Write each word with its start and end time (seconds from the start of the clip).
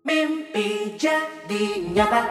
Mimpi 0.00 0.96
jadi 0.96 1.92
nyata. 1.92 2.24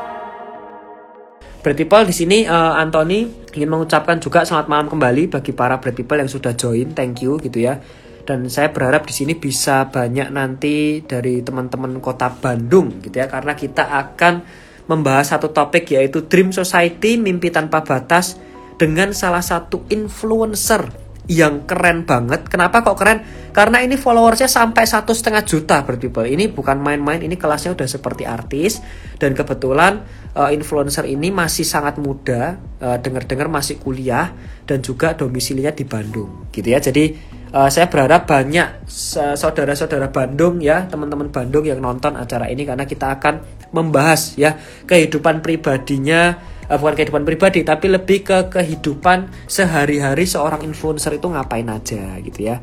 Bread 1.61 1.77
People 1.77 2.01
di 2.09 2.15
sini 2.17 2.41
uh, 2.49 2.73
Anthony 2.73 3.29
ingin 3.53 3.69
mengucapkan 3.69 4.17
juga 4.17 4.41
selamat 4.41 4.65
malam 4.65 4.87
kembali 4.89 5.29
bagi 5.29 5.53
para 5.53 5.77
Bread 5.77 5.93
People 5.93 6.17
yang 6.17 6.25
sudah 6.25 6.57
join, 6.57 6.97
thank 6.97 7.21
you 7.21 7.37
gitu 7.37 7.61
ya. 7.61 7.77
Dan 8.25 8.49
saya 8.49 8.73
berharap 8.73 9.05
di 9.05 9.13
sini 9.13 9.37
bisa 9.37 9.85
banyak 9.93 10.33
nanti 10.33 11.05
dari 11.05 11.45
teman-teman 11.45 12.01
kota 12.01 12.33
Bandung 12.33 13.05
gitu 13.05 13.21
ya 13.21 13.29
karena 13.29 13.53
kita 13.53 13.85
akan 13.85 14.41
membahas 14.89 15.37
satu 15.37 15.53
topik 15.53 15.93
yaitu 15.93 16.25
Dream 16.25 16.49
Society 16.49 17.21
Mimpi 17.21 17.53
Tanpa 17.53 17.85
Batas 17.85 18.41
dengan 18.81 19.13
salah 19.13 19.45
satu 19.45 19.85
influencer 19.93 21.08
yang 21.29 21.69
keren 21.69 22.09
banget. 22.09 22.49
Kenapa 22.49 22.81
kok 22.81 22.97
keren? 22.97 23.21
Karena 23.53 23.85
ini 23.85 24.01
followersnya 24.01 24.49
sampai 24.49 24.89
satu 24.89 25.13
setengah 25.13 25.45
juta 25.45 25.85
per 25.85 26.01
people. 26.01 26.25
Ini 26.25 26.49
bukan 26.49 26.81
main-main, 26.81 27.21
ini 27.21 27.37
kelasnya 27.37 27.77
udah 27.77 27.85
seperti 27.85 28.25
artis. 28.25 28.81
Dan 29.21 29.37
kebetulan 29.37 30.01
uh, 30.33 30.49
influencer 30.49 31.05
ini 31.05 31.29
masih 31.29 31.61
sangat 31.61 32.01
muda, 32.01 32.57
uh, 32.81 32.97
dengar-dengar 32.97 33.45
masih 33.45 33.77
kuliah 33.77 34.33
dan 34.65 34.81
juga 34.81 35.13
domisilinya 35.13 35.69
di 35.69 35.85
Bandung, 35.85 36.49
gitu 36.49 36.65
ya. 36.65 36.81
Jadi 36.81 37.13
uh, 37.53 37.69
saya 37.69 37.89
berharap 37.89 38.25
banyak 38.25 38.89
saudara-saudara 39.37 40.09
Bandung 40.09 40.61
ya, 40.61 40.89
teman-teman 40.89 41.29
Bandung 41.29 41.65
yang 41.65 41.77
nonton 41.77 42.17
acara 42.17 42.49
ini 42.49 42.65
karena 42.65 42.89
kita 42.89 43.21
akan 43.21 43.45
membahas 43.69 44.33
ya 44.33 44.57
kehidupan 44.89 45.45
pribadinya 45.45 46.37
uh, 46.69 46.77
bukan 46.77 46.93
kehidupan 46.95 47.25
pribadi 47.25 47.65
tapi 47.65 47.89
lebih 47.89 48.23
ke 48.23 48.37
kehidupan 48.53 49.49
sehari-hari 49.49 50.29
seorang 50.29 50.61
influencer 50.61 51.17
itu 51.17 51.27
ngapain 51.27 51.67
aja 51.67 52.15
gitu 52.21 52.53
ya. 52.53 52.61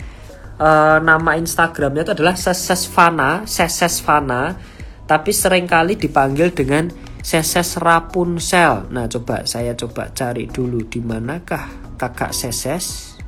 Uh, 0.56 0.96
nama 1.04 1.36
Instagramnya 1.36 2.08
itu 2.08 2.12
adalah 2.16 2.32
Sesesfana 2.32 3.44
Sesesfana 3.44 4.56
tapi 5.04 5.28
sering 5.28 5.68
kali 5.68 6.00
dipanggil 6.00 6.48
dengan 6.48 6.88
Seses 7.20 7.76
Rapunzel 7.76 8.88
nah 8.88 9.04
coba 9.04 9.44
saya 9.44 9.76
coba 9.76 10.08
cari 10.16 10.48
dulu 10.48 10.80
di 10.86 11.02
manakah 11.02 11.68
kakak 12.00 12.32
Seses. 12.32 13.18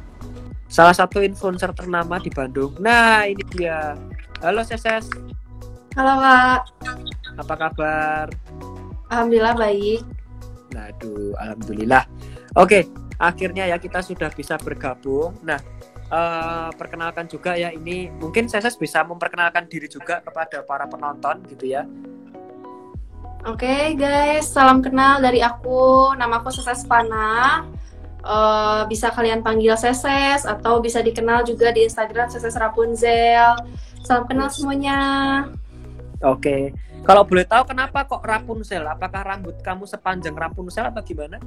Salah 0.68 0.92
satu 0.92 1.24
influencer 1.24 1.72
ternama 1.72 2.20
di 2.20 2.28
Bandung. 2.28 2.76
Nah 2.76 3.24
ini 3.24 3.40
dia. 3.52 3.96
Halo 4.44 4.60
Seses. 4.64 5.08
Halo 5.96 6.14
kak. 6.20 6.60
Apa 7.40 7.54
kabar? 7.56 8.28
Alhamdulillah 9.08 9.56
baik 9.56 10.17
Nah, 10.74 10.92
aduh, 10.92 11.32
alhamdulillah. 11.40 12.04
Oke, 12.56 12.88
akhirnya 13.16 13.68
ya 13.68 13.76
kita 13.80 14.04
sudah 14.04 14.28
bisa 14.32 14.60
bergabung. 14.60 15.36
Nah, 15.44 15.58
uh, 16.12 16.68
perkenalkan 16.76 17.28
juga 17.28 17.56
ya 17.56 17.72
ini 17.72 18.12
mungkin 18.12 18.48
saya 18.48 18.68
bisa 18.74 19.04
memperkenalkan 19.04 19.68
diri 19.68 19.88
juga 19.88 20.20
kepada 20.20 20.64
para 20.64 20.84
penonton 20.88 21.44
gitu 21.48 21.68
ya. 21.68 21.84
Oke 23.46 23.64
okay, 23.64 23.84
guys, 23.94 24.50
salam 24.50 24.82
kenal 24.82 25.22
dari 25.22 25.40
aku. 25.40 26.12
Nama 26.18 26.42
aku 26.42 26.50
Seses 26.50 26.82
Pana. 26.84 27.64
Uh, 28.18 28.82
bisa 28.90 29.14
kalian 29.14 29.46
panggil 29.46 29.78
Seses 29.78 30.42
atau 30.42 30.82
bisa 30.82 31.00
dikenal 31.00 31.46
juga 31.46 31.70
di 31.70 31.86
Instagram 31.86 32.28
Seses 32.28 32.58
Rapunzel. 32.58 33.54
Salam 34.02 34.26
kenal 34.26 34.50
semuanya. 34.50 34.98
Oke. 36.20 36.74
Okay. 36.74 36.87
Kalau 37.08 37.24
boleh 37.24 37.48
tahu 37.48 37.72
kenapa 37.72 38.04
kok 38.04 38.20
Rapunzel? 38.20 38.84
Apakah 38.84 39.24
rambut 39.24 39.56
kamu 39.64 39.88
sepanjang 39.88 40.36
Rapunzel 40.36 40.92
atau 40.92 41.00
gimana? 41.00 41.40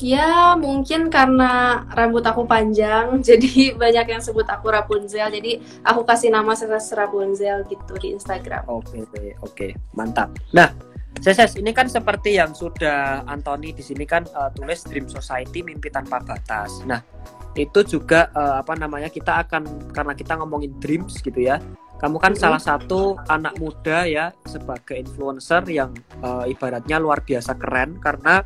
Ya 0.00 0.56
mungkin 0.56 1.12
karena 1.12 1.84
rambut 1.92 2.24
aku 2.24 2.48
panjang, 2.48 3.12
jadi 3.28 3.76
banyak 3.76 4.16
yang 4.16 4.22
sebut 4.24 4.48
aku 4.48 4.72
Rapunzel. 4.72 5.28
Jadi 5.28 5.60
aku 5.84 6.08
kasih 6.08 6.32
nama 6.32 6.56
Seses 6.56 6.96
Rapunzel 6.96 7.68
gitu 7.68 7.92
di 8.00 8.16
Instagram. 8.16 8.64
Oke 8.72 9.04
okay, 9.04 9.36
oke 9.44 9.52
okay. 9.52 9.70
mantap. 9.92 10.32
Nah 10.56 10.72
Seses 11.20 11.60
ini 11.60 11.76
kan 11.76 11.92
seperti 11.92 12.40
yang 12.40 12.56
sudah 12.56 13.28
Anthony 13.28 13.76
di 13.76 13.84
sini 13.84 14.08
kan 14.08 14.24
uh, 14.32 14.48
tulis 14.56 14.80
Dream 14.88 15.12
Society 15.12 15.60
Mimpi 15.60 15.92
Tanpa 15.92 16.24
Batas. 16.24 16.80
Nah 16.88 17.04
itu 17.52 17.84
juga 17.84 18.32
uh, 18.32 18.64
apa 18.64 18.72
namanya 18.80 19.12
kita 19.12 19.44
akan 19.44 19.92
karena 19.92 20.16
kita 20.16 20.40
ngomongin 20.40 20.72
dreams 20.80 21.20
gitu 21.20 21.36
ya 21.36 21.60
kamu 22.02 22.18
kan 22.18 22.34
salah 22.34 22.58
satu 22.58 23.14
anak 23.30 23.54
muda 23.62 24.02
ya 24.10 24.34
sebagai 24.42 24.98
influencer 24.98 25.62
yang 25.70 25.94
uh, 26.18 26.42
ibaratnya 26.50 26.98
luar 26.98 27.22
biasa 27.22 27.54
keren 27.54 28.02
karena 28.02 28.42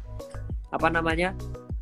apa 0.68 0.88
namanya 0.92 1.32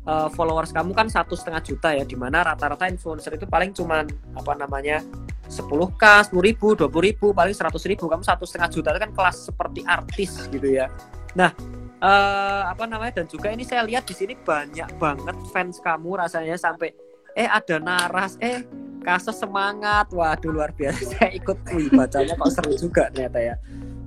uh, 0.07 0.31
followers 0.31 0.71
kamu 0.71 0.95
kan 0.95 1.11
satu 1.11 1.35
setengah 1.35 1.59
juta 1.59 1.91
ya 1.91 2.07
di 2.07 2.15
mana 2.15 2.47
rata-rata 2.47 2.87
influencer 2.87 3.35
itu 3.35 3.43
paling 3.43 3.75
cuman 3.75 4.07
apa 4.39 4.55
namanya 4.55 5.03
10k, 5.45 6.33
10 6.33 6.41
ribu, 6.41 6.73
20 6.73 6.89
ribu, 7.05 7.29
paling 7.29 7.53
100 7.53 7.69
ribu. 7.85 8.09
Kamu 8.09 8.25
satu 8.25 8.49
setengah 8.49 8.69
juta 8.71 8.89
itu 8.95 8.99
kan 9.05 9.11
kelas 9.13 9.37
seperti 9.45 9.85
artis 9.85 10.31
gitu 10.49 10.79
ya. 10.79 10.89
Nah 11.35 11.51
uh, 11.99 12.63
apa 12.71 12.87
namanya 12.87 13.21
dan 13.21 13.27
juga 13.27 13.51
ini 13.51 13.67
saya 13.67 13.83
lihat 13.83 14.07
di 14.07 14.15
sini 14.15 14.33
banyak 14.33 14.95
banget 14.95 15.35
fans 15.51 15.83
kamu 15.83 16.23
rasanya 16.23 16.55
sampai 16.55 16.95
eh 17.35 17.51
ada 17.51 17.83
naras 17.83 18.39
eh 18.39 18.63
kasus 19.05 19.37
semangat. 19.37 20.09
Waduh 20.09 20.49
luar 20.49 20.73
biasa. 20.73 21.05
Saya 21.13 21.29
ikut 21.37 21.61
wih 21.69 21.93
bacanya 21.93 22.33
kok 22.33 22.49
seru 22.49 22.73
juga 22.73 23.13
ternyata 23.13 23.37
ya. 23.37 23.55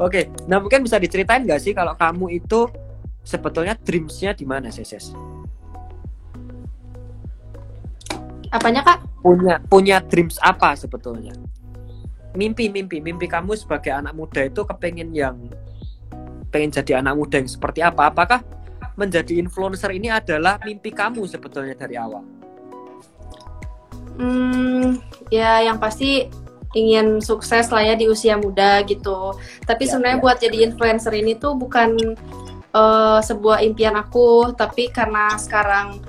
Oke 0.03 0.27
nah 0.51 0.59
mungkin 0.59 0.83
bisa 0.83 0.99
diceritain 0.99 1.47
nggak 1.47 1.63
sih 1.63 1.71
kalau 1.71 1.95
kamu 1.95 2.43
itu 2.43 2.67
sebetulnya 3.23 3.79
dreamsnya 3.79 4.35
di 4.35 4.43
mana 4.43 4.75
Seses 4.75 5.15
apanya 8.49 8.81
kak? 8.81 8.99
Punya 9.21 9.61
punya 9.69 9.97
dreams 10.01 10.41
apa 10.41 10.73
sebetulnya? 10.73 11.37
Mimpi 12.33 12.73
mimpi. 12.73 13.01
Mimpi 13.01 13.29
kamu 13.29 13.57
sebagai 13.57 13.93
anak 13.93 14.17
muda 14.17 14.41
itu 14.47 14.65
kepengen 14.65 15.13
yang 15.13 15.37
pengen 16.49 16.73
jadi 16.73 17.05
anak 17.05 17.15
muda 17.19 17.37
yang 17.41 17.51
seperti 17.51 17.85
apa? 17.85 18.09
Apakah 18.09 18.41
menjadi 18.97 19.39
influencer 19.39 19.93
ini 19.95 20.11
adalah 20.11 20.59
mimpi 20.65 20.91
kamu 20.91 21.23
sebetulnya 21.29 21.77
dari 21.77 21.95
awal 21.95 22.38
Hmm, 24.19 24.99
ya 25.31 25.63
yang 25.63 25.79
pasti 25.79 26.27
ingin 26.77 27.23
sukses 27.25 27.73
lah 27.73 27.81
ya 27.81 27.95
di 27.95 28.11
usia 28.11 28.37
muda 28.37 28.83
gitu. 28.85 29.33
Tapi 29.65 29.89
ya, 29.89 29.91
sebenarnya 29.95 30.19
ya. 30.21 30.25
buat 30.25 30.37
jadi 30.43 30.59
influencer 30.69 31.13
ini 31.17 31.39
tuh 31.39 31.57
bukan 31.57 32.19
uh, 32.75 33.21
sebuah 33.23 33.65
impian 33.65 33.97
aku, 33.97 34.53
tapi 34.53 34.91
karena 34.93 35.33
sekarang 35.39 36.03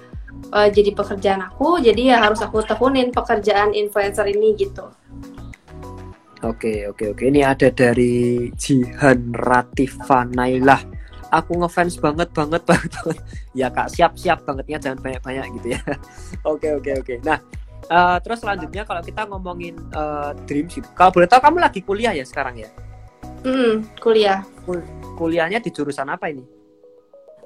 uh, 0.51 0.67
jadi 0.67 0.91
pekerjaan 0.91 1.45
aku, 1.47 1.79
jadi 1.79 2.15
ya 2.15 2.17
harus 2.19 2.41
aku 2.43 2.65
tekunin 2.65 3.13
pekerjaan 3.13 3.71
influencer 3.71 4.27
ini 4.27 4.57
gitu. 4.57 4.89
Oke 6.39 6.87
oke 6.87 7.11
oke 7.11 7.23
ini 7.27 7.43
ada 7.43 7.67
dari 7.67 8.47
Jihan 8.55 9.35
Ratifa 9.35 10.23
Nailah. 10.23 10.79
Aku 11.35 11.59
ngefans 11.59 11.99
banget 11.99 12.31
banget 12.31 12.63
banget. 12.69 13.19
ya 13.51 13.67
kak 13.67 13.91
siap 13.91 14.15
siap 14.15 14.47
bangetnya 14.47 14.79
jangan 14.79 14.99
banyak 15.03 15.21
banyak 15.21 15.45
gitu 15.59 15.67
ya. 15.75 15.81
oke 16.51 16.79
oke 16.79 16.91
oke. 17.03 17.13
Nah 17.27 17.43
Uh, 17.89 18.21
terus 18.21 18.45
selanjutnya 18.45 18.85
kalau 18.85 19.01
kita 19.01 19.25
ngomongin 19.25 19.73
uh, 19.97 20.37
dreams 20.45 20.77
gitu. 20.77 20.85
Kalau 20.93 21.09
boleh 21.09 21.25
tahu 21.25 21.41
kamu 21.41 21.57
lagi 21.57 21.81
kuliah 21.81 22.13
ya 22.13 22.21
sekarang 22.21 22.61
ya? 22.61 22.69
Hmm, 23.41 23.81
kuliah. 23.97 24.45
Kul 24.61 24.85
kuliahnya 25.17 25.57
di 25.57 25.73
jurusan 25.73 26.05
apa 26.05 26.29
ini? 26.29 26.45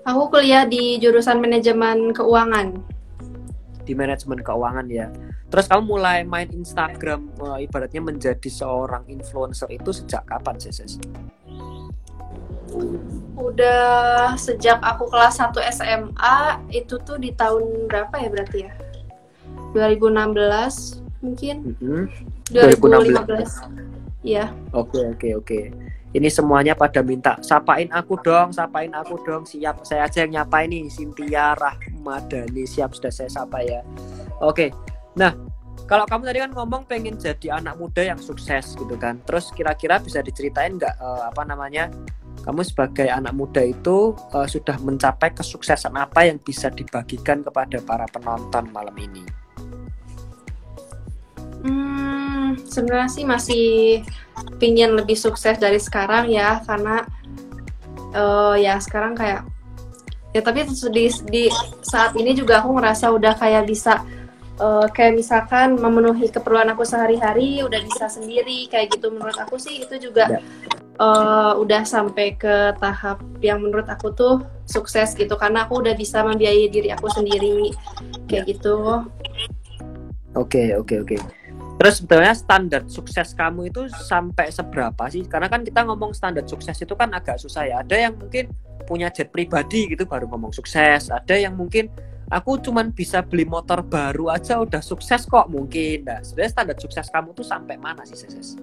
Aku 0.03 0.27
kuliah 0.27 0.67
di 0.67 0.99
jurusan 0.99 1.39
manajemen 1.39 2.11
keuangan. 2.11 2.75
Di 3.87 3.95
manajemen 3.95 4.43
keuangan 4.43 4.83
ya. 4.91 5.07
Terus 5.47 5.69
kamu 5.71 5.81
mulai 5.85 6.27
main 6.27 6.51
Instagram 6.51 7.29
uh, 7.39 7.55
ibaratnya 7.63 8.03
menjadi 8.03 8.49
seorang 8.51 9.07
influencer 9.07 9.71
itu 9.71 9.95
sejak 9.95 10.27
kapan, 10.27 10.59
Ses? 10.59 10.99
Udah 13.39 14.33
sejak 14.35 14.81
aku 14.83 15.07
kelas 15.07 15.39
1 15.39 15.55
SMA, 15.71 16.37
itu 16.73 16.99
tuh 17.05 17.15
di 17.15 17.31
tahun 17.31 17.87
berapa 17.87 18.11
ya 18.17 18.29
berarti 18.33 18.57
ya? 18.67 18.73
2016 19.73 21.03
mungkin. 21.25 21.55
Mm 21.73 21.75
-hmm. 21.81 22.03
2015. 22.53 24.23
Iya. 24.23 24.55
Oke, 24.71 25.03
oke, 25.11 25.29
oke. 25.43 25.59
Ini 26.13 26.29
semuanya 26.29 26.77
pada 26.77 27.01
minta 27.01 27.41
sapain 27.41 27.89
aku 27.89 28.21
dong, 28.21 28.53
sapain 28.53 28.93
aku 28.93 29.17
dong. 29.25 29.49
Siap, 29.49 29.81
saya 29.81 30.05
aja 30.05 30.23
yang 30.23 30.45
nyapa 30.45 30.61
ini 30.63 30.85
Cynthia 30.85 31.57
Rahmadani. 31.57 32.69
Siap 32.69 32.93
sudah 32.93 33.09
saya 33.09 33.33
sapa 33.33 33.65
ya. 33.65 33.81
Oke. 34.37 34.69
Nah, 35.17 35.33
kalau 35.89 36.05
kamu 36.05 36.29
tadi 36.29 36.39
kan 36.45 36.51
ngomong 36.53 36.85
pengen 36.85 37.17
jadi 37.17 37.57
anak 37.57 37.81
muda 37.81 38.05
yang 38.05 38.21
sukses 38.21 38.77
gitu 38.77 38.95
kan. 38.95 39.19
Terus 39.25 39.49
kira-kira 39.51 39.97
bisa 39.97 40.21
diceritain 40.21 40.77
nggak 40.77 41.01
uh, 41.01 41.33
apa 41.33 41.43
namanya? 41.49 41.89
Kamu 42.45 42.61
sebagai 42.61 43.09
anak 43.09 43.33
muda 43.33 43.65
itu 43.65 44.13
uh, 44.37 44.45
sudah 44.45 44.77
mencapai 44.85 45.33
kesuksesan 45.33 45.97
apa 45.97 46.29
yang 46.29 46.37
bisa 46.37 46.69
dibagikan 46.69 47.41
kepada 47.41 47.81
para 47.81 48.05
penonton 48.13 48.69
malam 48.69 48.93
ini? 49.01 49.42
Hmm, 51.63 52.59
sebenarnya 52.67 53.09
sih 53.09 53.23
masih 53.23 53.67
pingin 54.59 54.99
lebih 54.99 55.15
sukses 55.15 55.55
dari 55.55 55.79
sekarang 55.79 56.27
ya, 56.27 56.59
karena 56.67 57.07
uh, 58.13 58.55
ya 58.59 58.77
sekarang 58.83 59.15
kayak 59.15 59.47
ya 60.33 60.41
tapi 60.41 60.65
di, 60.65 61.05
di 61.29 61.43
saat 61.85 62.17
ini 62.17 62.33
juga 62.33 62.59
aku 62.59 62.73
ngerasa 62.75 63.13
udah 63.13 63.37
kayak 63.37 63.69
bisa 63.69 64.01
uh, 64.57 64.89
kayak 64.89 65.21
misalkan 65.21 65.77
memenuhi 65.77 66.29
keperluan 66.29 66.73
aku 66.73 66.81
sehari-hari 66.83 67.61
udah 67.61 67.79
bisa 67.85 68.09
sendiri 68.09 68.65
kayak 68.67 68.97
gitu 68.97 69.13
menurut 69.13 69.37
aku 69.37 69.61
sih 69.61 69.85
itu 69.85 70.09
juga 70.09 70.33
ya. 70.33 70.39
uh, 70.97 71.53
udah 71.61 71.85
sampai 71.85 72.33
ke 72.33 72.73
tahap 72.81 73.21
yang 73.45 73.61
menurut 73.61 73.85
aku 73.85 74.09
tuh 74.13 74.41
sukses 74.65 75.13
gitu 75.13 75.37
karena 75.37 75.69
aku 75.69 75.85
udah 75.85 75.93
bisa 75.93 76.25
membiayai 76.25 76.65
diri 76.65 76.89
aku 76.89 77.13
sendiri 77.13 77.69
kayak 78.25 78.57
gitu. 78.57 79.05
Oke, 80.33 80.73
oke, 80.73 81.05
oke. 81.05 81.17
Terus 81.73 81.99
sebetulnya 81.99 82.35
standar 82.37 82.81
sukses 82.85 83.33
kamu 83.33 83.73
itu 83.73 83.89
sampai 83.89 84.53
seberapa 84.53 85.09
sih? 85.09 85.25
Karena 85.25 85.49
kan 85.49 85.65
kita 85.65 85.83
ngomong 85.83 86.13
standar 86.13 86.45
sukses 86.45 86.77
itu 86.77 86.93
kan 86.93 87.09
agak 87.11 87.41
susah 87.41 87.65
ya. 87.65 87.75
Ada 87.81 88.07
yang 88.09 88.13
mungkin 88.15 88.53
punya 88.85 89.09
jet 89.09 89.33
pribadi 89.33 89.89
gitu 89.89 90.05
baru 90.05 90.29
ngomong 90.29 90.53
sukses. 90.53 91.09
Ada 91.09 91.35
yang 91.35 91.57
mungkin 91.57 91.89
aku 92.29 92.61
cuman 92.61 92.93
bisa 92.93 93.25
beli 93.25 93.43
motor 93.43 93.81
baru 93.81 94.31
aja 94.31 94.61
udah 94.61 94.79
sukses 94.79 95.25
kok 95.25 95.49
mungkin. 95.49 96.05
Nah, 96.05 96.21
sebenarnya 96.21 96.51
standar 96.53 96.77
sukses 96.77 97.09
kamu 97.09 97.33
tuh 97.33 97.45
sampai 97.45 97.75
mana 97.75 98.05
sih, 98.05 98.15
Ses? 98.15 98.55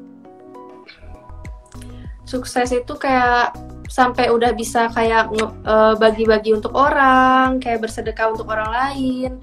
Sukses 2.24 2.70
itu 2.70 2.94
kayak 2.94 3.58
sampai 3.90 4.30
udah 4.30 4.54
bisa 4.54 4.86
kayak 4.94 5.34
uh, 5.66 5.98
bagi-bagi 5.98 6.54
untuk 6.54 6.70
orang, 6.78 7.58
kayak 7.58 7.82
bersedekah 7.82 8.30
untuk 8.30 8.46
orang 8.46 8.70
lain, 8.70 9.34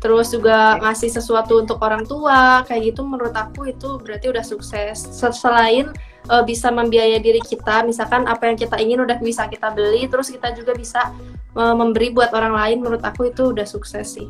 terus 0.00 0.32
juga 0.32 0.80
ngasih 0.80 1.12
sesuatu 1.12 1.60
untuk 1.60 1.76
orang 1.84 2.08
tua, 2.08 2.64
kayak 2.64 2.96
gitu 2.96 3.04
menurut 3.04 3.36
aku 3.36 3.68
itu 3.68 4.00
berarti 4.00 4.32
udah 4.32 4.40
sukses. 4.40 4.96
Selain 5.14 5.92
uh, 6.32 6.40
bisa 6.40 6.72
membiayai 6.72 7.20
diri 7.20 7.38
kita, 7.44 7.84
misalkan 7.84 8.24
apa 8.24 8.48
yang 8.48 8.56
kita 8.56 8.80
ingin 8.80 9.04
udah 9.04 9.20
bisa 9.20 9.44
kita 9.46 9.68
beli, 9.76 10.08
terus 10.08 10.32
kita 10.32 10.56
juga 10.56 10.72
bisa 10.72 11.12
uh, 11.52 11.76
memberi 11.76 12.16
buat 12.16 12.32
orang 12.32 12.56
lain, 12.56 12.76
menurut 12.80 13.04
aku 13.04 13.28
itu 13.28 13.52
udah 13.52 13.68
sukses 13.68 14.16
sih. 14.16 14.28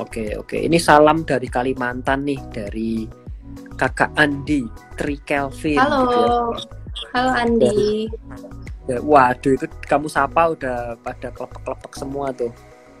Oke 0.00 0.32
oke, 0.40 0.56
ini 0.56 0.80
salam 0.80 1.20
dari 1.20 1.52
Kalimantan 1.52 2.24
nih 2.24 2.40
dari 2.48 3.04
kakak 3.76 4.16
Andi 4.16 4.64
Tri 4.96 5.20
Kelvin. 5.20 5.76
Halo, 5.76 6.00
gitu 6.00 6.16
ya. 6.16 6.32
halo 7.12 7.30
Andi. 7.36 8.08
Ya, 8.88 8.98
waduh 9.04 9.52
itu 9.52 9.68
kamu 9.84 10.08
sapa 10.08 10.56
udah 10.56 10.96
pada 11.04 11.28
kelepek-kelepek 11.28 11.92
semua 11.92 12.32
tuh, 12.32 12.50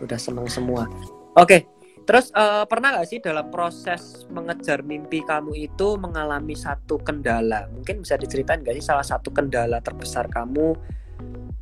udah 0.04 0.20
seneng 0.20 0.44
semua. 0.52 0.84
Oke, 1.32 1.64
terus 2.04 2.28
uh, 2.36 2.68
pernah 2.68 2.92
nggak 2.92 3.08
sih 3.08 3.16
dalam 3.24 3.48
proses 3.48 4.28
mengejar 4.28 4.84
mimpi 4.84 5.24
kamu 5.24 5.56
itu 5.56 5.96
mengalami 5.96 6.52
satu 6.52 7.00
kendala? 7.00 7.72
Mungkin 7.72 8.04
bisa 8.04 8.20
diceritain 8.20 8.60
nggak 8.60 8.76
sih 8.76 8.84
salah 8.84 9.06
satu 9.06 9.32
kendala 9.32 9.80
terbesar 9.80 10.28
kamu 10.28 10.76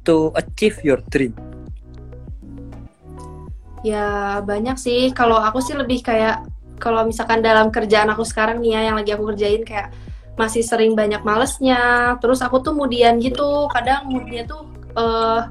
to 0.02 0.34
achieve 0.34 0.74
your 0.82 0.98
dream? 1.06 1.38
Ya 3.86 4.42
banyak 4.42 4.74
sih. 4.74 5.14
Kalau 5.14 5.38
aku 5.38 5.62
sih 5.62 5.78
lebih 5.78 6.02
kayak 6.02 6.42
kalau 6.82 7.06
misalkan 7.06 7.38
dalam 7.38 7.70
kerjaan 7.70 8.10
aku 8.10 8.26
sekarang 8.26 8.58
nih 8.58 8.74
ya 8.74 8.80
yang 8.90 8.96
lagi 8.98 9.14
aku 9.14 9.30
kerjain 9.30 9.62
kayak 9.62 9.94
masih 10.34 10.66
sering 10.66 10.98
banyak 10.98 11.22
malesnya. 11.22 12.18
Terus 12.18 12.42
aku 12.42 12.58
tuh 12.58 12.74
kemudian 12.74 13.22
gitu. 13.22 13.70
Kadang 13.70 14.10
moodnya 14.10 14.42
tuh 14.50 14.66
uh, 14.98 15.46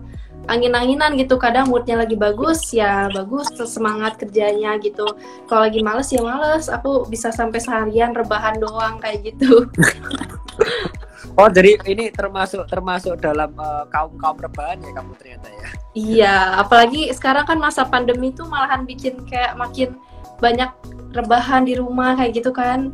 angin-anginan 0.50 1.14
gitu. 1.16 1.38
Kadang 1.38 1.70
moodnya 1.70 2.02
lagi 2.02 2.18
bagus 2.18 2.74
ya 2.74 3.08
bagus 3.14 3.54
semangat 3.70 4.18
kerjanya 4.18 4.76
gitu. 4.82 5.06
Kalau 5.46 5.62
lagi 5.64 5.86
males 5.86 6.10
ya 6.10 6.26
males. 6.26 6.68
Aku 6.68 7.06
bisa 7.06 7.30
sampai 7.30 7.62
seharian 7.62 8.12
rebahan 8.18 8.58
doang 8.58 8.98
kayak 8.98 9.34
gitu. 9.34 9.70
Oh 11.40 11.48
jadi 11.48 11.80
ini 11.88 12.12
termasuk 12.12 12.68
termasuk 12.68 13.16
dalam 13.24 13.56
uh, 13.56 13.88
kaum 13.88 14.12
kaum 14.20 14.36
rebahan 14.36 14.76
ya 14.84 14.92
kamu 14.92 15.12
ternyata 15.16 15.48
ya? 15.48 15.68
Iya 15.96 16.38
apalagi 16.60 17.08
sekarang 17.16 17.48
kan 17.48 17.56
masa 17.64 17.88
pandemi 17.88 18.36
tuh 18.36 18.44
malahan 18.52 18.84
bikin 18.84 19.24
kayak 19.24 19.56
makin 19.56 19.96
banyak 20.44 20.68
rebahan 21.16 21.64
di 21.64 21.80
rumah 21.80 22.20
kayak 22.20 22.44
gitu 22.44 22.52
kan. 22.52 22.92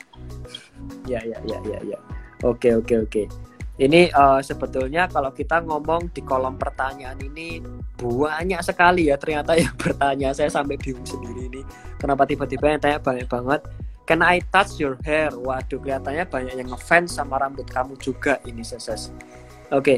Ya 1.09 1.25
ya 1.25 1.41
ya 1.41 1.57
ya 1.65 1.79
ya. 1.89 1.99
Oke 2.45 2.77
oke 2.77 3.09
oke 3.09 3.44
ini 3.75 4.07
uh, 4.15 4.39
sebetulnya 4.39 5.11
kalau 5.11 5.35
kita 5.35 5.59
ngomong 5.59 6.15
di 6.15 6.23
kolom 6.23 6.55
pertanyaan 6.55 7.19
ini 7.19 7.59
banyak 7.99 8.61
sekali 8.63 9.11
ya 9.11 9.19
ternyata 9.19 9.55
yang 9.59 9.75
bertanya 9.83 10.31
saya 10.31 10.47
sampai 10.47 10.79
bingung 10.79 11.03
sendiri 11.03 11.51
ini 11.51 11.61
kenapa 11.99 12.23
tiba-tiba 12.23 12.71
yang 12.71 12.81
tanya 12.81 12.99
banyak 13.03 13.27
banget 13.27 13.61
Can 14.05 14.21
I 14.21 14.37
touch 14.53 14.77
your 14.77 15.01
hair? 15.01 15.33
Waduh 15.33 15.81
kelihatannya 15.81 16.29
banyak 16.29 16.53
yang 16.61 16.69
ngefans 16.69 17.17
sama 17.17 17.41
rambut 17.41 17.65
kamu 17.65 17.97
juga 17.97 18.37
ini 18.45 18.61
seses. 18.61 19.09
Oke, 19.73 19.97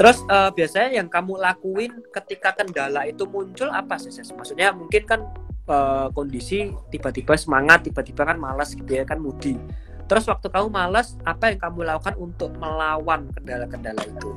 terus 0.00 0.24
uh, 0.32 0.48
biasanya 0.48 1.04
yang 1.04 1.08
kamu 1.12 1.36
lakuin 1.36 1.92
ketika 2.16 2.56
kendala 2.56 3.04
itu 3.04 3.28
muncul 3.28 3.68
apa 3.68 4.00
seses? 4.00 4.32
Maksudnya 4.32 4.72
mungkin 4.72 5.04
kan 5.04 5.20
uh, 5.68 6.08
kondisi 6.16 6.72
tiba-tiba 6.88 7.36
semangat, 7.36 7.84
tiba-tiba 7.84 8.24
kan 8.24 8.40
malas 8.40 8.72
gitu 8.72 8.88
ya 8.88 9.04
kan 9.04 9.20
mudi 9.20 9.60
Terus 10.06 10.24
waktu 10.28 10.46
kamu 10.52 10.68
malas, 10.68 11.16
apa 11.24 11.52
yang 11.52 11.58
kamu 11.60 11.88
lakukan 11.88 12.14
untuk 12.18 12.50
melawan 12.58 13.28
kendala-kendala 13.32 14.02
itu? 14.04 14.28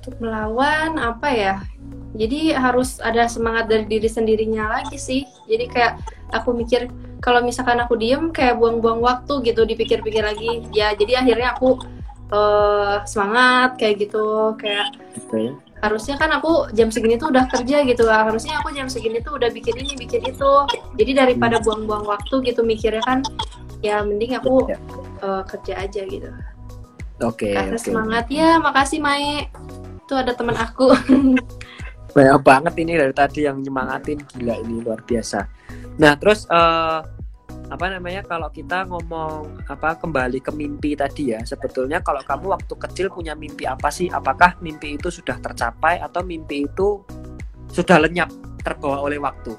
Untuk 0.00 0.14
melawan 0.20 1.00
apa 1.00 1.28
ya? 1.32 1.54
Jadi 2.14 2.54
harus 2.54 3.02
ada 3.02 3.26
semangat 3.26 3.66
dari 3.66 3.88
diri 3.88 4.06
sendirinya 4.06 4.70
lagi 4.70 5.00
sih. 5.00 5.26
Jadi 5.50 5.64
kayak 5.66 5.98
aku 6.30 6.54
mikir 6.54 6.92
kalau 7.18 7.40
misalkan 7.40 7.80
aku 7.80 7.96
diem 7.96 8.30
kayak 8.30 8.60
buang-buang 8.60 9.00
waktu 9.00 9.42
gitu 9.48 9.66
dipikir-pikir 9.66 10.22
lagi. 10.22 10.62
Ya 10.70 10.94
jadi 10.94 11.24
akhirnya 11.24 11.56
aku 11.58 11.80
uh, 12.30 13.02
semangat 13.08 13.80
kayak 13.80 14.06
gitu 14.06 14.54
kayak 14.60 14.94
okay 15.18 15.50
harusnya 15.84 16.16
kan 16.16 16.32
aku 16.32 16.72
jam 16.72 16.88
segini 16.88 17.20
tuh 17.20 17.28
udah 17.28 17.44
kerja 17.52 17.84
gitu 17.84 18.08
lah 18.08 18.24
harusnya 18.24 18.56
aku 18.64 18.72
jam 18.72 18.88
segini 18.88 19.20
tuh 19.20 19.36
udah 19.36 19.52
bikin 19.52 19.76
ini 19.84 19.92
bikin 20.00 20.24
itu. 20.24 20.52
Jadi 20.96 21.12
daripada 21.12 21.60
buang-buang 21.60 22.08
waktu 22.08 22.40
gitu 22.48 22.64
mikirnya 22.64 23.04
kan 23.04 23.20
ya 23.84 24.00
mending 24.00 24.40
aku 24.40 24.64
ya. 24.64 24.80
uh, 25.20 25.44
kerja 25.44 25.84
aja 25.84 26.02
gitu. 26.08 26.32
Oke 27.20 27.52
okay, 27.52 27.76
okay. 27.76 27.76
semangat. 27.76 28.24
Ya 28.32 28.56
makasih 28.56 29.04
Mae 29.04 29.52
tuh 30.08 30.16
ada 30.16 30.32
teman 30.32 30.56
aku. 30.56 30.96
Banyak 32.16 32.40
banget 32.40 32.74
ini 32.80 32.96
dari 32.96 33.12
tadi 33.12 33.44
yang 33.44 33.60
nyemangatin. 33.60 34.24
Gila 34.24 34.54
ini 34.64 34.80
luar 34.80 35.04
biasa. 35.04 35.44
Nah 36.00 36.16
terus 36.16 36.48
uh, 36.48 37.04
apa 37.72 37.88
namanya 37.88 38.20
kalau 38.28 38.52
kita 38.52 38.84
ngomong 38.84 39.64
apa 39.72 39.96
kembali 39.96 40.36
ke 40.44 40.52
mimpi 40.52 40.92
tadi 40.92 41.32
ya 41.32 41.40
sebetulnya 41.48 42.04
kalau 42.04 42.20
kamu 42.20 42.52
waktu 42.52 42.74
kecil 42.76 43.06
punya 43.08 43.32
mimpi 43.32 43.64
apa 43.64 43.88
sih? 43.88 44.12
Apakah 44.12 44.60
mimpi 44.60 45.00
itu 45.00 45.08
sudah 45.08 45.40
tercapai 45.40 45.96
atau 46.00 46.20
mimpi 46.20 46.68
itu 46.68 47.00
sudah 47.72 48.04
lenyap 48.04 48.28
terbawa 48.60 49.00
oleh 49.00 49.16
waktu? 49.16 49.56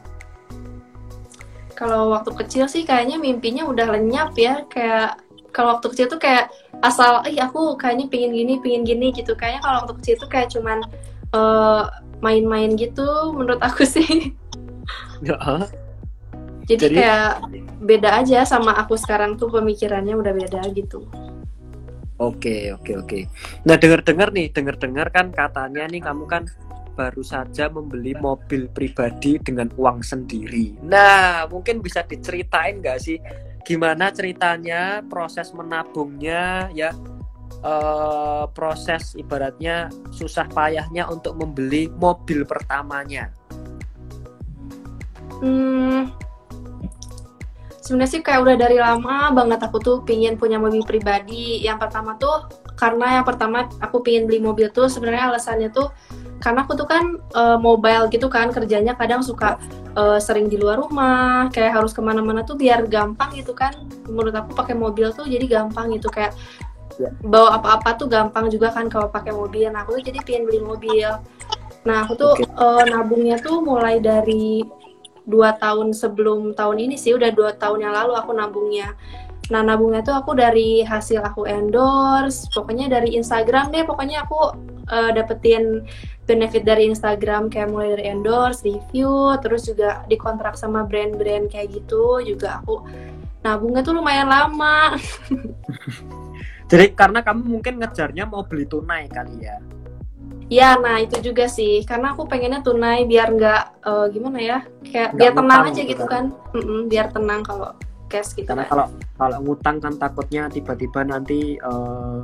Kalau 1.74 2.14
waktu 2.14 2.32
kecil 2.46 2.70
sih 2.70 2.86
kayaknya 2.86 3.20
mimpinya 3.20 3.68
udah 3.68 3.98
lenyap 3.98 4.38
ya 4.38 4.64
kayak 4.70 5.20
kalau 5.52 5.76
waktu 5.76 5.88
kecil 5.92 6.08
tuh 6.12 6.22
kayak 6.22 6.52
asal 6.84 7.26
ih 7.26 7.40
aku 7.42 7.76
kayaknya 7.76 8.06
pingin 8.08 8.32
gini 8.32 8.54
pingin 8.62 8.84
gini 8.86 9.08
gitu. 9.12 9.34
Kayaknya 9.34 9.62
kalau 9.66 9.78
waktu 9.84 9.94
kecil 10.00 10.16
tuh 10.22 10.30
kayak 10.30 10.48
cuman 10.54 10.80
uh, 11.34 11.90
main-main 12.22 12.78
gitu 12.78 13.34
menurut 13.34 13.60
aku 13.66 13.84
sih. 13.84 14.32
Ya 15.24 15.36
jadi, 16.66 16.82
Jadi 16.82 16.96
kayak 16.98 17.32
beda 17.82 18.10
aja 18.26 18.40
sama 18.44 18.74
aku 18.74 18.98
sekarang 18.98 19.38
tuh 19.38 19.54
pemikirannya 19.54 20.18
udah 20.18 20.34
beda 20.34 20.62
gitu. 20.74 21.06
Oke, 22.16 22.72
oke, 22.72 22.92
oke. 22.96 23.20
Nah, 23.68 23.76
dengar-dengar 23.76 24.32
nih, 24.32 24.48
dengar-dengar 24.50 25.12
kan 25.12 25.36
katanya 25.36 25.84
nih 25.92 26.00
kamu 26.00 26.24
kan 26.26 26.48
baru 26.96 27.20
saja 27.22 27.68
membeli 27.68 28.16
mobil 28.16 28.72
pribadi 28.72 29.36
dengan 29.44 29.68
uang 29.76 30.00
sendiri. 30.00 30.80
Nah, 30.80 31.44
mungkin 31.52 31.84
bisa 31.84 32.08
diceritain 32.08 32.80
nggak 32.80 33.00
sih 33.04 33.20
gimana 33.68 34.14
ceritanya 34.16 35.04
proses 35.04 35.52
menabungnya 35.52 36.70
ya 36.72 36.96
uh, 37.66 38.46
proses 38.54 39.18
ibaratnya 39.20 39.92
susah 40.14 40.48
payahnya 40.48 41.12
untuk 41.12 41.36
membeli 41.36 41.92
mobil 42.00 42.48
pertamanya. 42.48 43.34
Hmm, 45.44 46.08
sebenarnya 47.86 48.12
sih 48.18 48.22
kayak 48.26 48.42
udah 48.42 48.56
dari 48.58 48.78
lama 48.82 49.30
banget 49.30 49.62
aku 49.62 49.78
tuh 49.78 49.98
pingin 50.02 50.42
punya 50.42 50.58
mobil 50.58 50.82
pribadi. 50.82 51.62
Yang 51.62 51.86
pertama 51.86 52.18
tuh 52.18 52.50
karena 52.74 53.22
yang 53.22 53.26
pertama 53.26 53.70
aku 53.78 54.02
pingin 54.02 54.26
beli 54.26 54.42
mobil 54.42 54.68
tuh 54.74 54.90
sebenarnya 54.90 55.30
alasannya 55.30 55.70
tuh 55.70 55.94
karena 56.44 56.68
aku 56.68 56.76
tuh 56.76 56.88
kan 56.90 57.22
uh, 57.32 57.56
mobile 57.56 58.12
gitu 58.12 58.28
kan 58.28 58.52
kerjanya 58.52 58.98
kadang 59.00 59.24
suka 59.24 59.56
uh, 59.96 60.20
sering 60.20 60.52
di 60.52 60.60
luar 60.60 60.84
rumah 60.84 61.48
kayak 61.56 61.80
harus 61.80 61.96
ke 61.96 62.04
mana-mana 62.04 62.44
tuh 62.44 62.60
biar 62.60 62.84
gampang 62.92 63.32
gitu 63.40 63.56
kan 63.56 63.72
menurut 64.12 64.36
aku 64.36 64.52
pakai 64.52 64.76
mobil 64.76 65.16
tuh 65.16 65.24
jadi 65.24 65.48
gampang 65.48 65.96
gitu 65.96 66.12
kayak 66.12 66.36
ya. 67.00 67.10
bawa 67.24 67.56
apa-apa 67.64 67.96
tuh 67.96 68.08
gampang 68.12 68.52
juga 68.52 68.76
kan 68.76 68.92
kalau 68.92 69.08
pakai 69.08 69.32
mobil 69.32 69.72
nah 69.72 69.88
aku 69.88 69.96
tuh 70.00 70.12
jadi 70.12 70.20
pengen 70.28 70.44
beli 70.52 70.60
mobil 70.60 71.10
nah 71.88 72.04
aku 72.04 72.14
tuh 72.20 72.34
okay. 72.36 72.46
uh, 72.60 72.84
eh, 72.84 72.92
nabungnya 72.92 73.40
tuh 73.40 73.64
mulai 73.64 74.04
dari 74.04 74.66
dua 75.26 75.58
tahun 75.58 75.92
sebelum 75.92 76.54
tahun 76.54 76.78
ini 76.90 76.96
sih 76.96 77.14
udah 77.18 77.34
dua 77.34 77.58
tahun 77.58 77.86
yang 77.86 77.94
lalu 77.94 78.14
aku 78.18 78.32
nabungnya 78.34 78.94
nah 79.54 79.62
nabungnya 79.62 80.02
tuh 80.02 80.18
aku 80.18 80.34
dari 80.34 80.82
hasil 80.82 81.22
aku 81.22 81.46
endorse 81.46 82.50
pokoknya 82.50 82.90
dari 82.90 83.14
Instagram 83.14 83.70
deh 83.70 83.86
pokoknya 83.86 84.26
aku 84.26 84.58
uh, 84.90 85.12
dapetin 85.14 85.86
benefit 86.26 86.66
dari 86.66 86.90
Instagram 86.90 87.54
kayak 87.54 87.70
mulai 87.70 87.94
dari 87.94 88.10
endorse 88.10 88.66
review 88.66 89.38
terus 89.46 89.70
juga 89.70 90.02
dikontrak 90.10 90.58
sama 90.58 90.82
brand-brand 90.82 91.54
kayak 91.54 91.78
gitu 91.78 92.26
juga 92.26 92.58
aku 92.66 92.82
nabungnya 93.46 93.86
tuh 93.86 94.02
lumayan 94.02 94.26
lama 94.26 94.98
Jadi 96.66 96.98
karena 96.98 97.22
kamu 97.22 97.42
mungkin 97.46 97.78
ngejarnya 97.78 98.26
mau 98.26 98.42
beli 98.42 98.66
tunai 98.66 99.06
kali 99.06 99.46
ya. 99.46 99.62
Ya, 100.46 100.78
nah 100.78 101.02
itu 101.02 101.18
juga 101.26 101.50
sih. 101.50 101.82
Karena 101.84 102.14
aku 102.14 102.30
pengennya 102.30 102.62
tunai 102.62 103.10
biar 103.10 103.34
nggak 103.34 103.64
eh, 103.82 104.06
gimana 104.14 104.38
ya, 104.38 104.58
kayak 104.86 105.10
Nggak 105.12 105.18
biar 105.18 105.32
tenang 105.34 105.62
aja 105.66 105.74
gitu 105.82 105.90
gitu 105.90 106.06
kan. 106.06 106.24
Mm-mm, 106.54 106.80
biar 106.86 107.08
tenang 107.10 107.42
kalau 107.42 107.70
cash 108.06 108.38
gitu 108.38 108.46
Karena 108.46 108.70
kan. 108.70 108.70
kalau 108.70 108.86
kalau 109.18 109.38
ngutang 109.42 109.78
kan 109.82 109.94
takutnya 109.98 110.46
tiba-tiba 110.48 111.02
nanti 111.02 111.58
eh, 111.58 112.24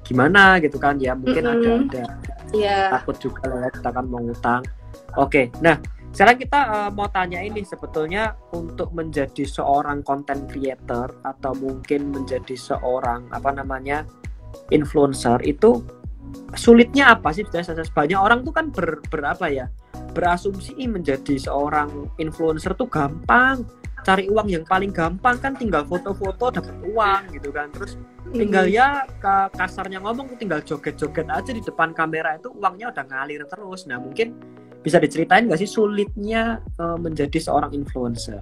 gimana 0.00 0.56
gitu 0.64 0.80
kan 0.80 0.96
ya 0.96 1.12
mungkin 1.12 1.44
ada 1.44 1.60
Mm-mm. 1.60 1.92
ada 1.92 2.04
Iya. 2.48 2.88
takut 2.96 3.20
juga 3.20 3.44
lah 3.44 3.68
ya 3.68 3.70
kita 3.76 3.90
kan 3.92 4.04
mau 4.08 4.24
ngutang. 4.24 4.64
Oke, 5.20 5.52
nah 5.60 5.76
sekarang 6.16 6.40
kita 6.40 6.60
eh, 6.64 6.90
mau 6.96 7.12
tanya 7.12 7.44
ini 7.44 7.60
sebetulnya 7.60 8.32
untuk 8.56 8.96
menjadi 8.96 9.44
seorang 9.44 10.00
content 10.00 10.48
creator 10.48 11.12
atau 11.20 11.52
mungkin 11.52 12.08
menjadi 12.16 12.56
seorang 12.56 13.28
apa 13.28 13.52
namanya 13.52 14.08
influencer 14.72 15.44
itu 15.44 15.84
sulitnya 16.56 17.14
apa 17.16 17.32
sih? 17.32 17.44
Banyak 17.44 18.20
orang 18.20 18.40
tuh 18.44 18.52
kan 18.54 18.72
ber, 18.72 19.00
berapa 19.08 19.46
ya? 19.50 19.66
Berasumsi 20.16 20.74
"Ih, 20.80 20.88
menjadi 20.88 21.36
seorang 21.36 22.10
influencer 22.18 22.72
tuh 22.74 22.88
gampang. 22.88 23.62
Cari 24.02 24.30
uang 24.30 24.48
yang 24.48 24.64
paling 24.64 24.94
gampang 24.94 25.36
kan 25.42 25.52
tinggal 25.58 25.84
foto-foto 25.84 26.48
dapat 26.54 26.74
uang 26.86 27.22
gitu 27.36 27.52
kan. 27.52 27.68
Terus 27.74 27.98
tinggal 28.32 28.64
Mm. 28.68 28.72
ya 28.72 28.86
ka- 29.20 29.52
kasarnya 29.52 30.00
ngomong 30.00 30.38
tinggal 30.40 30.64
joget-joget 30.64 31.28
aja 31.28 31.50
di 31.52 31.60
depan 31.60 31.92
kamera 31.92 32.36
itu 32.38 32.48
uangnya 32.52 32.94
udah 32.94 33.04
ngalir 33.04 33.44
terus. 33.44 33.84
Nah 33.84 34.00
mungkin 34.00 34.32
bisa 34.80 34.96
diceritain 35.02 35.44
nggak 35.50 35.60
sih 35.60 35.68
sulitnya 35.68 36.62
eh, 36.78 36.98
menjadi 36.98 37.36
seorang 37.36 37.74
influencer? 37.74 38.40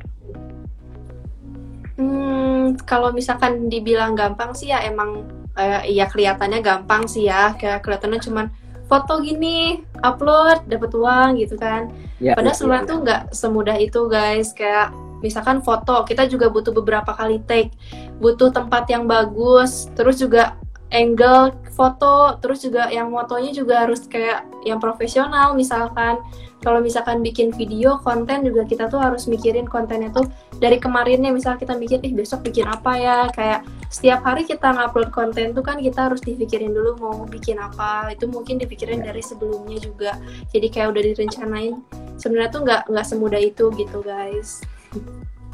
Hmm, 1.97 2.77
kalau 2.85 3.09
misalkan 3.11 3.73
dibilang 3.73 4.13
gampang 4.13 4.53
sih 4.53 4.69
ya 4.69 4.85
emang 4.85 5.25
eh, 5.57 5.91
ya 5.93 6.07
kelihatannya 6.07 6.61
gampang 6.63 7.09
sih 7.09 7.27
ya. 7.27 7.57
Kayak 7.57 7.83
kelihatannya 7.83 8.21
cuman 8.23 8.47
foto 8.87 9.19
gini, 9.19 9.83
upload, 10.01 10.65
dapat 10.71 10.91
uang 10.95 11.29
gitu 11.43 11.59
kan. 11.59 11.91
ya 12.23 12.39
Padahal 12.39 12.57
sebenarnya 12.57 12.87
tuh 12.87 12.99
nggak 13.03 13.23
semudah 13.35 13.77
itu 13.83 14.01
guys. 14.07 14.55
Kayak 14.55 14.95
misalkan 15.21 15.61
foto, 15.61 16.07
kita 16.07 16.31
juga 16.31 16.49
butuh 16.49 16.71
beberapa 16.71 17.11
kali 17.13 17.43
take, 17.45 17.75
butuh 18.23 18.55
tempat 18.55 18.87
yang 18.87 19.11
bagus, 19.11 19.91
terus 19.99 20.23
juga 20.23 20.55
angle 20.95 21.51
foto, 21.75 22.39
terus 22.39 22.63
juga 22.63 22.89
yang 22.95 23.11
motonya 23.11 23.51
juga 23.51 23.85
harus 23.85 24.07
kayak 24.07 24.47
yang 24.63 24.79
profesional 24.79 25.53
misalkan. 25.59 26.23
Kalau 26.65 26.83
misalkan 26.83 27.21
bikin 27.23 27.55
video 27.55 28.01
konten 28.03 28.43
juga 28.43 28.67
kita 28.67 28.91
tuh 28.91 28.99
harus 28.99 29.29
mikirin 29.31 29.69
kontennya 29.69 30.11
tuh 30.11 30.27
dari 30.57 30.81
kemarinnya 30.81 31.31
misal 31.31 31.55
kita 31.61 31.77
mikir 31.77 32.01
ih 32.03 32.17
besok 32.17 32.43
bikin 32.43 32.67
apa 32.67 32.97
ya 32.97 33.19
kayak 33.31 33.61
setiap 33.89 34.27
hari 34.27 34.43
kita 34.45 34.73
ngupload 34.73 35.11
konten 35.15 35.55
tuh 35.55 35.63
kan 35.63 35.79
kita 35.79 36.11
harus 36.11 36.23
dipikirin 36.23 36.75
dulu 36.75 36.99
mau 36.99 37.17
bikin 37.27 37.59
apa. 37.61 38.13
Itu 38.13 38.27
mungkin 38.31 38.59
dipikirin 38.59 39.03
dari 39.03 39.23
sebelumnya 39.23 39.79
juga. 39.79 40.13
Jadi 40.51 40.67
kayak 40.69 40.97
udah 40.97 41.03
direncanain. 41.03 41.75
Sebenarnya 42.17 42.51
tuh 42.51 42.63
nggak 42.65 42.83
nggak 42.91 43.07
semudah 43.07 43.41
itu 43.41 43.71
gitu 43.77 43.99
guys 44.03 44.65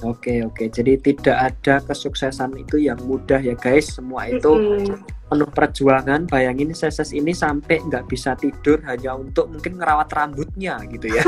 Oke 0.02 0.42
oke, 0.42 0.66
jadi 0.66 0.98
tidak 0.98 1.54
ada 1.54 1.78
kesuksesan 1.86 2.58
itu 2.58 2.82
yang 2.82 2.98
mudah 3.06 3.38
ya 3.38 3.54
guys. 3.54 3.94
Semua 3.94 4.26
itu 4.26 4.50
Mm-mm. 4.50 4.98
penuh 5.30 5.50
perjuangan. 5.54 6.26
Bayangin 6.26 6.74
Seses 6.74 7.14
ini 7.14 7.30
sampai 7.30 7.78
nggak 7.86 8.10
bisa 8.10 8.34
tidur 8.34 8.82
hanya 8.82 9.14
untuk 9.14 9.46
mungkin 9.54 9.78
ngerawat 9.78 10.10
rambutnya 10.10 10.82
gitu 10.90 11.06
ya. 11.06 11.22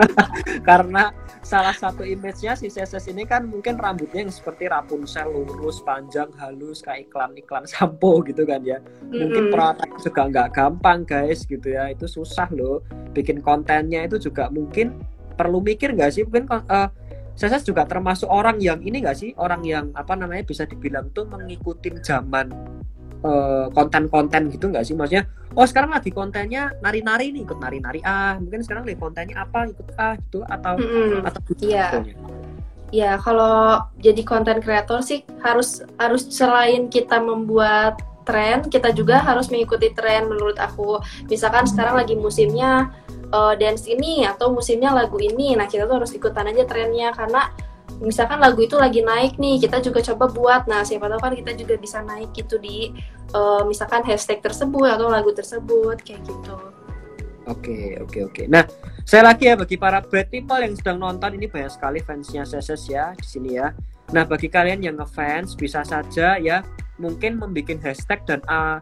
Karena 0.68 1.08
salah 1.40 1.72
satu 1.72 2.04
image-nya 2.04 2.52
si 2.52 2.68
Seses 2.68 3.08
ini 3.08 3.24
kan 3.24 3.48
mungkin 3.48 3.80
rambutnya 3.80 4.28
yang 4.28 4.32
seperti 4.32 4.68
Rapunzel 4.68 5.32
lurus, 5.32 5.80
panjang, 5.80 6.28
halus 6.36 6.84
kayak 6.84 7.08
iklan-iklan 7.08 7.64
sampo 7.64 8.20
gitu 8.28 8.44
kan 8.44 8.60
ya. 8.60 8.76
Mungkin 9.08 9.48
Mm-mm. 9.48 9.52
perawatannya 9.56 9.98
juga 10.04 10.22
nggak 10.28 10.48
gampang 10.52 11.00
guys 11.08 11.48
gitu 11.48 11.72
ya. 11.72 11.88
Itu 11.88 12.04
susah 12.04 12.52
loh. 12.52 12.84
Bikin 13.16 13.40
kontennya 13.40 14.04
itu 14.04 14.20
juga 14.20 14.52
mungkin 14.52 15.00
perlu 15.32 15.64
mikir 15.64 15.96
nggak 15.96 16.12
sih 16.12 16.22
mungkin 16.28 16.44
kon- 16.44 16.68
Seses 17.32 17.64
juga 17.64 17.88
termasuk 17.88 18.28
orang 18.28 18.60
yang 18.60 18.78
ini 18.80 19.00
nggak 19.00 19.16
sih 19.16 19.30
orang 19.40 19.64
yang 19.64 19.90
apa 19.96 20.12
namanya 20.14 20.44
bisa 20.44 20.68
dibilang 20.68 21.08
tuh 21.10 21.24
mengikuti 21.26 21.88
zaman 22.04 22.52
eh, 23.24 23.66
konten-konten 23.72 24.52
gitu 24.52 24.68
nggak 24.68 24.84
sih 24.84 24.92
maksudnya 24.92 25.24
oh 25.52 25.64
sekarang 25.64 25.96
lagi 25.96 26.12
kontennya 26.12 26.72
nari-nari 26.80 27.32
nih 27.32 27.42
ikut 27.44 27.58
nari-nari 27.60 28.00
ah 28.04 28.36
mungkin 28.36 28.60
sekarang 28.60 28.84
lagi 28.84 28.98
kontennya 29.00 29.36
apa 29.42 29.68
ikut 29.68 29.88
ah 29.96 30.14
gitu 30.16 30.44
atau 30.44 30.74
Mm-mm. 30.76 31.24
atau 31.24 31.40
gitu 31.48 31.72
Iya. 31.72 31.88
sebetulnya? 31.88 32.16
Ya, 32.92 33.16
kalau 33.16 33.80
jadi 34.04 34.20
konten 34.20 34.60
kreator 34.60 35.00
sih 35.00 35.24
harus 35.40 35.80
harus 35.96 36.28
selain 36.28 36.92
kita 36.92 37.24
membuat 37.24 37.96
tren, 38.28 38.68
kita 38.68 38.92
juga 38.92 39.16
harus 39.16 39.48
mengikuti 39.48 39.88
tren 39.96 40.28
menurut 40.28 40.60
aku. 40.60 41.00
Misalkan 41.24 41.64
sekarang 41.64 41.96
lagi 41.96 42.20
musimnya 42.20 42.92
eh, 43.32 43.54
dance 43.56 43.88
ini 43.88 44.28
atau 44.28 44.52
musimnya 44.52 44.92
lagu 44.92 45.16
ini. 45.16 45.56
Nah, 45.56 45.66
kita 45.66 45.88
tuh 45.88 46.04
harus 46.04 46.12
ikutan 46.12 46.46
aja 46.52 46.68
trennya 46.68 47.10
karena 47.16 47.48
misalkan 47.98 48.38
lagu 48.40 48.60
itu 48.60 48.76
lagi 48.76 49.00
naik 49.00 49.40
nih, 49.40 49.58
kita 49.64 49.80
juga 49.80 50.04
coba 50.12 50.28
buat. 50.28 50.62
Nah, 50.68 50.84
siapa 50.84 51.08
tahu 51.08 51.20
kan 51.20 51.32
kita 51.32 51.52
juga 51.56 51.74
bisa 51.80 52.04
naik 52.04 52.36
gitu 52.36 52.60
di 52.60 52.92
eh, 53.32 53.62
misalkan 53.64 54.04
hashtag 54.04 54.44
tersebut 54.44 54.86
atau 54.86 55.08
lagu 55.08 55.32
tersebut 55.32 55.98
kayak 56.04 56.22
gitu. 56.28 56.56
Oke, 57.50 57.98
oke, 57.98 58.18
oke. 58.30 58.42
Nah, 58.46 58.62
saya 59.02 59.26
lagi 59.26 59.50
ya 59.50 59.58
bagi 59.58 59.74
para 59.74 59.98
bad 59.98 60.30
people 60.30 60.62
yang 60.62 60.78
sedang 60.78 61.02
nonton 61.02 61.34
ini 61.34 61.50
banyak 61.50 61.74
sekali 61.74 61.98
fansnya 61.98 62.46
Seses 62.46 62.86
ya 62.86 63.10
di 63.18 63.26
sini 63.26 63.58
ya. 63.58 63.74
Nah, 64.14 64.22
bagi 64.22 64.46
kalian 64.46 64.78
yang 64.78 64.94
ngefans 65.00 65.58
bisa 65.58 65.82
saja 65.82 66.38
ya 66.38 66.62
mungkin 67.02 67.42
membuat 67.42 67.82
hashtag 67.82 68.22
dan 68.30 68.40
ah, 68.46 68.78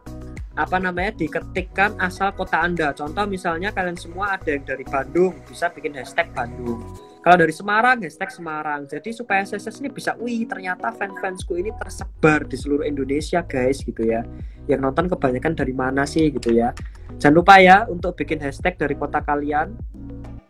apa 0.60 0.76
namanya 0.76 1.16
diketikkan 1.16 1.96
asal 1.96 2.36
kota 2.36 2.60
Anda. 2.60 2.92
Contoh 2.92 3.24
misalnya 3.24 3.72
kalian 3.72 3.96
semua 3.96 4.36
ada 4.36 4.52
yang 4.52 4.64
dari 4.68 4.84
Bandung, 4.84 5.40
bisa 5.48 5.72
bikin 5.72 5.96
hashtag 5.96 6.28
Bandung. 6.36 6.84
Kalau 7.24 7.36
dari 7.40 7.52
Semarang, 7.52 8.00
hashtag 8.04 8.28
Semarang. 8.32 8.84
Jadi 8.84 9.12
supaya 9.16 9.44
Seses 9.44 9.80
ini 9.80 9.88
bisa, 9.88 10.16
wih 10.20 10.44
ternyata 10.44 10.92
fans-fansku 10.92 11.56
ini 11.56 11.72
tersebar 11.76 12.44
di 12.44 12.56
seluruh 12.60 12.84
Indonesia 12.84 13.40
guys 13.44 13.80
gitu 13.80 14.04
ya. 14.04 14.20
Yang 14.68 14.80
nonton 14.84 15.08
kebanyakan 15.08 15.52
dari 15.56 15.72
mana 15.72 16.04
sih 16.04 16.28
gitu 16.28 16.52
ya. 16.52 16.76
Jangan 17.16 17.36
lupa 17.40 17.60
ya 17.60 17.88
untuk 17.88 18.16
bikin 18.16 18.40
hashtag 18.40 18.76
dari 18.76 18.96
kota 18.96 19.20
kalian 19.24 19.76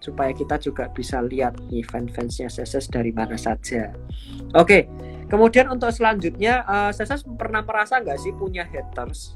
supaya 0.00 0.33
kita 0.33 0.57
juga 0.57 0.88
bisa 0.90 1.21
lihat 1.21 1.55
nih 1.71 1.87
fan-fansnya 1.87 2.50
Seses 2.50 2.87
dari 2.90 3.11
mana 3.11 3.35
saja. 3.35 3.90
Oke, 4.55 4.87
kemudian 5.26 5.71
untuk 5.71 5.90
selanjutnya 5.90 6.67
eh, 6.67 6.90
Seses 6.95 7.23
pernah 7.38 7.62
merasa 7.62 7.99
nggak 7.99 8.19
sih 8.19 8.31
punya 8.35 8.67
haters? 8.67 9.35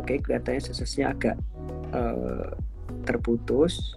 Oke, 0.00 0.20
kelihatannya 0.22 0.62
Sesesnya 0.62 1.12
agak 1.12 1.36
eh, 1.92 2.48
terputus. 3.04 3.96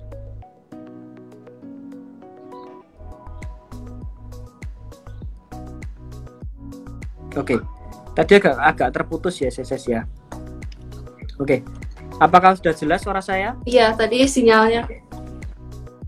Oke, 7.36 7.60
tadi 8.16 8.32
agak 8.40 8.56
agak 8.64 8.90
terputus 8.96 9.36
ya 9.44 9.52
Seses 9.52 9.84
ya. 9.84 10.08
Oke, 11.36 11.60
apakah 12.16 12.56
sudah 12.56 12.72
jelas 12.72 13.04
suara 13.04 13.20
saya? 13.20 13.60
Iya, 13.68 13.92
tadi 13.92 14.24
sinyalnya 14.24 14.88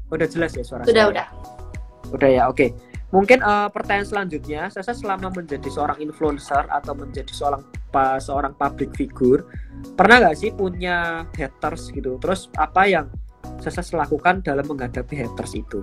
Udah 0.08 0.24
jelas 0.24 0.56
ya 0.56 0.64
suara 0.64 0.88
sudah 0.88 1.04
saya? 1.04 1.12
udah. 1.12 1.28
Udah 2.16 2.30
ya, 2.32 2.44
oke. 2.48 2.72
Mungkin 3.08 3.40
eh, 3.40 3.70
pertanyaan 3.72 4.08
selanjutnya, 4.08 4.68
saya 4.68 4.92
selama 4.92 5.32
menjadi 5.32 5.68
seorang 5.72 6.04
influencer 6.04 6.68
atau 6.68 6.92
menjadi 6.92 7.32
seorang 7.32 7.64
pa, 7.88 8.20
seorang 8.20 8.52
public 8.60 8.92
figure, 9.00 9.48
pernah 9.96 10.20
nggak 10.20 10.36
sih 10.36 10.52
punya 10.52 11.24
haters 11.32 11.88
gitu? 11.96 12.20
Terus 12.20 12.52
apa 12.60 12.84
yang 12.84 13.08
saya 13.64 14.04
lakukan 14.04 14.44
dalam 14.44 14.68
menghadapi 14.68 15.16
haters 15.24 15.56
itu? 15.56 15.80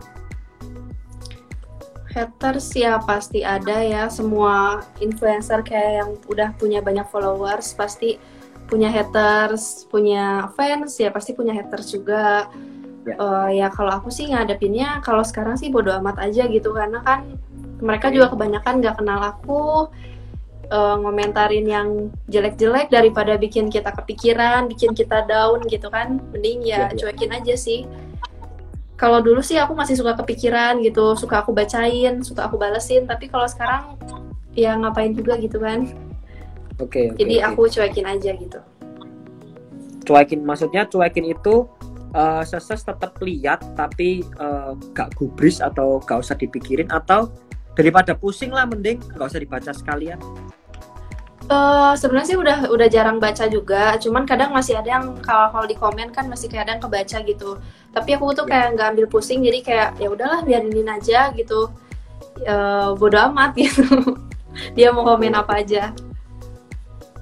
Haters 2.13 2.71
ya 2.79 3.03
pasti 3.03 3.43
ada 3.43 3.83
ya 3.83 4.07
semua 4.07 4.87
influencer 5.03 5.67
kayak 5.67 5.93
yang 5.99 6.11
udah 6.31 6.55
punya 6.55 6.79
banyak 6.79 7.09
followers 7.11 7.75
pasti 7.75 8.23
punya 8.71 8.87
haters, 8.87 9.89
punya 9.91 10.47
fans 10.55 10.95
ya 11.01 11.11
pasti 11.11 11.35
punya 11.35 11.57
haters 11.57 11.91
juga. 11.91 12.47
Ya. 13.05 13.15
Eh, 13.21 13.49
ya 13.61 13.69
kalau 13.69 13.93
aku 14.01 14.09
sih 14.09 14.33
ngadepinnya 14.33 15.05
kalau 15.05 15.21
sekarang 15.21 15.61
sih 15.61 15.69
bodo 15.69 15.93
amat 16.01 16.25
aja 16.25 16.49
gitu 16.49 16.73
karena 16.73 17.05
kan 17.05 17.37
mereka 17.85 18.09
Oke. 18.09 18.17
juga 18.17 18.27
kebanyakan 18.33 18.75
nggak 18.81 18.97
kenal 18.97 19.21
aku 19.21 19.93
eh, 20.73 20.97
ngomentarin 21.05 21.67
yang 21.69 21.89
jelek-jelek 22.33 22.89
daripada 22.89 23.37
bikin 23.37 23.69
kita 23.69 23.93
kepikiran, 23.93 24.65
bikin 24.73 24.97
kita 24.97 25.29
down 25.29 25.61
gitu 25.69 25.93
kan. 25.93 26.17
Mending 26.33 26.65
ya, 26.65 26.89
Ya, 26.89 26.97
ya. 26.97 26.97
cuekin 26.97 27.37
aja 27.37 27.55
sih. 27.61 27.85
Kalau 28.97 29.21
dulu 29.21 29.45
sih 29.45 29.61
aku 29.61 29.77
masih 29.77 30.01
suka 30.01 30.17
kepikiran 30.17 30.81
gitu, 30.81 31.13
suka 31.19 31.45
aku 31.45 31.53
bacain, 31.53 32.25
suka 32.25 32.49
aku 32.49 32.57
balesin, 32.57 33.05
tapi 33.05 33.29
kalau 33.29 33.45
sekarang 33.45 34.01
ya 34.57 34.73
ngapain 34.81 35.13
juga 35.13 35.37
gitu 35.37 35.61
kan. 35.61 35.85
Oke, 36.81 37.13
oke, 37.13 37.21
Jadi 37.21 37.37
oke. 37.43 37.47
aku 37.53 37.63
cuekin 37.69 38.07
aja 38.09 38.33
gitu. 38.33 38.61
cuekin, 40.05 40.45
maksudnya 40.45 40.85
cuekin 40.85 41.33
itu 41.33 41.65
eh, 42.15 42.43
seses 42.47 42.81
tetap 42.81 43.19
lihat 43.21 43.61
tapi 43.75 44.23
eh, 44.23 44.73
gak 44.95 45.19
gubris 45.19 45.59
atau 45.59 45.99
gak 46.01 46.23
usah 46.23 46.39
dipikirin 46.39 46.89
atau 46.89 47.29
daripada 47.75 48.15
pusing 48.15 48.55
lah 48.55 48.65
mending 48.65 49.03
gak 49.19 49.29
usah 49.35 49.43
dibaca 49.43 49.75
sekalian. 49.75 50.19
Eh, 51.45 51.93
sebenarnya 52.01 52.29
sih 52.33 52.39
udah 52.41 52.73
udah 52.73 52.89
jarang 52.89 53.21
baca 53.21 53.45
juga, 53.53 54.01
cuman 54.01 54.25
kadang 54.25 54.49
masih 54.49 54.81
ada 54.81 54.97
yang 54.97 55.13
kalau 55.21 55.53
kalau 55.53 55.67
di 55.69 55.77
komen 55.77 56.09
kan 56.09 56.25
masih 56.25 56.49
kadang 56.49 56.81
kebaca 56.81 57.21
gitu. 57.21 57.61
Tapi 57.93 58.17
aku 58.17 58.33
tuh 58.33 58.49
Ya. 58.49 58.65
kayak 58.65 58.69
nggak 58.81 58.89
ambil 58.97 59.07
pusing, 59.13 59.45
jadi 59.45 59.59
kayak 59.61 59.89
ya 60.01 60.09
udahlah 60.09 60.41
biarin 60.41 60.89
aja 60.89 61.29
gitu. 61.37 61.69
Eh 62.41 62.89
bodo 62.97 63.19
amat 63.29 63.53
gitu. 63.61 63.85
Dia 64.73 64.89
mau 64.97 65.05
komen 65.05 65.37
apa 65.37 65.61
aja. 65.61 65.93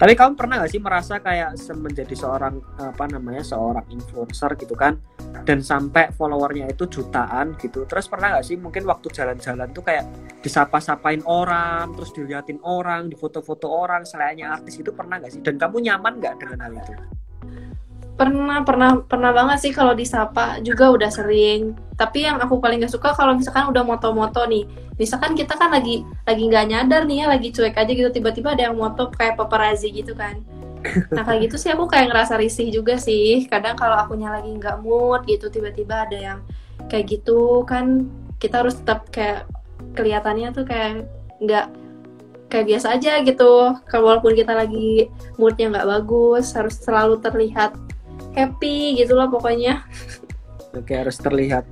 Tapi 0.02 0.18
kamu 0.18 0.34
pernah 0.34 0.58
gak 0.58 0.72
sih 0.74 0.82
merasa 0.82 1.22
kayak 1.22 1.54
menjadi 1.78 2.10
seorang 2.18 2.58
apa 2.74 3.06
namanya 3.06 3.46
seorang 3.46 3.86
influencer 3.86 4.58
gitu 4.58 4.74
kan 4.74 4.98
dan 5.46 5.62
sampai 5.62 6.10
followernya 6.10 6.74
itu 6.74 6.90
jutaan 6.90 7.54
gitu. 7.54 7.86
Terus 7.86 8.10
pernah 8.10 8.34
gak 8.34 8.42
sih 8.42 8.58
mungkin 8.58 8.82
waktu 8.82 9.14
jalan-jalan 9.14 9.70
tuh 9.70 9.86
kayak 9.86 10.02
disapa-sapain 10.42 11.22
orang, 11.22 11.94
terus 11.94 12.10
diliatin 12.18 12.58
orang, 12.66 13.06
difoto-foto 13.14 13.70
orang 13.70 14.02
selainnya 14.02 14.50
artis 14.58 14.82
itu 14.82 14.90
pernah 14.90 15.22
gak 15.22 15.38
sih? 15.38 15.40
Dan 15.46 15.54
kamu 15.54 15.78
nyaman 15.86 16.18
gak 16.18 16.34
dengan 16.42 16.58
hal 16.66 16.74
itu? 16.82 17.21
Pernah, 18.12 18.60
pernah, 18.62 19.00
pernah 19.02 19.32
banget 19.32 19.58
sih 19.66 19.72
kalau 19.72 19.96
disapa 19.96 20.60
juga 20.60 20.92
udah 20.92 21.08
sering. 21.08 21.72
Tapi 21.96 22.28
yang 22.28 22.38
aku 22.38 22.60
paling 22.60 22.84
gak 22.84 22.92
suka 22.92 23.16
kalau 23.16 23.34
misalkan 23.34 23.66
udah 23.72 23.82
moto-moto 23.82 24.44
nih. 24.46 24.68
Misalkan 25.00 25.32
kita 25.32 25.56
kan 25.56 25.72
lagi 25.72 26.04
lagi 26.28 26.42
nggak 26.46 26.66
nyadar 26.68 27.02
nih 27.08 27.24
ya, 27.24 27.26
lagi 27.26 27.48
cuek 27.50 27.74
aja 27.74 27.90
gitu 27.90 28.12
tiba-tiba 28.12 28.52
ada 28.52 28.70
yang 28.70 28.76
moto 28.76 29.08
kayak 29.10 29.40
paparazzi 29.40 29.90
gitu 29.90 30.12
kan. 30.12 30.44
Nah 31.14 31.22
kayak 31.22 31.50
gitu 31.50 31.56
sih 31.58 31.70
aku 31.70 31.86
kayak 31.88 32.12
ngerasa 32.12 32.36
risih 32.36 32.68
juga 32.68 33.00
sih. 33.00 33.48
Kadang 33.48 33.78
kalau 33.78 33.96
akunya 33.96 34.28
lagi 34.30 34.50
nggak 34.52 34.82
mood 34.84 35.24
gitu 35.26 35.48
tiba-tiba 35.48 36.06
ada 36.06 36.18
yang 36.18 36.38
kayak 36.90 37.18
gitu 37.18 37.62
kan 37.64 38.10
kita 38.42 38.62
harus 38.66 38.78
tetap 38.82 39.08
kayak 39.14 39.46
kelihatannya 39.94 40.50
tuh 40.50 40.64
kayak 40.66 41.06
nggak 41.42 41.66
kayak 42.50 42.66
biasa 42.68 42.86
aja 42.98 43.22
gitu. 43.24 43.74
Kalau 43.88 44.04
walaupun 44.12 44.36
kita 44.36 44.52
lagi 44.52 45.08
moodnya 45.40 45.72
nggak 45.72 45.88
bagus 45.88 46.52
harus 46.52 46.76
selalu 46.78 47.22
terlihat 47.22 47.72
happy 48.32 49.00
gitu 49.00 49.16
loh 49.16 49.28
pokoknya. 49.28 49.84
Oke 50.72 50.92
harus 50.96 51.20
terlihat 51.20 51.68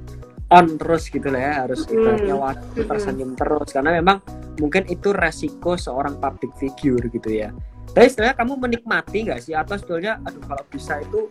on 0.51 0.77
terus 0.77 1.07
gitu 1.09 1.31
lah 1.31 1.41
ya, 1.41 1.55
harus 1.65 1.87
Mm. 1.87 1.95
ibaratnya 1.95 2.37
wajib 2.37 2.85
tersenyum 2.91 3.31
terus 3.39 3.69
karena 3.71 3.91
memang 4.03 4.19
mungkin 4.59 4.83
itu 4.91 5.15
resiko 5.15 5.79
seorang 5.79 6.19
public 6.19 6.53
figure 6.59 7.07
gitu 7.09 7.31
ya. 7.31 7.55
Tapi 7.91 8.07
sebenarnya 8.07 8.37
kamu 8.39 8.53
menikmati 8.59 9.19
gak 9.31 9.41
sih 9.43 9.55
atau 9.55 9.75
sebetulnya 9.79 10.19
aduh 10.27 10.43
kalau 10.43 10.65
bisa 10.69 11.01
itu 11.03 11.31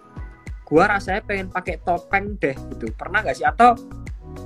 gua 0.67 0.98
rasanya 0.98 1.21
pengen 1.24 1.48
pakai 1.51 1.79
topeng 1.83 2.39
deh 2.39 2.55
gitu. 2.75 2.89
Pernah 2.95 3.24
gak 3.24 3.38
sih 3.38 3.45
atau 3.45 3.75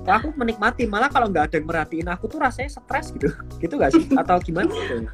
ya 0.04 0.20
aku 0.20 0.36
menikmati 0.36 0.84
malah 0.90 1.08
kalau 1.08 1.28
nggak 1.32 1.54
ada 1.54 1.56
yang 1.60 1.68
merhatiin 1.68 2.08
aku 2.12 2.28
tuh 2.28 2.40
rasanya 2.42 2.70
stres 2.76 3.14
gitu. 3.14 3.30
Gitu 3.62 3.74
gak 3.78 3.94
sih 3.94 4.04
atau 4.18 4.38
gimana 4.42 4.68
gitu? 4.74 5.06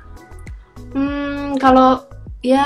Hmm, 0.89 1.53
kalau 1.61 2.01
ya 2.41 2.65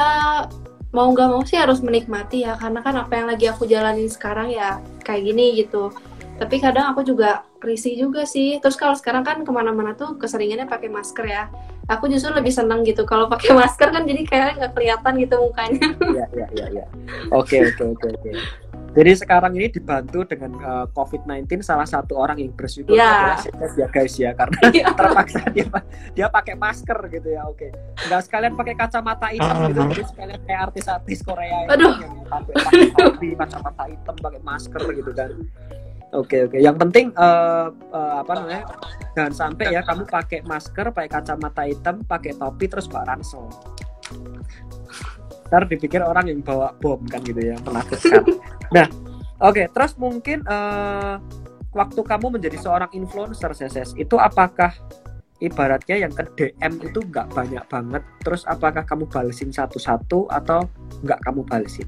mau 0.93 1.09
nggak 1.09 1.29
mau 1.33 1.41
sih 1.41 1.57
harus 1.57 1.81
menikmati 1.81 2.45
ya 2.45 2.53
karena 2.53 2.79
kan 2.85 2.93
apa 3.01 3.13
yang 3.17 3.27
lagi 3.27 3.49
aku 3.49 3.65
jalanin 3.65 4.07
sekarang 4.07 4.53
ya 4.53 4.77
kayak 5.01 5.25
gini 5.25 5.57
gitu. 5.57 5.89
Tapi 6.37 6.61
kadang 6.61 6.93
aku 6.93 7.01
juga 7.01 7.45
risih 7.61 7.97
juga 7.97 8.29
sih. 8.29 8.61
Terus 8.61 8.77
kalau 8.77 8.93
sekarang 8.93 9.25
kan 9.25 9.41
ke 9.41 9.51
mana-mana 9.53 9.97
tuh 9.97 10.17
keseringannya 10.21 10.69
pakai 10.69 10.89
masker 10.93 11.25
ya. 11.25 11.49
Aku 11.89 12.07
justru 12.07 12.31
lebih 12.31 12.53
seneng 12.53 12.85
gitu 12.85 13.03
kalau 13.09 13.25
pakai 13.25 13.51
masker 13.59 13.89
kan 13.89 14.05
jadi 14.05 14.21
kayak 14.21 14.49
nggak 14.61 14.71
kelihatan 14.77 15.13
gitu 15.17 15.35
mukanya. 15.41 15.81
Iya 16.13 16.25
iya 16.29 16.47
iya 16.53 16.65
iya. 16.77 16.85
Oke 17.33 17.57
oke 17.73 17.83
oke 17.97 18.07
oke. 18.13 18.31
Jadi 18.93 19.11
sekarang 19.17 19.57
ini 19.57 19.67
dibantu 19.67 20.21
dengan 20.21 20.53
uh, 20.61 20.85
COVID-19 20.93 21.65
salah 21.65 21.89
satu 21.89 22.13
orang 22.13 22.37
yang 22.37 22.53
bersyukur 22.53 22.93
Iya. 22.93 23.09
adalah 23.09 23.41
Seth 23.41 23.73
ya 23.73 23.87
guys 23.89 24.13
ya 24.13 24.31
karena 24.37 24.57
Iya. 24.69 24.85
terpaksa 24.99 25.41
dia 25.49 25.65
dia 26.13 26.27
pakai 26.29 26.53
masker 26.53 26.97
gitu 27.09 27.27
ya 27.33 27.41
oke 27.49 27.67
nggak 28.05 28.21
sekalian 28.21 28.53
pakai 28.53 28.75
kacamata 28.77 29.27
hitam 29.33 29.55
gitu 29.65 29.81
jadi 29.89 30.03
sekalian 30.05 30.41
kayak 30.45 30.61
artis-artis 30.69 31.19
Korea 31.25 31.57
itu 31.65 31.73
Aduh. 31.73 31.93
yang 31.97 32.13
pakai 32.29 32.53
pakai 32.53 32.87
topi 32.93 33.29
kacamata 33.33 33.83
hitam 33.89 34.15
pakai 34.21 34.41
masker 34.45 34.81
gitu 34.93 35.11
kan 35.11 35.29
oke 36.13 36.37
oke 36.45 36.57
yang 36.61 36.77
penting 36.77 37.09
eh, 37.09 37.67
eh, 37.73 38.13
apa 38.21 38.31
namanya 38.37 38.63
jangan 39.17 39.33
sampai 39.33 39.65
ya 39.73 39.81
kamu 39.81 40.03
pakai 40.05 40.39
masker 40.45 40.85
pakai 40.93 41.09
kacamata 41.09 41.63
hitam 41.65 41.95
pakai 42.05 42.37
topi 42.37 42.65
terus 42.69 42.85
bawa 42.85 43.17
ntar 45.53 45.69
dipikir 45.69 46.01
orang 46.01 46.33
yang 46.33 46.41
bawa 46.41 46.73
bom 46.81 46.97
kan 47.05 47.21
gitu 47.21 47.37
ya 47.37 47.53
menakutkan 47.61 48.25
nah 48.73 48.89
oke 49.37 49.69
terus 49.69 49.93
mungkin 50.01 50.41
eh, 50.41 51.15
waktu 51.77 52.01
kamu 52.01 52.41
menjadi 52.41 52.57
seorang 52.57 52.89
influencer 52.97 53.53
CSS 53.53 53.93
itu 54.01 54.17
apakah 54.17 54.73
ibaratnya 55.37 56.09
yang 56.09 56.13
ke 56.13 56.25
DM 56.33 56.81
itu 56.81 57.05
nggak 57.05 57.29
banyak 57.37 57.61
banget 57.69 58.01
terus 58.25 58.41
apakah 58.49 58.81
kamu 58.81 59.05
balesin 59.05 59.53
satu-satu 59.53 60.25
atau 60.33 60.65
nggak 61.05 61.21
kamu 61.21 61.45
balesin 61.45 61.85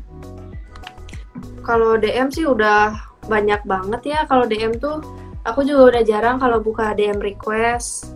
Kalau 1.66 1.98
DM 1.98 2.30
sih 2.30 2.46
udah 2.46 2.94
banyak 3.26 3.62
banget 3.66 4.02
ya. 4.06 4.20
Kalau 4.30 4.46
DM 4.46 4.78
tuh 4.78 5.02
aku 5.42 5.66
juga 5.66 5.98
udah 5.98 6.04
jarang 6.06 6.38
kalau 6.38 6.62
buka 6.62 6.94
DM 6.94 7.18
request. 7.18 8.14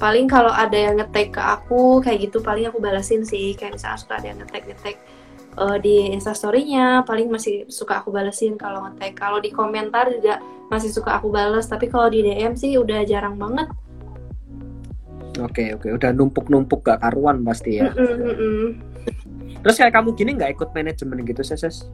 Paling 0.00 0.26
kalau 0.32 0.48
ada 0.48 0.72
yang 0.72 0.96
nge-tag 0.96 1.28
ke 1.36 1.42
aku 1.44 2.00
kayak 2.00 2.32
gitu 2.32 2.40
paling 2.40 2.64
aku 2.72 2.80
balasin 2.80 3.20
sih. 3.22 3.52
Kayak 3.52 3.76
misalnya 3.76 3.98
suka 4.00 4.14
ada 4.16 4.26
yang 4.32 4.38
nge-tag 4.40 4.64
nge-tag 4.64 4.96
eh, 5.60 5.76
di 5.84 5.96
Instastory-nya, 6.16 7.04
paling 7.04 7.28
masih 7.28 7.68
suka 7.68 8.00
aku 8.00 8.08
balesin 8.08 8.56
kalau 8.56 8.80
nge-tag. 8.88 9.12
Kalau 9.12 9.38
di 9.44 9.52
komentar 9.52 10.08
juga 10.08 10.40
masih 10.72 10.88
suka 10.88 11.20
aku 11.20 11.28
bales, 11.28 11.68
tapi 11.68 11.92
kalau 11.92 12.08
di 12.08 12.24
DM 12.24 12.56
sih 12.56 12.80
udah 12.80 13.04
jarang 13.04 13.36
banget. 13.36 13.68
oke 15.40 15.64
oke 15.78 15.88
udah 15.96 16.10
numpuk-numpuk 16.12 16.84
gak 16.84 17.00
karuan 17.00 17.40
pasti 17.46 17.80
ya 17.80 17.88
Mm-mm, 17.94 18.16
mm-mm. 18.28 18.64
terus 19.64 19.76
kayak 19.80 19.96
kamu 19.96 20.12
gini 20.12 20.30
nggak 20.36 20.52
ikut 20.58 20.68
manajemen 20.76 21.24
gitu 21.24 21.40
CSS 21.40 21.88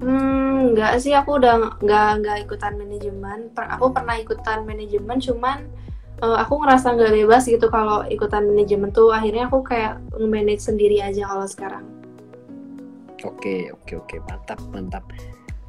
Hmm, 0.00 0.72
nggak 0.72 0.96
sih 0.96 1.12
aku 1.12 1.36
udah 1.36 1.76
nggak 1.76 2.08
nggak 2.24 2.36
ikutan 2.48 2.72
manajemen. 2.80 3.52
Per- 3.52 3.68
aku 3.68 3.92
pernah 3.92 4.16
ikutan 4.16 4.64
manajemen, 4.64 5.20
cuman 5.20 5.68
eh, 6.24 6.36
aku 6.40 6.54
ngerasa 6.64 6.96
nggak 6.96 7.12
bebas 7.20 7.44
gitu 7.44 7.68
kalau 7.68 8.08
ikutan 8.08 8.48
manajemen 8.48 8.88
tuh. 8.96 9.12
Akhirnya 9.12 9.52
aku 9.52 9.60
kayak 9.60 10.00
nge-manage 10.16 10.64
sendiri 10.64 11.04
aja 11.04 11.28
kalau 11.28 11.44
sekarang. 11.44 11.84
Oke, 13.20 13.68
oke, 13.68 13.92
oke, 14.00 14.16
mantap, 14.24 14.60
mantap. 14.72 15.04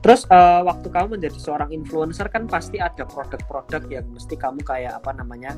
Terus 0.02 0.24
eh, 0.32 0.62
waktu 0.64 0.88
kamu 0.88 1.20
menjadi 1.20 1.38
seorang 1.38 1.70
influencer 1.76 2.32
kan 2.32 2.48
pasti 2.48 2.80
ada 2.80 3.04
produk-produk 3.04 3.84
yang 3.92 4.08
mesti 4.16 4.40
kamu 4.40 4.64
kayak 4.64 4.96
apa 4.98 5.12
namanya, 5.12 5.54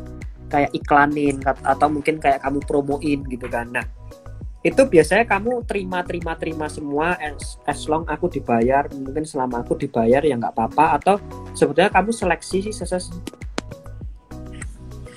kayak 0.50 0.74
iklanin 0.74 1.40
atau 1.46 1.88
mungkin 1.94 2.18
kayak 2.18 2.42
kamu 2.42 2.60
promoin 2.66 3.22
gitu 3.30 3.46
kan. 3.48 3.70
Nah, 3.70 3.86
itu 4.64 4.82
biasanya 4.88 5.28
kamu 5.28 5.68
terima, 5.68 6.00
terima, 6.08 6.34
terima 6.40 6.72
semua 6.72 7.20
as, 7.20 7.60
as 7.68 7.84
long 7.92 8.08
aku 8.08 8.32
dibayar, 8.32 8.88
mungkin 8.96 9.28
selama 9.28 9.60
aku 9.60 9.76
dibayar 9.76 10.24
ya 10.24 10.40
nggak 10.40 10.56
apa-apa 10.56 10.86
atau 11.04 11.16
sebetulnya 11.52 11.92
kamu 11.92 12.16
seleksi 12.16 12.72
sih 12.72 12.74
seses 12.74 13.12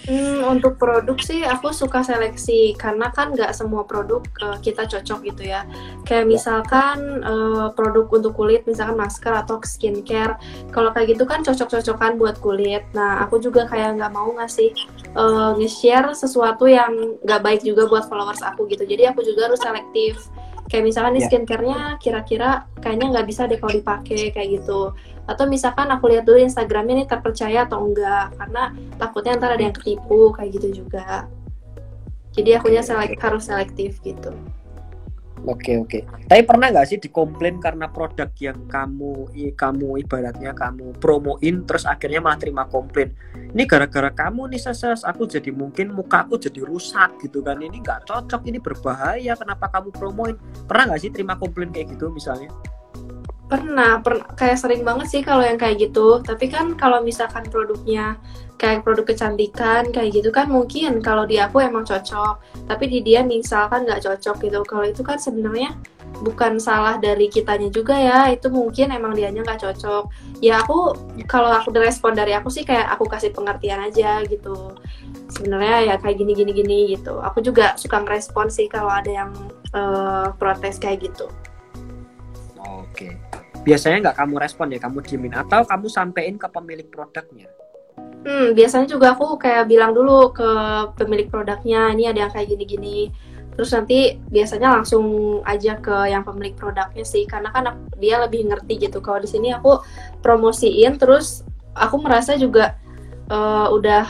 Hmm, 0.07 0.47
untuk 0.47 0.79
produk 0.79 1.19
sih 1.19 1.43
aku 1.43 1.75
suka 1.75 1.99
seleksi 2.07 2.79
karena 2.79 3.11
kan 3.11 3.35
nggak 3.35 3.51
semua 3.51 3.83
produk 3.83 4.23
eh, 4.39 4.59
kita 4.63 4.87
cocok 4.87 5.19
gitu 5.27 5.43
ya. 5.51 5.67
Kayak 6.07 6.31
misalkan 6.31 7.27
eh, 7.27 7.67
produk 7.75 8.07
untuk 8.15 8.39
kulit, 8.39 8.63
misalkan 8.71 8.95
masker 8.95 9.35
atau 9.35 9.59
skincare. 9.67 10.39
Kalau 10.71 10.95
kayak 10.95 11.19
gitu 11.19 11.27
kan 11.27 11.43
cocok-cocokan 11.43 12.23
buat 12.23 12.39
kulit. 12.39 12.87
Nah, 12.95 13.27
aku 13.27 13.43
juga 13.43 13.67
kayak 13.67 13.99
nggak 13.99 14.13
mau 14.15 14.31
ngasih 14.39 14.71
eh, 15.19 15.51
nge-share 15.59 16.15
sesuatu 16.15 16.71
yang 16.71 17.19
nggak 17.27 17.43
baik 17.43 17.61
juga 17.67 17.91
buat 17.91 18.07
followers 18.07 18.47
aku 18.47 18.71
gitu. 18.71 18.87
Jadi 18.87 19.11
aku 19.11 19.27
juga 19.27 19.51
harus 19.51 19.59
selektif. 19.59 20.31
Kayak 20.67 20.85
misalkan 20.85 21.13
nih 21.15 21.23
Ya. 21.23 21.29
skincare-nya 21.31 21.81
kira-kira 22.03 22.49
kayaknya 22.83 23.07
nggak 23.15 23.27
bisa 23.27 23.47
deh 23.47 23.59
kalau 23.59 23.75
dipakai 23.75 24.35
kayak 24.35 24.49
gitu. 24.61 24.91
Atau 25.27 25.47
misalkan 25.47 25.91
aku 25.91 26.11
lihat 26.11 26.27
dulu 26.27 26.39
Instagramnya 26.43 27.03
nih 27.03 27.09
terpercaya 27.11 27.67
atau 27.67 27.83
enggak 27.87 28.35
karena 28.39 28.75
takutnya 28.99 29.39
ntar 29.39 29.55
ada 29.55 29.63
yang 29.63 29.75
ketipu 29.75 30.31
kayak 30.35 30.51
gitu 30.59 30.83
juga 30.87 31.27
jadi 32.37 32.61
akunya 32.61 32.85
selek 32.85 33.17
harus 33.17 33.49
selektif 33.49 33.99
gitu 34.05 34.31
Oke 35.47 35.79
oke. 35.79 36.03
Tapi 36.27 36.43
pernah 36.43 36.75
nggak 36.75 36.87
sih 36.91 36.99
dikomplain 36.99 37.63
karena 37.63 37.87
produk 37.87 38.27
yang 38.43 38.67
kamu 38.67 39.31
i- 39.39 39.55
kamu 39.55 40.03
ibaratnya 40.03 40.51
kamu 40.51 40.99
promoin 40.99 41.63
terus 41.63 41.87
akhirnya 41.87 42.19
malah 42.19 42.35
terima 42.43 42.67
komplain. 42.67 43.15
Ini 43.55 43.63
gara-gara 43.63 44.11
kamu 44.11 44.51
nih 44.51 44.61
seses 44.61 45.07
aku 45.07 45.31
jadi 45.31 45.55
mungkin 45.55 45.95
muka 45.95 46.27
aku 46.27 46.43
jadi 46.43 46.67
rusak 46.67 47.23
gitu 47.23 47.47
kan. 47.47 47.63
Ini 47.63 47.79
nggak 47.79 48.11
cocok, 48.11 48.43
ini 48.51 48.59
berbahaya. 48.59 49.39
Kenapa 49.39 49.71
kamu 49.71 49.95
promoin? 49.95 50.35
Pernah 50.67 50.91
nggak 50.91 51.01
sih 51.07 51.11
terima 51.15 51.39
komplain 51.39 51.71
kayak 51.71 51.95
gitu 51.95 52.11
misalnya? 52.11 52.51
pernah 53.47 54.03
pernah 54.03 54.27
kayak 54.35 54.59
sering 54.59 54.83
banget 54.83 55.07
sih 55.07 55.23
kalau 55.23 55.47
yang 55.47 55.55
kayak 55.55 55.79
gitu 55.79 56.19
tapi 56.19 56.51
kan 56.51 56.75
kalau 56.75 56.99
misalkan 56.99 57.47
produknya 57.47 58.19
kayak 58.57 58.89
produk 58.89 59.05
kecantikan 59.05 59.93
kayak 59.93 60.17
gitu 60.17 60.33
kan 60.33 60.49
mungkin 60.49 61.05
kalau 61.05 61.29
di 61.29 61.37
aku 61.37 61.61
emang 61.61 61.85
cocok. 61.85 62.41
Tapi 62.65 62.85
di 62.89 62.99
dia 63.05 63.21
misalkan 63.21 63.85
nggak 63.85 64.03
cocok 64.03 64.37
gitu. 64.41 64.61
Kalau 64.65 64.85
itu 64.89 65.05
kan 65.05 65.21
sebenarnya 65.21 65.77
bukan 66.25 66.57
salah 66.57 66.97
dari 66.97 67.29
kitanya 67.29 67.69
juga 67.69 67.93
ya. 67.97 68.33
Itu 68.33 68.49
mungkin 68.49 68.97
emang 68.97 69.13
dianya 69.13 69.45
nggak 69.45 69.61
cocok. 69.61 70.09
Ya 70.41 70.65
aku 70.65 70.97
kalau 71.29 71.53
aku 71.53 71.69
respon 71.77 72.17
dari 72.17 72.33
aku 72.33 72.49
sih 72.49 72.65
kayak 72.65 72.89
aku 72.97 73.05
kasih 73.05 73.31
pengertian 73.37 73.85
aja 73.85 74.25
gitu. 74.25 74.73
Sebenarnya 75.29 75.93
ya 75.93 75.95
kayak 76.01 76.17
gini 76.17 76.33
gini 76.33 76.53
gini 76.57 76.79
gitu. 76.97 77.21
Aku 77.21 77.45
juga 77.45 77.77
suka 77.77 78.01
ngerespon 78.01 78.49
sih 78.49 78.73
kalau 78.73 78.89
ada 78.89 79.13
yang 79.13 79.31
uh, 79.77 80.33
protes 80.41 80.81
kayak 80.81 81.13
gitu. 81.13 81.29
Oke. 82.57 83.21
Biasanya 83.69 84.09
nggak 84.09 84.17
kamu 84.25 84.35
respon 84.41 84.73
ya? 84.73 84.81
Kamu 84.81 85.05
diemin 85.05 85.35
atau 85.37 85.61
kamu 85.67 85.87
sampein 85.93 86.41
ke 86.41 86.49
pemilik 86.49 86.89
produknya 86.89 87.53
hmm 88.27 88.59
biasanya 88.59 88.91
juga 88.91 89.15
aku 89.15 89.39
kayak 89.39 89.71
bilang 89.71 89.95
dulu 89.95 90.35
ke 90.35 90.51
pemilik 90.99 91.31
produknya 91.31 91.95
ini 91.95 92.11
ada 92.11 92.27
yang 92.27 92.33
kayak 92.35 92.51
gini 92.51 92.65
gini 92.67 92.99
terus 93.57 93.73
nanti 93.73 94.21
biasanya 94.29 94.69
langsung 94.69 95.41
aja 95.41 95.81
ke 95.81 96.13
yang 96.13 96.21
pemilik 96.29 96.53
produknya 96.53 97.05
sih 97.09 97.25
karena 97.25 97.49
kan 97.49 97.89
dia 97.97 98.21
lebih 98.21 98.45
ngerti 98.53 98.77
gitu. 98.77 99.01
Kalau 99.01 99.17
di 99.17 99.29
sini 99.33 99.49
aku 99.49 99.81
promosiin 100.21 101.01
terus 101.01 101.41
aku 101.73 101.97
merasa 101.97 102.37
juga 102.37 102.77
uh, 103.33 103.73
udah 103.73 104.05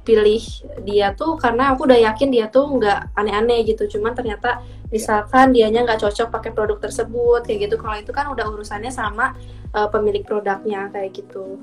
pilih 0.00 0.40
dia 0.88 1.12
tuh 1.12 1.36
karena 1.36 1.76
aku 1.76 1.84
udah 1.84 2.08
yakin 2.08 2.32
dia 2.32 2.48
tuh 2.48 2.72
nggak 2.72 3.12
aneh-aneh 3.20 3.68
gitu. 3.68 3.84
Cuman 3.84 4.16
ternyata 4.16 4.64
misalkan 4.88 5.52
dianya 5.52 5.84
nggak 5.84 6.00
cocok 6.00 6.32
pakai 6.32 6.56
produk 6.56 6.80
tersebut 6.80 7.44
kayak 7.44 7.68
gitu. 7.68 7.76
Kalau 7.76 8.00
itu 8.00 8.16
kan 8.16 8.32
udah 8.32 8.48
urusannya 8.48 8.88
sama 8.88 9.36
uh, 9.76 9.92
pemilik 9.92 10.24
produknya 10.24 10.88
kayak 10.88 11.12
gitu 11.12 11.60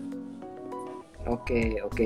oke 1.28 1.62
oke. 1.84 2.06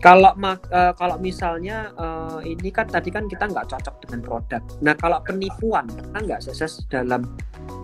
Kalau 0.00 0.32
uh, 0.32 0.56
kalau 0.96 1.20
misalnya 1.20 1.92
uh, 2.00 2.40
ini 2.40 2.72
kan 2.72 2.88
tadi 2.88 3.12
kan 3.12 3.28
kita 3.28 3.44
nggak 3.52 3.68
cocok 3.68 3.94
dengan 4.08 4.20
produk. 4.24 4.62
Nah 4.80 4.96
kalau 4.96 5.20
penipuan 5.20 5.84
pernah 5.92 6.20
nggak 6.24 6.40
sukses 6.40 6.88
dalam 6.88 7.28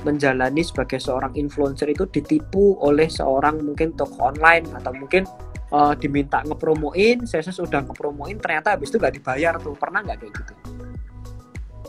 menjalani 0.00 0.64
sebagai 0.64 0.96
seorang 0.96 1.36
influencer 1.36 1.92
itu 1.92 2.08
ditipu 2.08 2.80
oleh 2.80 3.10
seorang 3.10 3.60
mungkin 3.60 3.92
toko 3.92 4.32
online 4.32 4.64
atau 4.80 4.96
mungkin 4.96 5.28
uh, 5.74 5.92
diminta 5.98 6.40
ngepromoin, 6.46 7.26
saya 7.28 7.44
sudah 7.44 7.84
ngepromoin 7.84 8.38
ternyata 8.40 8.78
habis 8.78 8.88
itu 8.88 8.96
nggak 8.96 9.14
dibayar 9.20 9.54
tuh 9.60 9.74
pernah 9.76 10.00
nggak 10.00 10.18
kayak 10.22 10.32
gitu? 10.32 10.52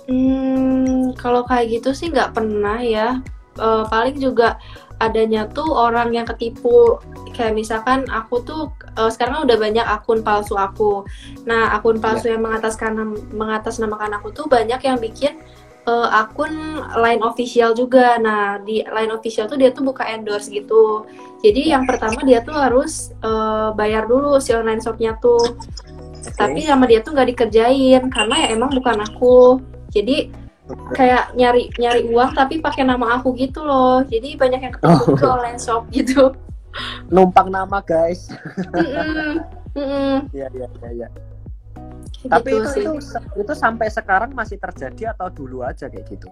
Hmm, 0.08 1.12
kalau 1.20 1.44
kayak 1.44 1.80
gitu 1.80 1.92
sih 1.92 2.12
nggak 2.12 2.36
pernah 2.36 2.80
ya. 2.84 3.24
Uh, 3.58 3.82
paling 3.90 4.22
juga 4.22 4.62
adanya 4.98 5.46
tuh 5.50 5.70
orang 5.70 6.10
yang 6.14 6.26
ketipu 6.26 6.98
kayak 7.38 7.54
misalkan 7.54 8.10
aku 8.10 8.42
tuh 8.42 8.74
uh, 8.98 9.14
sekarang 9.14 9.46
udah 9.46 9.58
banyak 9.62 9.86
akun 9.86 10.26
palsu 10.26 10.58
aku. 10.58 11.06
Nah, 11.46 11.78
akun 11.78 12.02
palsu 12.02 12.28
yeah. 12.28 12.34
yang 12.36 12.44
mengataskan 12.50 12.98
mengatasnamakan 13.30 14.18
aku 14.18 14.34
tuh 14.34 14.50
banyak 14.50 14.82
yang 14.82 14.98
bikin 14.98 15.38
uh, 15.86 16.10
akun 16.26 16.82
line 16.98 17.22
official 17.22 17.78
juga. 17.78 18.18
Nah, 18.18 18.58
di 18.66 18.82
line 18.82 19.14
official 19.14 19.46
tuh 19.46 19.62
dia 19.62 19.70
tuh 19.70 19.86
buka 19.86 20.10
endorse 20.10 20.50
gitu. 20.50 21.06
Jadi 21.46 21.70
yang 21.70 21.86
pertama 21.86 22.26
dia 22.26 22.42
tuh 22.42 22.58
harus 22.58 23.14
uh, 23.22 23.70
bayar 23.78 24.10
dulu 24.10 24.42
si 24.42 24.58
online 24.58 24.82
shopnya 24.82 25.14
tuh. 25.22 25.54
Okay. 26.26 26.34
Tapi 26.34 26.60
sama 26.66 26.90
dia 26.90 27.06
tuh 27.06 27.14
nggak 27.14 27.38
dikerjain 27.38 28.10
karena 28.10 28.36
ya 28.36 28.48
emang 28.58 28.74
bukan 28.74 28.98
aku. 29.06 29.62
Jadi 29.94 30.47
kayak 30.96 31.32
nyari 31.38 31.72
nyari 31.80 32.08
uang 32.12 32.32
tapi 32.36 32.60
pakai 32.60 32.84
nama 32.84 33.20
aku 33.20 33.32
gitu 33.40 33.64
loh. 33.64 34.04
Jadi 34.04 34.36
banyak 34.36 34.60
yang 34.64 34.74
ketemu 34.76 35.04
oh. 35.04 35.16
ke 35.16 35.26
online 35.26 35.60
shop 35.62 35.88
gitu. 35.92 36.36
Numpang 37.08 37.48
nama 37.48 37.80
guys. 37.84 38.28
Iya 40.34 40.48
iya 40.52 40.68
iya 40.68 40.90
ya. 41.06 41.10
tapi 42.28 42.50
gitu 42.50 42.66
itu, 42.82 42.92
itu 42.98 43.14
itu 43.38 43.54
sampai 43.54 43.94
sekarang 43.94 44.34
masih 44.34 44.58
terjadi 44.58 45.14
atau 45.14 45.30
dulu 45.30 45.62
aja 45.64 45.86
kayak 45.88 46.10
gitu? 46.12 46.28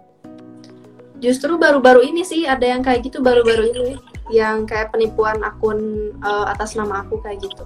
Justru 1.22 1.56
baru-baru 1.56 2.04
ini 2.04 2.26
sih 2.26 2.44
ada 2.50 2.66
yang 2.66 2.82
kayak 2.82 3.06
gitu 3.06 3.22
baru-baru 3.22 3.72
ini 3.72 3.94
yang 4.34 4.66
kayak 4.66 4.92
penipuan 4.92 5.40
akun 5.46 6.12
uh, 6.26 6.50
atas 6.52 6.74
nama 6.74 7.06
aku 7.06 7.22
kayak 7.22 7.46
gitu. 7.46 7.64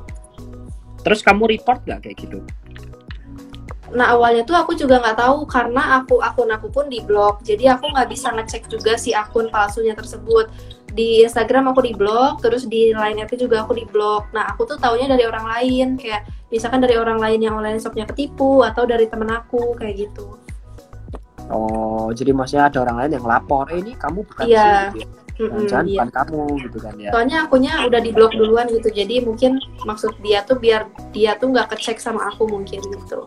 Terus 0.99 1.23
kamu 1.23 1.47
report 1.47 1.87
gak 1.87 2.03
kayak 2.03 2.27
gitu 2.27 2.43
Nah 3.93 4.13
awalnya 4.13 4.45
tuh 4.45 4.57
aku 4.57 4.77
juga 4.77 5.01
nggak 5.01 5.17
tahu 5.17 5.45
karena 5.49 6.01
aku 6.01 6.21
akun 6.21 6.49
aku 6.53 6.69
pun 6.69 6.85
di 6.89 7.01
blok, 7.01 7.41
jadi 7.41 7.77
aku 7.77 7.89
nggak 7.89 8.09
bisa 8.09 8.29
ngecek 8.33 8.69
juga 8.69 8.97
si 8.97 9.13
akun 9.13 9.49
palsunya 9.49 9.97
tersebut. 9.97 10.49
Di 10.89 11.21
Instagram 11.21 11.69
aku 11.69 11.85
di 11.85 11.93
blok, 11.93 12.41
terus 12.41 12.65
di 12.65 12.91
Line 12.93 13.21
itu 13.21 13.45
juga 13.45 13.65
aku 13.65 13.77
di 13.77 13.85
blok. 13.85 14.29
Nah 14.33 14.49
aku 14.53 14.65
tuh 14.65 14.77
taunya 14.81 15.05
dari 15.05 15.25
orang 15.25 15.45
lain, 15.45 15.87
kayak 16.01 16.25
misalkan 16.49 16.81
dari 16.81 16.97
orang 16.97 17.21
lain 17.21 17.39
yang 17.45 17.57
online 17.57 17.77
shopnya 17.77 18.09
ketipu 18.09 18.65
atau 18.65 18.89
dari 18.89 19.05
temen 19.05 19.29
aku 19.29 19.77
kayak 19.77 20.09
gitu. 20.09 20.37
Oh, 21.49 22.13
jadi 22.13 22.29
maksudnya 22.29 22.69
ada 22.69 22.85
orang 22.85 22.97
lain 23.05 23.11
yang 23.17 23.25
lapor, 23.25 23.65
eh 23.73 23.81
ini 23.81 23.97
kamu 23.97 24.21
bukan 24.21 24.45
iya. 24.45 24.93
sih, 24.93 25.01
gitu 25.01 25.49
ya? 25.49 25.65
jangan 25.65 25.85
iya. 25.89 25.97
bukan 25.97 26.09
kamu 26.13 26.41
gitu 26.61 26.77
kan 26.77 26.93
ya. 27.01 27.09
Soalnya 27.09 27.37
akunya 27.49 27.73
udah 27.89 28.01
di 28.05 28.11
blok 28.13 28.33
duluan 28.37 28.69
gitu, 28.69 28.89
jadi 28.93 29.25
mungkin 29.25 29.57
maksud 29.81 30.13
dia 30.21 30.45
tuh 30.45 30.61
biar 30.61 30.85
dia 31.09 31.33
tuh 31.41 31.49
nggak 31.49 31.73
kecek 31.73 31.97
sama 31.97 32.29
aku 32.29 32.45
mungkin 32.45 32.85
gitu. 32.85 33.25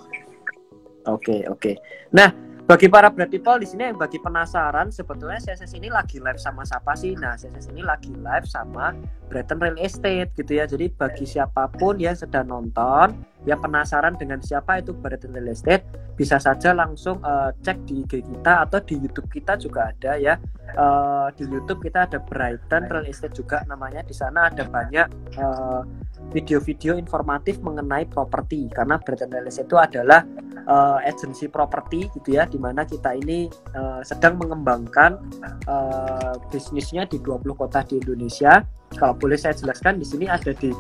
Oke, 1.11 1.41
okay, 1.41 1.41
oke. 1.51 1.59
Okay. 1.59 1.75
Nah, 2.15 2.31
bagi 2.63 2.87
para 2.87 3.11
bread 3.11 3.27
people 3.27 3.59
di 3.59 3.67
sini 3.67 3.91
yang 3.91 3.99
bagi 3.99 4.23
penasaran 4.23 4.95
sebetulnya 4.95 5.43
CSS 5.43 5.75
ini 5.75 5.91
lagi 5.91 6.23
live 6.23 6.39
sama 6.39 6.63
siapa 6.63 6.95
sih? 6.95 7.19
Nah, 7.19 7.35
CSS 7.35 7.75
ini 7.75 7.83
lagi 7.83 8.15
live 8.15 8.47
sama 8.47 8.95
Breton 9.27 9.59
Real 9.59 9.77
Estate 9.83 10.31
gitu 10.39 10.57
ya. 10.57 10.65
Jadi 10.71 10.95
bagi 10.95 11.27
siapa 11.27 11.67
pun 11.75 11.99
yang 11.99 12.15
sedang 12.15 12.47
nonton, 12.47 13.19
ya 13.43 13.59
penasaran 13.59 14.15
dengan 14.15 14.39
siapa 14.39 14.79
itu 14.79 14.95
Breton 14.95 15.35
Real 15.35 15.51
Estate, 15.51 15.85
bisa 16.15 16.39
saja 16.39 16.71
langsung 16.77 17.19
uh, 17.25 17.51
cek 17.63 17.89
di 17.89 18.07
IG 18.07 18.23
kita 18.23 18.63
atau 18.69 18.79
di 18.83 19.01
YouTube 19.01 19.29
kita 19.33 19.59
juga 19.59 19.91
ada 19.91 20.15
ya. 20.19 20.39
Uh, 20.73 21.29
di 21.37 21.45
YouTube 21.45 21.85
kita 21.85 22.07
ada 22.09 22.23
Brighton 22.23 22.87
Real 22.89 23.07
Estate 23.11 23.35
juga 23.35 23.67
namanya. 23.67 24.07
Di 24.07 24.15
sana 24.15 24.49
ada 24.49 24.63
banyak 24.65 25.07
uh, 25.37 25.83
video-video 26.31 26.97
informatif 26.97 27.59
mengenai 27.61 28.07
properti 28.07 28.71
karena 28.71 28.97
Brighton 29.03 29.31
Real 29.35 29.49
Estate 29.51 29.69
itu 29.69 29.79
adalah 29.79 30.23
uh, 30.67 30.99
agensi 31.03 31.51
properti 31.51 32.09
gitu 32.15 32.39
ya 32.39 32.47
di 32.47 32.57
mana 32.57 32.87
kita 32.87 33.15
ini 33.19 33.51
uh, 33.75 34.01
sedang 34.07 34.39
mengembangkan 34.39 35.19
uh, 35.67 36.35
bisnisnya 36.49 37.05
di 37.11 37.19
20 37.19 37.43
kota 37.59 37.83
di 37.83 37.99
Indonesia 37.99 38.63
kalau 38.97 39.15
boleh 39.17 39.39
saya 39.39 39.57
jelaskan 39.57 39.99
di 39.99 40.07
sini 40.07 40.27
ada 40.29 40.53
di 40.53 40.73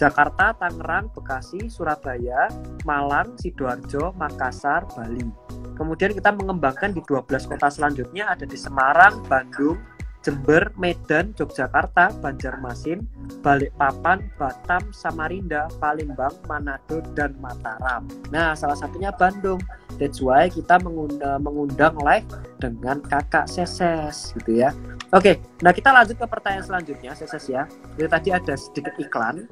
Jakarta, 0.00 0.56
Tangerang, 0.56 1.12
Bekasi, 1.12 1.68
Surabaya, 1.68 2.48
Malang, 2.88 3.36
Sidoarjo, 3.36 4.16
Makassar, 4.16 4.88
Bali. 4.96 5.28
Kemudian 5.76 6.16
kita 6.16 6.32
mengembangkan 6.32 6.96
di 6.96 7.04
12 7.04 7.28
kota 7.44 7.68
selanjutnya 7.68 8.32
ada 8.32 8.48
di 8.48 8.56
Semarang, 8.56 9.20
Bandung, 9.28 9.76
Jember, 10.20 10.68
Medan, 10.76 11.32
Yogyakarta, 11.32 12.12
Banjarmasin, 12.20 13.08
Balikpapan, 13.40 14.28
Batam, 14.36 14.92
Samarinda, 14.92 15.72
Palembang, 15.80 16.36
Manado, 16.44 17.00
dan 17.16 17.32
Mataram. 17.40 18.04
Nah, 18.28 18.52
salah 18.52 18.76
satunya 18.76 19.08
Bandung. 19.16 19.60
That's 19.96 20.20
why 20.20 20.52
kita 20.52 20.80
mengundang, 20.80 21.40
mengundang 21.40 21.96
live 22.00 22.28
dengan 22.60 23.00
kakak 23.00 23.48
Seses 23.48 24.36
gitu 24.36 24.60
ya. 24.60 24.76
Oke, 25.10 25.42
nah 25.64 25.72
kita 25.74 25.90
lanjut 25.90 26.16
ke 26.20 26.26
pertanyaan 26.28 26.64
selanjutnya 26.64 27.12
Seses 27.16 27.44
ya. 27.48 27.64
Jadi 27.96 28.08
tadi 28.08 28.28
ada 28.30 28.54
sedikit 28.54 28.94
iklan. 29.00 29.48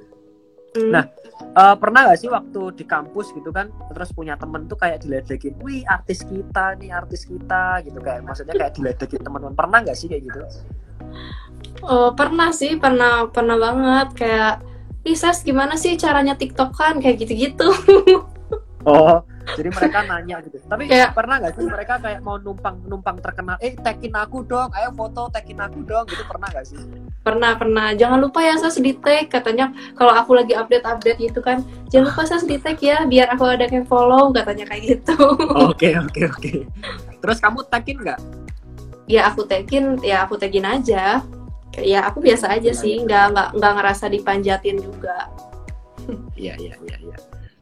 Hmm. 0.77 0.91
Nah, 0.93 1.05
uh, 1.57 1.77
pernah 1.81 2.13
gak 2.13 2.21
sih 2.21 2.29
waktu 2.29 2.77
di 2.77 2.85
kampus 2.85 3.33
gitu 3.33 3.49
kan, 3.49 3.73
terus 3.93 4.13
punya 4.13 4.37
temen 4.37 4.69
tuh 4.69 4.77
kayak 4.77 5.01
diledekin, 5.01 5.57
wih 5.65 5.81
artis 5.89 6.21
kita 6.25 6.77
nih, 6.77 6.93
artis 6.93 7.25
kita 7.25 7.81
gitu 7.89 7.99
kayak, 8.05 8.21
maksudnya 8.25 8.55
kayak 8.57 8.77
diledekin 8.77 9.21
teman-teman. 9.25 9.57
Pernah 9.57 9.79
gak 9.89 9.97
sih 9.97 10.07
kayak 10.13 10.23
gitu? 10.29 10.41
Oh, 11.83 12.13
pernah 12.13 12.53
sih, 12.53 12.77
pernah 12.77 13.27
pernah 13.33 13.57
banget 13.57 14.09
kayak, 14.19 14.55
bisa 15.01 15.33
gimana 15.41 15.79
sih 15.81 15.97
caranya 15.97 16.37
TikTok 16.37 16.77
kan 16.77 17.01
kayak 17.01 17.25
gitu-gitu. 17.25 17.69
oh, 18.89 19.21
jadi 19.57 19.69
mereka 19.73 19.99
nanya 20.05 20.37
gitu. 20.45 20.61
Tapi 20.69 20.85
kayak 20.91 21.17
pernah 21.17 21.41
nggak 21.41 21.53
sih 21.57 21.65
mereka 21.65 21.95
kayak 22.03 22.21
mau 22.21 22.37
numpang 22.37 22.77
numpang 22.85 23.17
terkenal 23.23 23.57
eh 23.65 23.73
tagin 23.81 24.13
aku 24.13 24.45
dong 24.45 24.69
ayo 24.77 24.93
foto 24.93 25.33
tagin 25.33 25.57
aku 25.63 25.81
dong 25.89 26.05
gitu 26.11 26.21
pernah 26.29 26.49
nggak 26.53 26.67
sih? 26.69 26.81
Pernah 27.25 27.57
pernah. 27.57 27.87
Jangan 27.97 28.19
lupa 28.21 28.45
ya 28.45 28.61
saya 28.61 28.75
di 28.77 28.93
tag. 28.93 29.33
Katanya 29.33 29.73
kalau 29.97 30.13
aku 30.13 30.37
lagi 30.37 30.53
update 30.53 30.85
update 30.85 31.19
gitu 31.21 31.41
kan 31.41 31.65
jangan 31.89 32.13
lupa 32.13 32.23
saya 32.29 32.45
di 32.45 32.59
tag 32.61 32.79
ya 32.83 33.07
biar 33.09 33.33
aku 33.33 33.45
ada 33.49 33.65
yang 33.69 33.87
follow 33.89 34.29
katanya 34.35 34.65
kayak 34.69 34.83
gitu. 34.99 35.17
Oke 35.69 35.97
oke 35.97 36.21
oke. 36.29 36.53
Terus 37.25 37.39
kamu 37.41 37.65
tagin 37.73 37.99
nggak? 38.05 38.21
Ya 39.09 39.29
aku 39.33 39.49
tagin 39.49 39.97
ya 40.05 40.29
aku 40.29 40.37
tagin 40.37 40.69
aja. 40.69 41.25
Ya 41.79 42.01
aku 42.05 42.21
biasa 42.21 42.53
aja 42.59 42.75
sih 42.75 43.01
nggak 43.07 43.25
nggak 43.33 43.49
nggak 43.57 43.73
ngerasa 43.81 44.05
dipanjatin 44.13 44.77
juga. 44.83 45.31
Iya 46.37 46.57
iya 46.57 46.75
iya 46.89 46.97
iya 47.05 47.19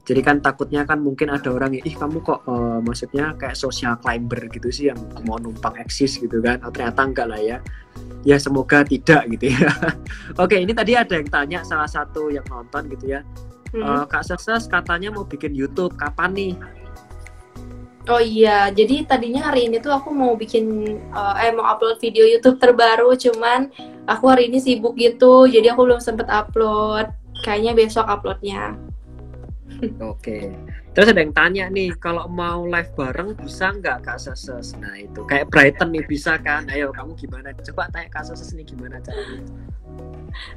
jadi 0.06 0.22
kan 0.22 0.38
takutnya 0.38 0.86
kan 0.86 1.02
mungkin 1.02 1.34
ada 1.34 1.50
orang 1.50 1.74
yang 1.74 1.84
ih 1.84 1.98
kamu 1.98 2.22
kok 2.22 2.46
uh, 2.46 2.78
maksudnya 2.78 3.34
kayak 3.34 3.58
social 3.58 3.98
climber 3.98 4.38
gitu 4.54 4.70
sih 4.70 4.94
yang 4.94 4.98
mau 5.26 5.34
numpang 5.34 5.74
eksis 5.82 6.22
gitu 6.22 6.38
kan 6.38 6.62
oh, 6.62 6.70
ternyata 6.70 7.02
enggak 7.02 7.26
lah 7.26 7.40
ya 7.42 7.58
ya 8.22 8.38
semoga 8.38 8.86
tidak 8.86 9.26
gitu 9.34 9.50
ya 9.50 9.66
oke 10.42 10.54
ini 10.54 10.70
tadi 10.70 10.94
ada 10.94 11.10
yang 11.10 11.26
tanya 11.26 11.58
salah 11.66 11.90
satu 11.90 12.30
yang 12.30 12.46
nonton 12.46 12.86
gitu 12.94 13.18
ya 13.18 13.20
hmm. 13.74 13.82
uh, 13.82 14.04
kak 14.06 14.22
Sukses 14.22 14.70
katanya 14.70 15.10
mau 15.10 15.26
bikin 15.26 15.50
YouTube 15.52 15.98
kapan 15.98 16.32
nih 16.32 16.54
Oh 18.06 18.22
iya, 18.22 18.70
jadi 18.70 19.02
tadinya 19.02 19.50
hari 19.50 19.66
ini 19.66 19.82
tuh 19.82 19.90
aku 19.90 20.14
mau 20.14 20.38
bikin, 20.38 20.94
uh, 21.10 21.34
eh 21.42 21.50
mau 21.50 21.66
upload 21.66 21.98
video 21.98 22.22
YouTube 22.22 22.62
terbaru, 22.62 23.18
cuman 23.18 23.66
aku 24.06 24.30
hari 24.30 24.46
ini 24.46 24.62
sibuk 24.62 24.94
gitu, 24.94 25.50
jadi 25.50 25.74
aku 25.74 25.90
belum 25.90 25.98
sempet 25.98 26.30
upload. 26.30 27.10
Kayaknya 27.42 27.74
besok 27.74 28.06
uploadnya. 28.06 28.85
Oke. 30.00 30.52
Terus 30.96 31.12
ada 31.12 31.20
yang 31.20 31.34
tanya 31.36 31.64
nih, 31.68 31.92
kalau 32.00 32.24
mau 32.28 32.64
live 32.64 32.88
bareng 32.96 33.36
bisa 33.36 33.72
nggak 33.76 34.06
Kak 34.06 34.18
Seses? 34.20 34.72
Nah 34.80 34.96
itu 34.96 35.20
kayak 35.28 35.52
Brighton 35.52 35.92
nih 35.92 36.04
bisa 36.08 36.40
kan? 36.40 36.64
Ayo 36.72 36.88
kamu 36.92 37.12
gimana? 37.16 37.52
Coba 37.52 37.92
tanya 37.92 38.08
Kak 38.08 38.24
Seses 38.32 38.56
nih 38.56 38.64
gimana 38.64 38.96
caranya? 39.04 39.44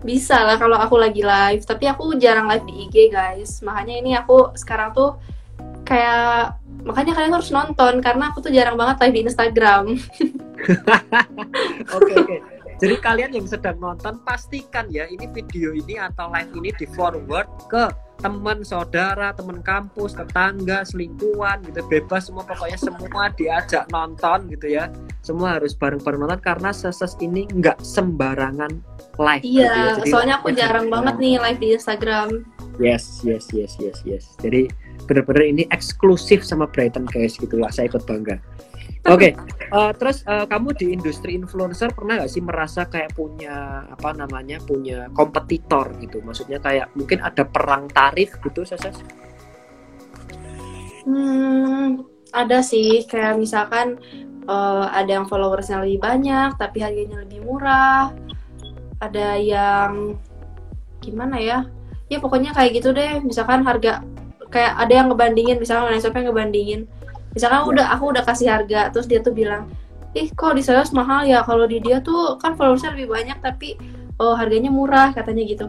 Bisa 0.04 0.44
lah 0.44 0.56
kalau 0.56 0.80
aku 0.80 0.96
lagi 0.96 1.24
live, 1.24 1.64
tapi 1.68 1.88
aku 1.88 2.16
jarang 2.16 2.48
live 2.48 2.66
di 2.68 2.88
IG 2.88 3.12
guys. 3.12 3.60
Makanya 3.60 3.96
ini 4.00 4.12
aku 4.16 4.56
sekarang 4.56 4.96
tuh 4.96 5.20
kayak 5.84 6.56
makanya 6.86 7.18
kalian 7.18 7.34
harus 7.36 7.52
nonton 7.52 8.00
karena 8.00 8.32
aku 8.32 8.40
tuh 8.40 8.52
jarang 8.54 8.80
banget 8.80 8.96
live 9.04 9.16
di 9.16 9.22
Instagram. 9.28 9.84
Oke 11.96 12.14
oke. 12.20 12.59
Jadi 12.80 12.96
kalian 13.04 13.32
yang 13.36 13.44
sedang 13.44 13.76
nonton 13.76 14.24
pastikan 14.24 14.88
ya 14.88 15.04
ini 15.12 15.28
video 15.28 15.76
ini 15.76 16.00
atau 16.00 16.32
live 16.32 16.52
ini 16.56 16.72
di 16.80 16.88
forward 16.96 17.48
ke 17.68 17.92
teman, 18.20 18.64
saudara, 18.64 19.32
teman 19.32 19.64
kampus, 19.64 20.16
tetangga, 20.16 20.84
selingkuhan 20.84 21.64
gitu 21.68 21.80
bebas 21.88 22.28
semua 22.28 22.44
pokoknya 22.44 22.80
semua 22.80 23.32
diajak 23.36 23.88
nonton 23.92 24.48
gitu 24.52 24.80
ya. 24.80 24.88
Semua 25.24 25.60
harus 25.60 25.76
bareng-bareng 25.76 26.20
nonton 26.24 26.40
karena 26.40 26.72
seses 26.72 27.16
ini 27.20 27.48
nggak 27.52 27.84
sembarangan 27.84 28.72
live. 29.20 29.44
gitu 29.44 29.60
ya. 29.60 29.68
Iya, 29.68 29.84
Jadi 30.00 30.10
soalnya 30.12 30.36
aku 30.40 30.48
jarang 30.56 30.88
sembarangan. 30.88 30.92
banget 30.92 31.16
nih 31.20 31.36
live 31.40 31.60
di 31.60 31.68
Instagram. 31.76 32.28
Yes, 32.80 33.04
yes, 33.28 33.52
yes, 33.52 33.76
yes, 33.84 34.00
yes. 34.08 34.24
Jadi 34.40 34.72
bener-bener 35.04 35.44
ini 35.52 35.64
eksklusif 35.68 36.48
sama 36.48 36.64
Brighton 36.64 37.04
guys 37.12 37.36
gitu 37.36 37.60
lah. 37.60 37.68
Saya 37.72 37.92
ikut 37.92 38.08
bangga. 38.08 38.40
Oke, 39.08 39.32
eh, 39.32 39.92
terus 39.96 40.28
eh, 40.28 40.44
kamu 40.44 40.76
di 40.76 40.92
industri 40.92 41.32
influencer 41.40 41.96
pernah 41.96 42.20
nggak 42.20 42.32
sih 42.32 42.44
merasa 42.44 42.84
kayak 42.84 43.16
punya 43.16 43.88
apa 43.88 44.12
namanya 44.12 44.60
punya 44.60 45.08
kompetitor 45.16 45.96
gitu? 46.04 46.20
Maksudnya 46.20 46.60
kayak 46.60 46.92
mungkin 47.00 47.24
ada 47.24 47.48
perang 47.48 47.88
tarif 47.88 48.36
gitu, 48.44 48.68
Seses? 48.68 49.00
Hmm, 51.08 52.04
ada 52.36 52.60
sih 52.60 53.08
kayak 53.08 53.40
misalkan 53.40 54.04
eh, 54.44 54.86
ada 54.92 55.10
yang 55.10 55.26
followersnya 55.32 55.80
lebih 55.80 56.04
banyak 56.04 56.60
tapi 56.60 56.84
harganya 56.84 57.24
lebih 57.24 57.40
murah. 57.48 58.12
Ada 59.00 59.40
yang 59.40 60.20
gimana 61.00 61.40
ya? 61.40 61.64
Ya 62.12 62.20
pokoknya 62.20 62.52
kayak 62.52 62.84
gitu 62.84 62.92
deh. 62.92 63.24
Misalkan 63.24 63.64
harga 63.64 64.04
kayak 64.52 64.76
ada 64.76 64.92
yang 64.92 65.08
ngebandingin, 65.08 65.56
misalkan 65.56 65.88
online 65.88 66.04
shop 66.04 66.20
yang 66.20 66.28
ngebandingin. 66.28 66.82
Misalkan 67.34 67.62
Ya. 67.62 67.68
udah 67.68 67.86
aku 67.94 68.04
udah 68.16 68.24
kasih 68.26 68.48
harga, 68.50 68.90
terus 68.90 69.06
dia 69.06 69.22
tuh 69.22 69.34
bilang, 69.34 69.70
ih 70.18 70.30
kok 70.34 70.58
di 70.58 70.64
sales 70.66 70.90
mahal 70.94 71.26
ya? 71.30 71.46
Kalau 71.46 71.70
di 71.70 71.78
dia 71.82 72.02
tuh 72.02 72.38
kan 72.42 72.58
followersnya 72.58 72.98
lebih 72.98 73.14
banyak 73.14 73.38
tapi 73.40 73.78
oh, 74.18 74.34
harganya 74.34 74.74
murah 74.74 75.14
katanya 75.14 75.44
gitu. 75.46 75.66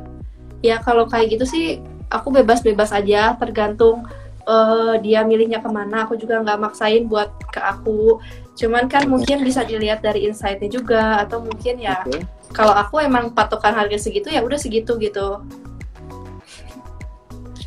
Ya 0.65 0.81
kalau 0.81 1.09
kayak 1.09 1.37
gitu 1.37 1.45
sih 1.45 1.65
aku 2.09 2.33
bebas-bebas 2.33 2.93
aja, 2.93 3.37
tergantung 3.37 4.09
eh, 4.49 4.95
dia 5.05 5.21
milihnya 5.23 5.61
ke 5.61 5.71
mana 5.71 6.05
aku 6.05 6.17
juga 6.17 6.41
nggak 6.41 6.59
maksain 6.61 7.07
buat 7.07 7.31
ke 7.51 7.61
aku 7.61 8.21
cuman 8.59 8.93
kan 8.93 9.09
mungkin 9.09 9.41
bisa 9.41 9.65
dilihat 9.65 10.05
dari 10.05 10.29
insight-nya 10.29 10.69
juga 10.69 11.25
atau 11.25 11.41
mungkin 11.41 11.81
ya 11.81 12.05
kalau 12.53 12.77
aku 12.77 13.01
emang 13.01 13.33
patokan 13.33 13.73
harga 13.73 13.97
segitu 13.97 14.29
ya 14.29 14.45
udah 14.45 14.59
segitu 14.61 15.01
gitu 15.01 15.41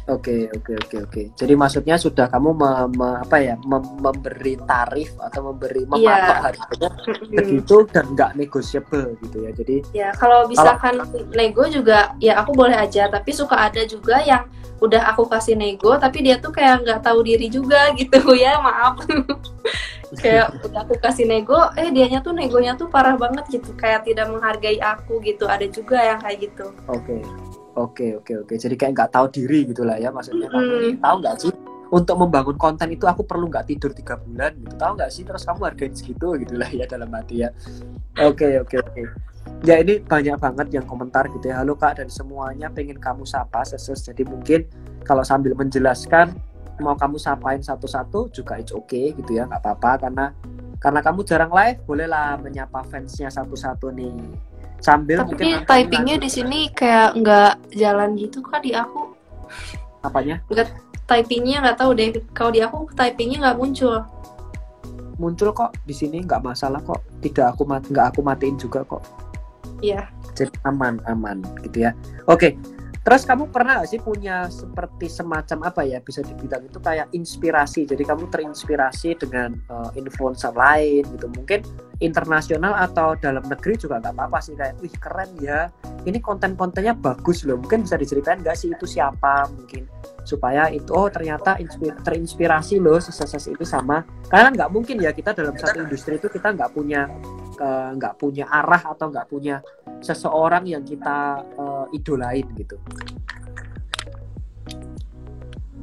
Oke, 0.03 0.51
oke, 0.51 0.75
oke, 0.75 0.97
oke. 1.07 1.21
Jadi 1.31 1.53
maksudnya 1.55 1.95
sudah 1.95 2.27
kamu 2.27 2.51
me- 2.51 2.91
me- 2.91 3.19
apa 3.23 3.39
ya 3.39 3.55
mem- 3.63 4.03
memberi 4.03 4.59
tarif 4.67 5.15
atau 5.15 5.47
memberi 5.47 5.87
mematok 5.87 6.03
Iya. 6.03 6.43
harganya 6.43 6.89
begitu 7.31 7.75
dan 7.87 8.05
nggak 8.11 8.35
negotiable 8.35 9.15
gitu 9.23 9.37
ya. 9.47 9.51
Jadi 9.55 9.75
ya 9.95 10.09
kalau 10.19 10.43
misalkan 10.51 10.99
nego 11.31 11.63
juga 11.71 12.11
ya 12.19 12.35
aku 12.35 12.51
boleh 12.51 12.75
aja 12.75 13.07
tapi 13.07 13.31
suka 13.31 13.55
ada 13.55 13.87
juga 13.87 14.19
yang 14.27 14.43
udah 14.83 15.15
aku 15.15 15.23
kasih 15.31 15.55
nego 15.55 15.95
tapi 15.95 16.19
dia 16.19 16.35
tuh 16.35 16.51
kayak 16.51 16.83
nggak 16.83 16.99
tahu 16.99 17.23
diri 17.23 17.47
juga 17.47 17.87
gitu 17.99 18.19
ya 18.35 18.59
maaf 18.59 18.99
kayak 20.21 20.51
udah 20.67 20.83
aku 20.83 20.99
kasih 20.99 21.23
nego 21.23 21.71
eh 21.79 21.87
dianya 21.87 22.19
tuh 22.19 22.35
negonya 22.35 22.75
tuh 22.75 22.91
parah 22.91 23.15
banget 23.15 23.47
gitu 23.47 23.71
kayak 23.79 24.03
tidak 24.03 24.27
menghargai 24.27 24.83
aku 24.83 25.23
gitu 25.23 25.47
ada 25.47 25.63
juga 25.71 26.03
yang 26.03 26.19
kayak 26.19 26.51
gitu 26.51 26.75
Oke, 26.91 27.23
oke, 27.75 28.07
oke, 28.23 28.33
oke. 28.45 28.53
Jadi 28.57 28.75
kayak 28.77 28.93
nggak 28.97 29.11
tahu 29.13 29.25
diri 29.33 29.65
gitulah 29.69 29.97
ya 29.97 30.09
maksudnya 30.13 30.49
ini 30.49 30.97
tahu 30.97 31.15
nggak 31.21 31.35
sih 31.41 31.53
untuk 31.93 32.17
membangun 32.17 32.57
konten 32.57 32.89
itu 32.89 33.05
aku 33.05 33.21
perlu 33.21 33.53
nggak 33.53 33.69
tidur 33.69 33.93
tiga 33.93 34.17
bulan 34.17 34.57
gitu 34.57 34.73
tahu 34.81 34.97
nggak 34.97 35.11
sih 35.13 35.21
terus 35.21 35.45
kamu 35.45 35.61
hargain 35.69 35.93
segitu 35.93 36.33
gitulah 36.41 36.69
ya 36.73 36.85
dalam 36.89 37.09
hati 37.13 37.45
ya. 37.45 37.49
Oke, 38.21 38.61
oke, 38.61 38.77
oke. 38.81 39.03
Ya 39.63 39.79
ini 39.79 39.99
banyak 40.01 40.39
banget 40.39 40.67
yang 40.73 40.85
komentar 40.89 41.29
gitu 41.29 41.49
ya. 41.51 41.61
Halo 41.61 41.77
kak 41.77 42.01
dan 42.01 42.09
semuanya 42.09 42.67
pengen 42.73 42.97
kamu 42.97 43.23
sapa 43.23 43.61
seses. 43.63 44.01
Jadi 44.03 44.25
mungkin 44.25 44.65
kalau 45.05 45.21
sambil 45.21 45.53
menjelaskan 45.53 46.33
mau 46.81 46.97
kamu 46.97 47.21
sapain 47.21 47.61
satu-satu 47.61 48.33
juga 48.33 48.57
it's 48.57 48.73
okay 48.73 49.13
gitu 49.13 49.37
ya 49.37 49.45
nggak 49.45 49.61
apa-apa. 49.61 50.07
Karena 50.07 50.25
karena 50.81 50.99
kamu 50.99 51.19
jarang 51.23 51.51
live 51.53 51.79
bolehlah 51.85 52.39
menyapa 52.41 52.81
fansnya 52.87 53.29
satu-satu 53.29 53.93
nih. 53.93 54.13
Sambil 54.83 55.23
tapi 55.23 55.63
typingnya 55.63 56.19
di 56.19 56.27
sini 56.27 56.67
kayak 56.75 57.15
nggak 57.15 57.53
jalan 57.77 58.19
gitu 58.19 58.43
kak 58.43 58.67
di 58.67 58.75
aku? 58.75 59.15
Apanya? 60.03 60.43
Typingnya 61.07 61.63
nggak 61.63 61.77
tahu 61.79 61.91
deh. 61.95 62.09
Kalau 62.35 62.51
di 62.51 62.59
aku 62.59 62.91
typingnya 62.91 63.47
nggak 63.47 63.57
muncul. 63.59 64.03
Muncul 65.15 65.49
kok 65.55 65.71
di 65.87 65.95
sini 65.95 66.19
nggak 66.25 66.43
masalah 66.43 66.83
kok. 66.83 66.99
Tidak 67.23 67.55
aku 67.55 67.63
nggak 67.63 68.05
aku 68.11 68.19
matiin 68.19 68.59
juga 68.59 68.83
kok. 68.83 69.03
Iya. 69.79 70.09
Jadi 70.35 70.51
aman 70.67 70.99
aman 71.07 71.39
gitu 71.63 71.87
ya. 71.87 71.95
Oke 72.27 72.59
terus 73.03 73.27
kamu 73.27 73.51
pernah 73.51 73.83
gak 73.83 73.91
sih 73.91 73.99
punya 73.99 74.47
seperti 74.47 75.11
semacam 75.11 75.67
apa 75.67 75.83
ya 75.83 75.99
bisa 75.99 76.23
dibilang 76.23 76.63
itu 76.63 76.79
kayak 76.79 77.11
inspirasi? 77.11 77.83
Jadi 77.83 78.03
kamu 78.07 78.31
terinspirasi 78.31 79.19
dengan 79.19 79.53
eh, 79.53 79.89
influencer 79.99 80.55
lain 80.55 81.03
gitu. 81.11 81.27
Mungkin 81.27 81.67
internasional 81.99 82.73
atau 82.79 83.15
dalam 83.19 83.43
negeri 83.47 83.79
juga 83.79 83.99
nggak 84.03 84.15
apa-apa 84.15 84.39
sih 84.43 84.55
kayak 84.59 84.75
wih 84.83 84.95
keren 84.99 85.29
ya 85.39 85.71
ini 86.03 86.19
konten-kontennya 86.19 86.95
bagus 86.95 87.43
loh. 87.47 87.59
Mungkin 87.59 87.87
bisa 87.87 87.95
diceritain 87.99 88.39
nggak 88.39 88.57
sih 88.57 88.71
itu 88.71 88.87
siapa? 88.87 89.47
Mungkin 89.51 89.87
supaya 90.23 90.71
itu 90.71 90.91
oh 90.95 91.11
ternyata 91.11 91.59
inspi- 91.59 91.95
terinspirasi 92.03 92.79
loh 92.79 92.99
seses 92.99 93.43
itu 93.47 93.63
sama. 93.67 94.07
Karena 94.31 94.51
nggak 94.51 94.69
mungkin 94.71 95.03
ya 95.03 95.11
kita 95.11 95.35
dalam 95.35 95.55
satu 95.59 95.83
industri 95.83 96.15
itu 96.19 96.31
kita 96.31 96.55
nggak 96.55 96.71
punya 96.71 97.07
nggak 97.59 98.15
punya 98.17 98.45
arah 98.49 98.93
atau 98.93 99.09
nggak 99.09 99.27
punya 99.29 99.61
seseorang 99.99 100.67
yang 100.67 100.83
kita 100.83 101.43
eh, 101.43 101.97
idolain 101.97 102.47
gitu. 102.57 102.77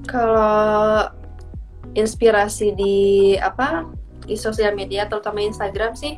Kalau 0.06 1.06
inspirasi 1.94 2.74
di 2.74 2.98
apa 3.38 3.86
di 4.26 4.38
sosial 4.38 4.74
media 4.78 5.10
terutama 5.10 5.42
Instagram 5.42 5.98
sih 5.98 6.14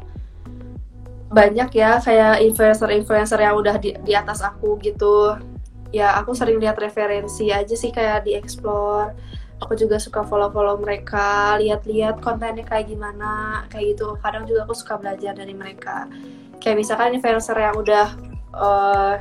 banyak 1.33 1.73
ya 1.73 1.97
kayak 1.97 2.45
influencer-influencer 2.45 3.41
yang 3.41 3.57
udah 3.57 3.81
di, 3.81 3.97
di 4.05 4.13
atas 4.13 4.45
aku 4.45 4.77
gitu. 4.85 5.37
Ya 5.93 6.17
aku 6.17 6.33
sering 6.33 6.61
lihat 6.61 6.81
referensi 6.81 7.53
aja 7.53 7.73
sih 7.73 7.93
kayak 7.93 8.25
di 8.25 8.37
explore 8.37 9.13
aku 9.63 9.79
juga 9.79 9.97
suka 10.03 10.27
follow-follow 10.27 10.83
mereka 10.83 11.55
lihat-lihat 11.63 12.19
kontennya 12.19 12.67
kayak 12.67 12.91
gimana 12.91 13.63
kayak 13.71 13.95
gitu. 13.97 14.19
Kadang 14.19 14.45
juga 14.45 14.67
aku 14.67 14.75
suka 14.75 14.99
belajar 14.99 15.33
dari 15.39 15.55
mereka. 15.55 16.11
Kayak 16.59 16.77
misalkan 16.83 17.15
influencer 17.15 17.55
yang 17.55 17.79
udah 17.79 18.07
eh, 18.59 19.15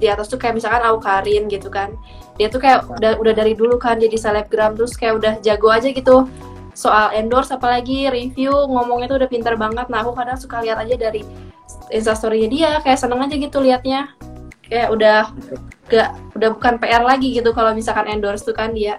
di 0.00 0.06
atas 0.08 0.32
tuh 0.32 0.40
kayak 0.40 0.56
misalkan 0.56 0.80
Aukarin 0.88 1.46
gitu 1.52 1.68
kan. 1.68 1.92
Dia 2.40 2.48
tuh 2.48 2.64
kayak 2.64 2.88
udah 2.88 3.20
udah 3.20 3.34
dari 3.36 3.52
dulu 3.52 3.76
kan 3.76 4.00
jadi 4.00 4.16
selebgram 4.16 4.74
terus 4.74 4.96
kayak 4.96 5.20
udah 5.20 5.32
jago 5.44 5.68
aja 5.68 5.92
gitu. 5.92 6.24
Soal 6.72 7.12
endorse 7.12 7.52
apalagi 7.52 8.08
review 8.08 8.52
ngomongnya 8.66 9.12
tuh 9.12 9.18
udah 9.20 9.28
pinter 9.28 9.54
banget. 9.60 9.86
Nah 9.92 10.00
aku 10.00 10.16
kadang 10.16 10.40
suka 10.40 10.64
lihat 10.64 10.80
aja 10.80 10.96
dari 10.96 11.20
instastorynya 11.92 12.48
dia 12.48 12.70
kayak 12.80 12.96
seneng 12.96 13.20
aja 13.20 13.36
gitu 13.36 13.60
liatnya. 13.60 14.16
Kayak 14.64 14.88
udah 14.94 15.20
gak 15.90 16.08
udah 16.38 16.48
bukan 16.54 16.74
PR 16.78 17.02
lagi 17.02 17.34
gitu 17.34 17.50
kalau 17.50 17.74
misalkan 17.74 18.06
endorse 18.06 18.46
tuh 18.46 18.54
kan 18.54 18.70
dia 18.70 18.96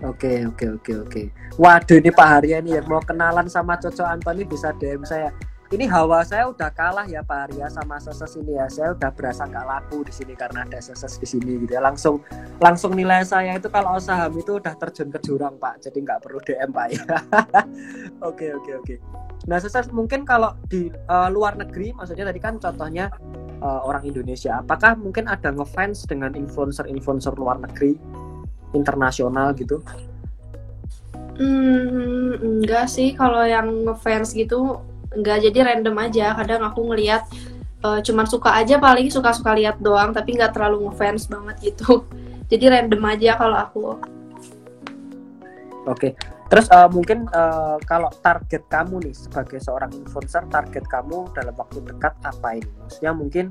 Oke 0.00 0.48
oke 0.48 0.80
oke 0.80 0.92
oke. 1.04 1.22
Waduh 1.60 2.00
ini 2.00 2.08
Pak 2.08 2.28
Harya 2.28 2.64
nih 2.64 2.80
yang 2.80 2.88
mau 2.88 3.04
kenalan 3.04 3.52
sama 3.52 3.76
Coco 3.76 4.00
Antoni 4.00 4.48
bisa 4.48 4.72
DM 4.80 5.04
saya. 5.04 5.28
Ini 5.70 5.86
hawa 5.86 6.26
saya 6.26 6.50
udah 6.50 6.72
kalah 6.72 7.06
ya 7.06 7.20
Pak 7.22 7.52
Harya 7.52 7.68
sama 7.68 8.00
Seses 8.00 8.32
ini 8.40 8.56
ya. 8.56 8.66
Saya 8.72 8.96
udah 8.96 9.12
berasa 9.12 9.44
nggak 9.44 9.66
laku 9.68 10.02
di 10.02 10.10
sini 10.10 10.32
karena 10.32 10.64
ada 10.64 10.80
Seses 10.80 11.20
di 11.20 11.28
sini 11.28 11.60
gitu 11.60 11.76
ya. 11.76 11.84
Langsung 11.84 12.24
langsung 12.64 12.96
nilai 12.96 13.22
saya 13.28 13.60
itu 13.60 13.68
kalau 13.68 14.00
saham 14.00 14.32
itu 14.40 14.56
udah 14.56 14.72
terjun 14.80 15.12
ke 15.12 15.20
jurang 15.20 15.60
Pak. 15.60 15.84
Jadi 15.84 16.00
nggak 16.00 16.24
perlu 16.24 16.40
DM 16.48 16.70
Pak 16.72 16.86
ya. 16.90 17.04
Oke 18.28 18.56
oke 18.56 18.72
oke. 18.80 18.94
Nah 19.52 19.60
Seses 19.60 19.92
mungkin 19.92 20.24
kalau 20.24 20.56
di 20.64 20.88
eh, 20.88 21.28
luar 21.28 21.60
negeri 21.60 21.92
maksudnya 21.92 22.24
tadi 22.24 22.40
kan 22.40 22.56
contohnya 22.56 23.12
eh, 23.60 23.80
orang 23.84 24.08
Indonesia. 24.08 24.64
Apakah 24.64 24.96
mungkin 24.96 25.28
ada 25.28 25.52
ngefans 25.52 26.08
dengan 26.08 26.32
influencer-influencer 26.32 27.36
luar 27.36 27.60
negeri 27.60 28.00
internasional 28.76 29.52
gitu? 29.56 29.82
Hmm, 31.40 32.36
enggak 32.36 32.86
sih 32.92 33.16
kalau 33.16 33.40
yang 33.48 33.88
ngefans 33.88 34.36
gitu 34.36 34.84
enggak 35.16 35.42
jadi 35.48 35.72
random 35.72 35.96
aja. 35.98 36.36
Kadang 36.36 36.62
aku 36.68 36.84
ngelihat 36.92 37.24
eh, 37.80 38.00
cuman 38.04 38.26
suka 38.28 38.54
aja 38.60 38.76
paling 38.76 39.08
suka-suka 39.08 39.56
lihat 39.56 39.80
doang 39.80 40.12
tapi 40.12 40.36
nggak 40.36 40.52
terlalu 40.52 40.90
ngefans 40.90 41.26
banget 41.26 41.72
gitu. 41.72 42.04
jadi 42.50 42.80
random 42.80 43.02
aja 43.06 43.30
kalau 43.38 43.56
aku 43.56 43.80
Oke, 45.88 46.12
terus 46.50 46.66
uh, 46.74 46.90
mungkin 46.90 47.30
uh, 47.30 47.78
kalau 47.86 48.10
target 48.26 48.66
kamu 48.66 49.06
nih 49.06 49.14
sebagai 49.14 49.62
seorang 49.62 49.94
influencer, 49.94 50.42
target 50.50 50.82
kamu 50.90 51.30
dalam 51.30 51.54
waktu 51.54 51.78
dekat 51.86 52.10
apa 52.26 52.58
ini? 52.58 52.70
Maksudnya 52.82 53.12
mungkin, 53.14 53.46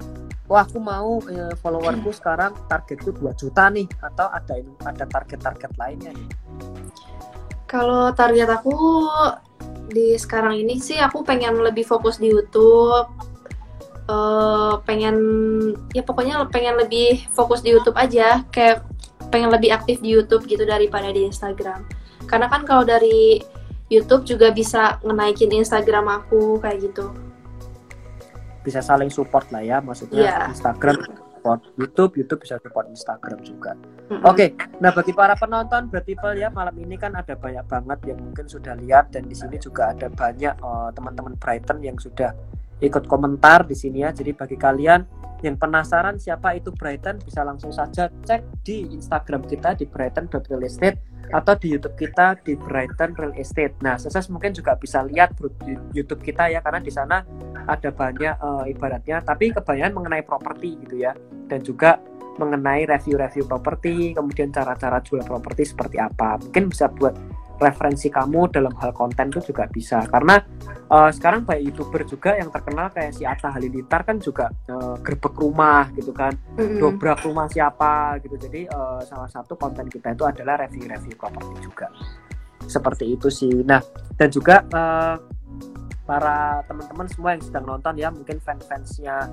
wah 0.51 0.67
aku 0.67 0.83
mau 0.83 1.23
uh, 1.23 1.55
followerku 1.63 2.11
sekarang 2.11 2.51
targetku 2.67 3.15
2 3.15 3.31
juta 3.39 3.71
nih, 3.71 3.87
atau 4.03 4.27
ada 4.27 4.53
ada 4.83 5.05
target-target 5.07 5.71
lainnya 5.79 6.11
nih? 6.11 6.29
Kalau 7.71 8.11
target 8.11 8.51
aku 8.51 8.75
di 9.87 10.19
sekarang 10.19 10.59
ini 10.59 10.83
sih 10.83 10.99
aku 10.99 11.23
pengen 11.23 11.55
lebih 11.63 11.87
fokus 11.87 12.19
di 12.19 12.27
YouTube, 12.27 13.07
uh, 14.11 14.75
pengen 14.83 15.15
ya 15.95 16.03
pokoknya 16.03 16.51
pengen 16.51 16.75
lebih 16.75 17.31
fokus 17.31 17.63
di 17.63 17.71
YouTube 17.71 17.95
aja, 17.95 18.43
kayak 18.51 18.83
pengen 19.31 19.55
lebih 19.55 19.71
aktif 19.71 20.03
di 20.03 20.11
YouTube 20.11 20.43
gitu 20.51 20.67
daripada 20.67 21.15
di 21.15 21.23
Instagram 21.23 21.98
karena 22.29 22.47
kan 22.47 22.61
kalau 22.63 22.85
dari 22.85 23.41
YouTube 23.89 24.23
juga 24.23 24.53
bisa 24.53 25.01
ngenaikin 25.01 25.49
Instagram 25.49 26.05
aku 26.05 26.61
kayak 26.61 26.85
gitu 26.85 27.09
bisa 28.61 28.85
saling 28.85 29.09
support 29.09 29.49
lah 29.49 29.65
ya 29.65 29.81
maksudnya 29.81 30.21
yeah. 30.21 30.45
Instagram 30.53 31.01
support 31.39 31.65
YouTube 31.79 32.11
YouTube 32.19 32.39
bisa 32.45 32.61
support 32.61 32.85
Instagram 32.91 33.41
juga 33.41 33.73
mm-hmm. 33.73 34.21
oke 34.21 34.35
okay. 34.35 34.49
nah 34.77 34.93
bagi 34.93 35.15
para 35.15 35.33
penonton 35.33 35.89
Bertiple 35.89 36.37
ya 36.37 36.53
malam 36.53 36.77
ini 36.77 36.99
kan 36.99 37.17
ada 37.17 37.33
banyak 37.33 37.65
banget 37.65 37.99
yang 38.13 38.19
mungkin 38.21 38.45
sudah 38.45 38.77
lihat 38.77 39.09
dan 39.09 39.25
di 39.25 39.33
sini 39.33 39.57
juga 39.57 39.95
ada 39.95 40.11
banyak 40.11 40.53
uh, 40.61 40.93
teman-teman 40.93 41.33
Brighton 41.41 41.81
yang 41.81 41.97
sudah 41.97 42.35
ikut 42.79 43.05
komentar 43.05 43.67
di 43.67 43.75
sini 43.75 44.03
ya 44.03 44.15
jadi 44.15 44.31
bagi 44.35 44.55
kalian 44.55 45.03
yang 45.39 45.55
penasaran 45.55 46.19
siapa 46.19 46.55
itu 46.59 46.71
Brighton 46.75 47.19
bisa 47.23 47.47
langsung 47.47 47.71
saja 47.71 48.11
cek 48.11 48.63
di 48.63 48.91
Instagram 48.91 49.47
kita 49.47 49.71
di 49.75 49.87
Brighton.real 49.87 50.63
estate 50.67 50.99
atau 51.29 51.53
di 51.55 51.77
YouTube 51.77 51.95
kita 51.95 52.41
di 52.41 52.57
Brighton 52.57 53.13
Real 53.13 53.33
Estate. 53.37 53.77
Nah, 53.85 54.01
sukses 54.01 54.25
mungkin 54.33 54.49
juga 54.49 54.73
bisa 54.75 55.05
lihat 55.05 55.37
YouTube 55.93 56.25
kita 56.25 56.49
ya 56.49 56.59
karena 56.59 56.81
di 56.81 56.89
sana 56.89 57.21
ada 57.69 57.89
banyak 57.93 58.35
uh, 58.41 58.65
ibaratnya 58.65 59.21
tapi 59.21 59.53
kebanyakan 59.53 59.93
mengenai 59.93 60.25
properti 60.25 60.81
gitu 60.85 61.05
ya 61.05 61.13
dan 61.45 61.61
juga 61.61 62.01
mengenai 62.39 62.87
review-review 62.87 63.51
properti, 63.51 64.15
kemudian 64.15 64.47
cara-cara 64.49 65.03
jual 65.03 65.21
properti 65.27 65.67
seperti 65.67 65.99
apa. 65.99 66.39
Mungkin 66.39 66.71
bisa 66.71 66.87
buat 66.87 67.11
referensi 67.59 68.07
kamu 68.07 68.49
dalam 68.49 68.73
hal 68.79 68.95
konten 68.95 69.29
itu 69.29 69.51
juga 69.51 69.67
bisa. 69.67 70.01
Karena 70.07 70.39
uh, 70.89 71.11
sekarang 71.11 71.43
banyak 71.43 71.69
youtuber 71.69 72.07
juga 72.07 72.39
yang 72.39 72.49
terkenal 72.49 72.89
kayak 72.89 73.11
si 73.13 73.27
Atta 73.27 73.51
Halilintar 73.51 74.07
kan 74.07 74.17
juga 74.17 74.49
uh, 74.71 74.95
gerbek 75.03 75.35
rumah 75.35 75.91
gitu 75.93 76.15
kan. 76.15 76.33
Mm-hmm. 76.55 76.79
dobrak 76.79 77.19
rumah 77.27 77.51
siapa 77.51 78.17
gitu. 78.23 78.39
Jadi 78.39 78.65
uh, 78.71 79.03
salah 79.03 79.29
satu 79.29 79.59
konten 79.59 79.91
kita 79.91 80.15
itu 80.15 80.23
adalah 80.23 80.57
review-review 80.65 81.13
properti 81.19 81.55
juga. 81.61 81.87
Seperti 82.65 83.05
itu 83.13 83.27
sih. 83.27 83.53
Nah 83.67 83.83
dan 84.15 84.29
juga 84.31 84.63
uh, 84.71 85.15
para 86.09 86.65
teman-teman 86.65 87.05
semua 87.05 87.37
yang 87.37 87.43
sedang 87.45 87.65
nonton 87.69 87.93
ya 88.01 88.09
mungkin 88.09 88.41
fans-fansnya 88.41 89.29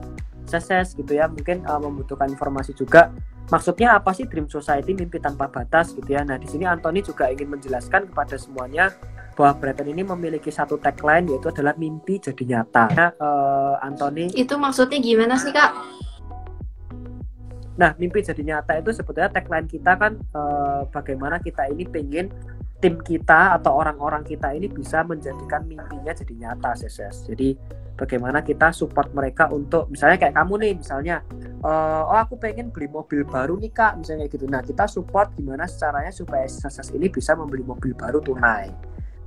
Seses 0.47 0.95
gitu 0.95 1.17
ya 1.17 1.27
mungkin 1.27 1.65
uh, 1.67 1.81
membutuhkan 1.81 2.31
informasi 2.31 2.77
juga 2.77 3.11
maksudnya 3.51 3.99
apa 3.99 4.11
sih 4.11 4.27
Dream 4.27 4.51
Society 4.51 4.93
mimpi 4.93 5.23
tanpa 5.23 5.47
batas 5.47 5.95
gitu 5.95 6.07
ya. 6.07 6.27
Nah, 6.27 6.39
di 6.39 6.49
sini 6.51 6.67
Anthony 6.67 7.03
juga 7.03 7.31
ingin 7.31 7.51
menjelaskan 7.51 8.11
kepada 8.11 8.35
semuanya 8.35 8.91
bahwa 9.37 9.53
Brighton 9.61 9.93
ini 9.93 10.03
memiliki 10.03 10.49
satu 10.49 10.81
tagline 10.81 11.29
yaitu 11.29 11.53
adalah 11.53 11.77
mimpi 11.77 12.19
jadi 12.19 12.43
nyata. 12.57 12.85
Nah, 12.97 13.11
uh, 13.21 13.75
Anthony 13.85 14.33
Itu 14.33 14.57
maksudnya 14.57 14.99
gimana 14.99 15.37
sih, 15.37 15.53
Kak? 15.53 15.71
Nah, 17.77 17.93
mimpi 18.01 18.25
jadi 18.25 18.41
nyata 18.41 18.81
itu 18.81 18.91
sebetulnya 18.97 19.29
tagline 19.29 19.69
kita 19.69 20.01
kan 20.01 20.17
uh, 20.33 20.89
bagaimana 20.89 21.37
kita 21.37 21.69
ini 21.69 21.85
pengen 21.85 22.33
tim 22.77 23.01
kita 23.01 23.57
atau 23.57 23.81
orang-orang 23.81 24.21
kita 24.21 24.53
ini 24.53 24.69
bisa 24.69 25.01
menjadikan 25.01 25.65
mimpinya 25.65 26.13
jadi 26.13 26.35
nyata, 26.37 26.77
Seses. 26.77 27.25
Jadi 27.25 27.57
bagaimana 27.97 28.45
kita 28.45 28.71
support 28.77 29.11
mereka 29.17 29.49
untuk 29.49 29.89
misalnya 29.89 30.21
kayak 30.21 30.37
kamu 30.37 30.55
nih 30.61 30.73
misalnya 30.77 31.17
uh, 31.65 32.05
oh 32.05 32.19
aku 32.21 32.37
pengen 32.37 32.69
beli 32.69 32.93
mobil 32.93 33.25
baru 33.25 33.57
nih 33.57 33.73
kak 33.73 33.97
misalnya 33.97 34.29
gitu. 34.29 34.45
Nah 34.45 34.61
kita 34.61 34.85
support 34.85 35.33
gimana 35.35 35.65
caranya 35.65 36.13
supaya 36.13 36.45
sukses 36.45 36.93
ini 36.93 37.09
bisa 37.09 37.33
membeli 37.33 37.65
mobil 37.65 37.97
baru 37.97 38.21
tunai. 38.21 38.69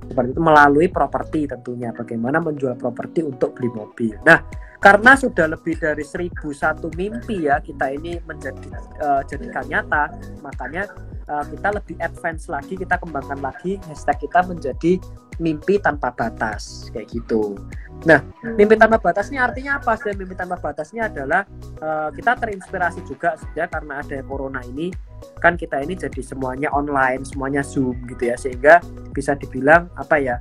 Seperti 0.00 0.30
itu 0.32 0.40
melalui 0.40 0.86
properti 0.88 1.50
tentunya 1.50 1.92
bagaimana 1.92 2.40
menjual 2.40 2.78
properti 2.78 3.26
untuk 3.26 3.58
beli 3.58 3.68
mobil. 3.74 4.14
Nah 4.22 4.38
karena 4.80 5.12
sudah 5.12 5.52
lebih 5.52 5.76
dari 5.76 6.00
seribu 6.00 6.56
satu 6.56 6.88
mimpi 6.96 7.44
ya 7.44 7.60
kita 7.60 7.92
ini 7.92 8.16
menjadi 8.24 8.64
uh, 9.04 9.20
jadikan 9.28 9.68
nyata. 9.68 10.08
Makanya 10.40 10.88
uh, 11.28 11.44
kita 11.44 11.68
lebih 11.76 12.00
advance 12.00 12.48
lagi 12.48 12.80
kita 12.80 12.96
kembangkan 12.96 13.44
lagi 13.44 13.76
hashtag 13.84 14.24
kita 14.24 14.40
menjadi 14.48 14.96
mimpi 15.36 15.76
tanpa 15.84 16.16
batas 16.16 16.88
kayak 16.96 17.12
gitu. 17.12 17.60
Nah 18.08 18.24
mimpi 18.56 18.80
tanpa 18.80 18.96
batas 18.96 19.28
ini 19.28 19.36
artinya 19.36 19.76
apa? 19.76 20.00
Sih 20.00 20.16
mimpi 20.16 20.32
tanpa 20.32 20.56
batasnya 20.56 21.12
adalah 21.12 21.44
uh, 21.84 22.08
kita 22.16 22.40
terinspirasi 22.40 23.04
juga 23.04 23.36
ya 23.52 23.68
karena 23.68 24.00
ada 24.00 24.24
corona 24.24 24.64
ini. 24.64 24.88
Kan 25.44 25.60
kita 25.60 25.84
ini 25.84 25.92
jadi 25.92 26.24
semuanya 26.24 26.72
online 26.72 27.28
semuanya 27.28 27.60
zoom 27.60 28.00
gitu 28.08 28.32
ya. 28.32 28.36
Sehingga 28.40 28.80
bisa 29.12 29.36
dibilang 29.36 29.92
apa 30.00 30.16
ya 30.16 30.40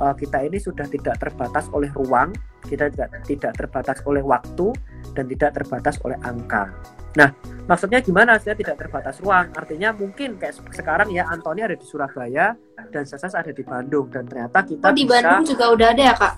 uh, 0.00 0.14
kita 0.16 0.44
ini 0.46 0.56
sudah 0.56 0.86
tidak 0.88 1.18
terbatas 1.20 1.68
oleh 1.74 1.90
ruang 1.92 2.32
kita 2.68 2.88
tidak 2.94 3.10
tidak 3.26 3.52
terbatas 3.58 3.98
oleh 4.06 4.22
waktu 4.22 4.70
dan 5.12 5.26
tidak 5.28 5.50
terbatas 5.58 5.98
oleh 6.06 6.16
angka. 6.22 6.70
Nah, 7.12 7.28
maksudnya 7.68 8.00
gimana? 8.00 8.40
Saya 8.40 8.56
tidak 8.56 8.80
terbatas 8.80 9.20
ruang. 9.20 9.52
Artinya 9.52 9.92
mungkin 9.92 10.40
kayak 10.40 10.56
sekarang 10.72 11.12
ya 11.12 11.28
Antoni 11.28 11.60
ada 11.60 11.76
di 11.76 11.84
Surabaya 11.84 12.56
dan 12.88 13.04
Sasas 13.04 13.36
ada 13.36 13.52
di 13.52 13.60
Bandung 13.60 14.08
dan 14.08 14.24
ternyata 14.24 14.64
kita 14.64 14.88
Oh, 14.88 14.94
di 14.96 15.04
bisa, 15.04 15.20
Bandung 15.20 15.44
juga 15.44 15.64
udah 15.74 15.88
ada 15.92 16.02
ya, 16.02 16.14
Kak? 16.16 16.34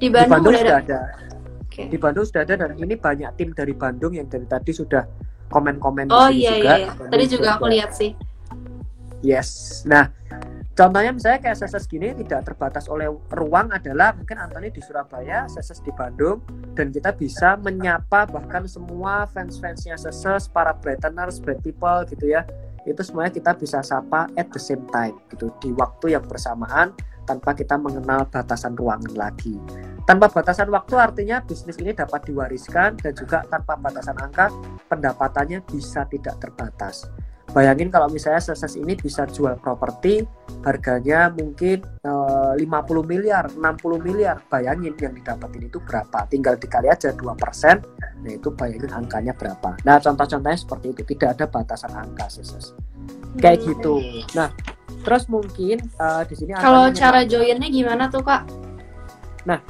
Di 0.00 0.08
Bandung, 0.08 0.24
di 0.24 0.32
Bandung 0.32 0.54
sudah 0.56 0.76
ada. 0.80 0.80
ada. 0.80 1.00
Okay. 1.68 1.86
Di 1.92 1.98
Bandung 2.00 2.24
sudah 2.24 2.42
ada 2.48 2.54
dan 2.56 2.70
ini 2.80 2.94
banyak 2.96 3.30
tim 3.36 3.50
dari 3.52 3.74
Bandung 3.76 4.12
yang 4.16 4.24
dari 4.30 4.46
tadi 4.48 4.72
sudah 4.72 5.04
komen-komen 5.52 6.08
Oh 6.08 6.32
iya 6.32 6.56
juga. 6.56 6.74
iya. 6.80 6.88
Tadi 6.96 7.24
juga 7.28 7.48
aku 7.60 7.66
lihat 7.68 7.92
sih. 7.92 8.16
Yes. 9.20 9.82
Nah, 9.84 10.08
Contohnya 10.76 11.08
misalnya 11.08 11.40
kayak 11.40 11.56
Seses 11.56 11.88
gini 11.88 12.12
tidak 12.12 12.52
terbatas 12.52 12.84
oleh 12.92 13.08
ruang 13.32 13.72
adalah 13.72 14.12
mungkin 14.12 14.36
Anthony 14.36 14.68
di 14.68 14.84
Surabaya, 14.84 15.48
Seses 15.48 15.80
di 15.80 15.88
Bandung, 15.88 16.44
dan 16.76 16.92
kita 16.92 17.16
bisa 17.16 17.56
menyapa 17.56 18.28
bahkan 18.28 18.68
semua 18.68 19.24
fans-fansnya 19.32 19.96
Seses, 19.96 20.52
para 20.52 20.76
Brightoners, 20.76 21.40
Bright 21.40 21.64
People 21.64 22.04
gitu 22.12 22.28
ya. 22.28 22.44
Itu 22.84 23.00
semuanya 23.00 23.32
kita 23.32 23.56
bisa 23.56 23.80
sapa 23.80 24.28
at 24.36 24.52
the 24.52 24.60
same 24.60 24.84
time 24.92 25.16
gitu 25.32 25.48
di 25.64 25.72
waktu 25.72 26.12
yang 26.12 26.28
bersamaan 26.28 26.92
tanpa 27.24 27.56
kita 27.56 27.80
mengenal 27.80 28.28
batasan 28.28 28.76
ruangan 28.76 29.16
lagi. 29.16 29.56
Tanpa 30.04 30.28
batasan 30.28 30.68
waktu 30.68 30.94
artinya 31.00 31.40
bisnis 31.40 31.80
ini 31.80 31.96
dapat 31.96 32.28
diwariskan 32.28 33.00
dan 33.00 33.16
juga 33.16 33.42
tanpa 33.48 33.80
batasan 33.80 34.14
angka 34.20 34.52
pendapatannya 34.92 35.64
bisa 35.66 36.04
tidak 36.06 36.36
terbatas. 36.38 37.08
Bayangin 37.54 37.88
kalau 37.88 38.10
misalnya 38.10 38.42
Seses 38.42 38.74
ini 38.74 38.98
bisa 38.98 39.24
jual 39.30 39.56
properti 39.62 40.26
harganya 40.66 41.30
mungkin 41.30 41.78
e, 42.02 42.12
eh, 42.58 42.66
50 42.66 43.06
miliar, 43.06 43.46
60 43.54 44.02
miliar. 44.02 44.42
Bayangin 44.50 44.92
yang 44.98 45.14
didapatin 45.14 45.70
itu 45.70 45.78
berapa? 45.78 46.26
Tinggal 46.26 46.58
dikali 46.58 46.90
aja 46.90 47.14
2%, 47.14 47.22
nah 47.22 48.32
itu 48.32 48.48
bayangin 48.52 48.92
angkanya 48.92 49.32
berapa. 49.32 49.78
Nah, 49.86 49.96
contoh-contohnya 50.02 50.58
seperti 50.58 50.86
itu, 50.92 51.02
tidak 51.16 51.38
ada 51.38 51.44
batasan 51.46 51.92
angka 51.94 52.26
Seses. 52.28 52.74
Kayak 53.38 53.62
hmm. 53.62 53.66
gitu. 53.72 53.94
Nah, 54.34 54.50
terus 55.06 55.24
mungkin 55.30 55.80
uh, 56.02 56.26
di 56.26 56.34
sini 56.34 56.50
Kalau 56.58 56.90
cara 56.90 57.22
joinnya 57.24 57.70
gimana 57.70 58.10
tuh, 58.10 58.26
Kak? 58.26 58.42
Nah, 59.46 59.60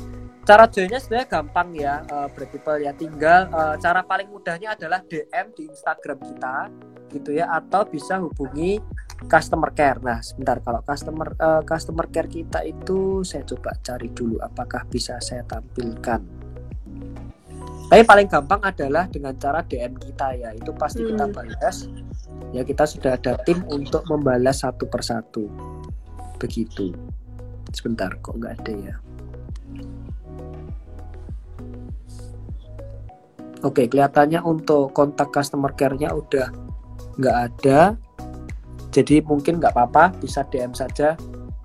Cara 0.47 0.71
joinnya 0.71 1.03
sebenarnya 1.03 1.27
gampang 1.27 1.75
ya, 1.75 2.07
uh, 2.07 2.31
people 2.31 2.79
ya. 2.79 2.95
Tinggal 2.95 3.51
uh, 3.51 3.75
cara 3.83 4.07
paling 4.07 4.31
mudahnya 4.31 4.79
adalah 4.79 5.03
DM 5.03 5.51
di 5.59 5.67
Instagram 5.67 6.23
kita, 6.23 6.71
gitu 7.17 7.33
ya, 7.35 7.49
atau 7.49 7.89
bisa 7.89 8.21
hubungi 8.21 8.79
customer 9.25 9.73
care. 9.73 9.99
Nah, 10.05 10.21
sebentar 10.21 10.61
kalau 10.61 10.85
customer 10.85 11.33
uh, 11.41 11.63
customer 11.65 12.07
care 12.13 12.29
kita 12.29 12.61
itu 12.69 13.25
saya 13.25 13.49
coba 13.49 13.73
cari 13.81 14.13
dulu 14.13 14.37
apakah 14.45 14.85
bisa 14.93 15.17
saya 15.25 15.41
tampilkan. 15.49 16.21
Tapi 17.87 18.03
paling 18.03 18.27
gampang 18.27 18.61
adalah 18.67 19.07
dengan 19.07 19.33
cara 19.39 19.63
DM 19.63 19.95
kita 19.97 20.35
ya, 20.35 20.51
itu 20.53 20.75
pasti 20.75 21.07
hmm. 21.07 21.09
kita 21.15 21.25
balas. 21.31 21.77
Ya 22.51 22.63
kita 22.67 22.85
sudah 22.85 23.15
ada 23.15 23.39
tim 23.47 23.63
untuk 23.71 24.05
membalas 24.11 24.67
satu 24.67 24.91
persatu. 24.91 25.47
Begitu. 26.37 26.93
Sebentar 27.71 28.11
kok 28.21 28.37
nggak 28.37 28.55
ada 28.63 28.73
ya. 28.75 28.95
Oke, 33.65 33.89
kelihatannya 33.89 34.45
untuk 34.45 34.93
kontak 34.93 35.33
customer 35.33 35.73
care-nya 35.75 36.13
udah 36.13 36.66
nggak 37.21 37.37
ada. 37.53 37.97
Jadi 38.93 39.21
mungkin 39.21 39.61
nggak 39.61 39.77
apa-apa, 39.77 40.17
bisa 40.17 40.45
DM 40.49 40.73
saja 40.73 41.17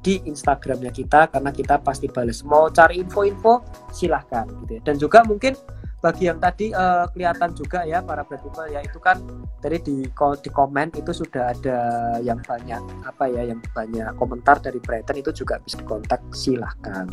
di 0.01 0.19
Instagramnya 0.25 0.89
kita 0.91 1.29
karena 1.29 1.53
kita 1.53 1.79
pasti 1.79 2.09
balas. 2.09 2.41
Mau 2.43 2.67
cari 2.73 2.99
info-info 2.99 3.61
silahkan 3.93 4.49
gitu 4.65 4.71
ya. 4.79 4.81
Dan 4.83 4.95
juga 4.99 5.23
mungkin 5.23 5.55
bagi 6.01 6.25
yang 6.25 6.41
tadi 6.41 6.73
uh, 6.73 7.05
kelihatan 7.13 7.53
juga 7.53 7.85
ya 7.85 8.01
para 8.01 8.25
people 8.25 8.65
ya 8.65 8.81
itu 8.81 8.97
kan 8.97 9.21
tadi 9.61 9.77
di 9.85 9.97
di 10.41 10.49
komen 10.49 10.89
itu 10.97 11.13
sudah 11.13 11.53
ada 11.53 11.79
yang 12.25 12.41
banyak 12.41 12.81
apa 13.05 13.29
ya 13.29 13.53
yang 13.53 13.61
banyak 13.69 14.09
komentar 14.17 14.57
dari 14.57 14.81
Brighton 14.81 15.21
itu 15.21 15.45
juga 15.45 15.61
bisa 15.61 15.77
dikontak 15.77 16.19
silahkan. 16.33 17.05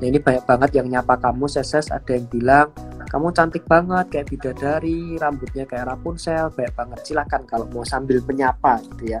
Nah 0.00 0.06
ini 0.08 0.16
banyak 0.16 0.48
banget 0.48 0.70
yang 0.80 0.88
nyapa 0.88 1.20
kamu 1.20 1.44
seses 1.52 1.92
ada 1.92 2.16
yang 2.16 2.24
bilang 2.32 2.72
kamu 3.12 3.30
cantik 3.36 3.68
banget 3.68 4.08
kayak 4.08 4.26
bidadari 4.32 5.20
rambutnya 5.20 5.68
kayak 5.68 5.92
Rapunzel 5.92 6.48
banyak 6.56 6.74
banget. 6.74 6.98
Silahkan 7.04 7.44
kalau 7.44 7.68
mau 7.68 7.84
sambil 7.84 8.24
menyapa 8.24 8.80
gitu 8.88 9.20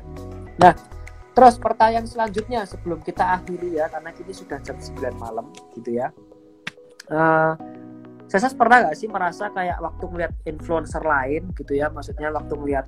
Nah 0.56 0.72
terus 1.36 1.60
pertanyaan 1.60 2.08
selanjutnya 2.08 2.64
sebelum 2.64 3.04
kita 3.04 3.36
akhiri 3.36 3.76
ya 3.76 3.92
karena 3.92 4.16
kini 4.16 4.32
sudah 4.32 4.56
jam 4.64 4.80
9 4.80 4.96
malam 5.20 5.52
gitu 5.76 5.92
ya. 5.92 6.08
Uh, 7.04 7.52
saya 8.28 8.50
pernah 8.56 8.88
gak 8.88 8.96
sih 8.96 9.08
merasa 9.08 9.52
kayak 9.52 9.78
waktu 9.78 10.04
ngeliat 10.10 10.32
influencer 10.48 11.02
lain 11.04 11.52
gitu 11.54 11.76
ya? 11.76 11.92
Maksudnya 11.92 12.32
waktu 12.32 12.54
ngeliat 12.56 12.86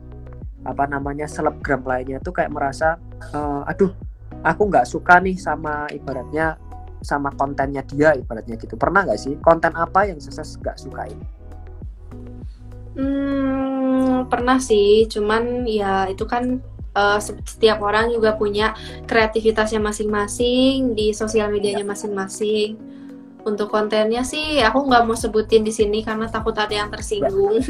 apa 0.66 0.84
namanya 0.90 1.30
selebgram 1.30 1.86
lainnya 1.86 2.18
tuh 2.18 2.34
kayak 2.34 2.50
merasa 2.50 2.98
uh, 3.30 3.62
aduh 3.70 3.94
aku 4.42 4.66
nggak 4.66 4.82
suka 4.82 5.22
nih 5.22 5.38
sama 5.38 5.86
ibaratnya 5.94 6.58
sama 7.06 7.30
kontennya 7.38 7.86
dia 7.86 8.18
ibaratnya 8.18 8.58
gitu. 8.58 8.74
Pernah 8.74 9.06
nggak 9.06 9.20
sih? 9.20 9.38
Konten 9.38 9.72
apa 9.78 10.10
yang 10.10 10.18
saya 10.18 10.42
nggak 10.42 10.76
sukain? 10.80 11.18
Hmm, 12.96 14.26
pernah 14.26 14.58
sih. 14.58 15.06
Cuman 15.06 15.68
ya 15.68 16.10
itu 16.10 16.26
kan 16.26 16.58
uh, 16.96 17.20
setiap 17.20 17.78
orang 17.84 18.10
juga 18.10 18.34
punya 18.34 18.74
kreativitasnya 19.06 19.78
masing-masing 19.78 20.96
di 20.96 21.12
sosial 21.12 21.52
medianya 21.52 21.84
masing-masing 21.86 22.95
untuk 23.46 23.70
kontennya 23.70 24.26
sih 24.26 24.58
aku 24.58 24.90
nggak 24.90 25.06
mau 25.06 25.14
sebutin 25.14 25.62
di 25.62 25.70
sini 25.70 26.02
karena 26.02 26.26
takut 26.26 26.52
ada 26.58 26.74
yang 26.74 26.90
tersinggung. 26.90 27.62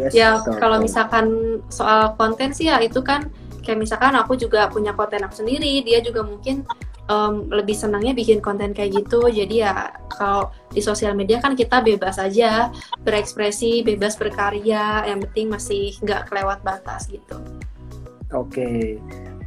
Yes, 0.00 0.12
ya 0.18 0.40
kalau 0.56 0.80
misalkan 0.80 1.60
soal 1.68 2.16
konten 2.16 2.56
sih 2.56 2.72
ya 2.72 2.80
itu 2.80 3.04
kan 3.04 3.28
kayak 3.60 3.84
misalkan 3.84 4.16
aku 4.16 4.32
juga 4.40 4.72
punya 4.72 4.96
konten 4.96 5.20
aku 5.20 5.44
sendiri, 5.44 5.84
dia 5.84 6.00
juga 6.00 6.24
mungkin 6.24 6.64
um, 7.12 7.52
lebih 7.52 7.76
senangnya 7.76 8.16
bikin 8.16 8.40
konten 8.40 8.72
kayak 8.72 9.04
gitu. 9.04 9.28
Jadi 9.28 9.60
ya 9.60 9.92
kalau 10.08 10.48
di 10.72 10.80
sosial 10.80 11.12
media 11.12 11.36
kan 11.44 11.52
kita 11.52 11.84
bebas 11.84 12.16
aja 12.16 12.72
berekspresi, 13.04 13.84
bebas 13.84 14.16
berkarya, 14.16 15.04
yang 15.04 15.20
penting 15.28 15.52
masih 15.52 15.96
nggak 16.00 16.32
kelewat 16.32 16.64
batas 16.64 17.12
gitu. 17.12 17.36
Oke. 18.32 18.96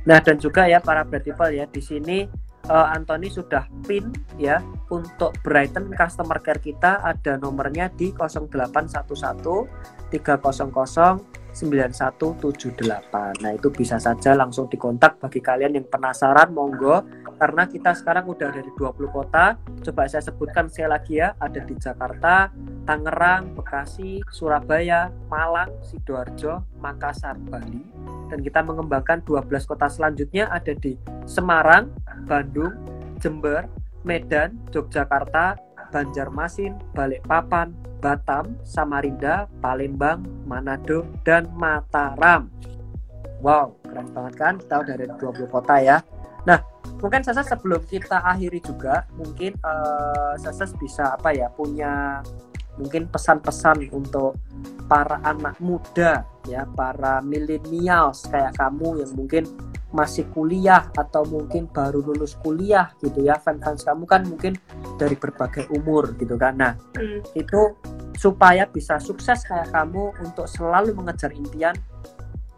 Nah 0.06 0.22
dan 0.22 0.38
juga 0.38 0.70
ya 0.70 0.78
para 0.78 1.02
people 1.02 1.50
ya 1.50 1.66
di 1.66 1.82
sini 1.82 2.30
uh, 2.70 2.94
Anthony 2.94 3.32
sudah 3.32 3.66
pin 3.88 4.12
ya 4.38 4.62
untuk 4.92 5.34
Brighton 5.42 5.90
customer 5.96 6.38
care 6.44 6.60
kita 6.62 7.02
ada 7.02 7.40
nomornya 7.40 7.90
di 7.96 8.12
0811 8.14 10.12
300 10.12 11.42
9178. 11.52 13.44
Nah, 13.44 13.52
itu 13.52 13.68
bisa 13.76 14.00
saja 14.00 14.32
langsung 14.32 14.72
dikontak 14.72 15.20
bagi 15.20 15.44
kalian 15.44 15.76
yang 15.76 15.88
penasaran 15.88 16.56
monggo 16.56 17.04
karena 17.42 17.66
kita 17.66 17.98
sekarang 17.98 18.30
udah 18.30 18.54
ada 18.54 18.62
di 18.62 18.70
20 18.78 19.10
kota. 19.10 19.58
Coba 19.82 20.06
saya 20.06 20.22
sebutkan 20.22 20.70
sekali 20.70 20.94
lagi 20.94 21.14
ya, 21.18 21.34
ada 21.42 21.58
di 21.58 21.74
Jakarta, 21.74 22.54
Tangerang, 22.86 23.58
Bekasi, 23.58 24.22
Surabaya, 24.30 25.10
Malang, 25.26 25.74
Sidoarjo, 25.82 26.62
Makassar, 26.78 27.42
Bali. 27.42 27.82
Dan 28.30 28.46
kita 28.46 28.62
mengembangkan 28.62 29.26
12 29.26 29.66
kota 29.66 29.90
selanjutnya 29.90 30.54
ada 30.54 30.78
di 30.78 30.94
Semarang, 31.26 31.90
Bandung, 32.30 32.78
Jember, 33.18 33.66
Medan, 34.06 34.62
Yogyakarta, 34.70 35.58
Banjarmasin, 35.90 36.78
Balikpapan, 36.94 37.74
Batam, 38.06 38.54
Samarinda, 38.62 39.50
Palembang, 39.66 40.22
Manado, 40.46 41.10
dan 41.26 41.50
Mataram. 41.58 42.54
Wow, 43.42 43.82
keren 43.82 44.14
banget 44.14 44.34
kan? 44.38 44.54
Kita 44.62 44.86
udah 44.86 44.94
ada 44.94 45.08
20 45.18 45.50
kota 45.50 45.82
ya. 45.82 45.98
Nah, 46.48 46.60
mungkin 47.02 47.22
Sasa 47.22 47.46
sebelum 47.46 47.84
kita 47.86 48.24
akhiri 48.26 48.60
juga, 48.62 49.06
mungkin 49.16 49.58
uh, 49.62 50.36
Sasa 50.38 50.66
bisa 50.78 51.16
apa 51.18 51.34
ya, 51.34 51.50
punya 51.54 52.22
mungkin 52.80 53.12
pesan-pesan 53.12 53.92
untuk 53.92 54.40
para 54.88 55.20
anak 55.28 55.60
muda 55.60 56.24
ya, 56.48 56.64
para 56.66 57.20
millennials 57.22 58.26
kayak 58.32 58.56
kamu 58.58 59.04
yang 59.04 59.12
mungkin 59.14 59.44
masih 59.92 60.24
kuliah 60.32 60.88
atau 60.96 61.28
mungkin 61.28 61.68
baru 61.68 62.00
lulus 62.00 62.40
kuliah 62.40 62.96
gitu 63.04 63.28
ya 63.28 63.36
fans-fans 63.44 63.84
kamu 63.84 64.04
kan 64.08 64.24
mungkin 64.24 64.56
dari 64.96 65.20
berbagai 65.20 65.68
umur 65.76 66.16
gitu 66.16 66.40
kan 66.40 66.56
nah 66.56 66.74
hmm. 66.96 67.28
itu 67.36 67.76
supaya 68.16 68.64
bisa 68.72 68.98
sukses 69.04 69.44
kayak 69.44 69.68
kamu 69.76 70.16
untuk 70.24 70.48
selalu 70.48 70.96
mengejar 70.96 71.36
impian 71.36 71.76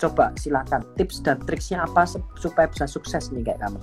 coba 0.03 0.35
silakan 0.35 0.83
tips 0.99 1.23
dan 1.23 1.39
triksnya 1.47 1.87
apa 1.87 2.03
supaya 2.35 2.67
bisa 2.67 2.85
sukses 2.85 3.31
nih 3.31 3.47
kayak 3.47 3.63
kamu? 3.63 3.79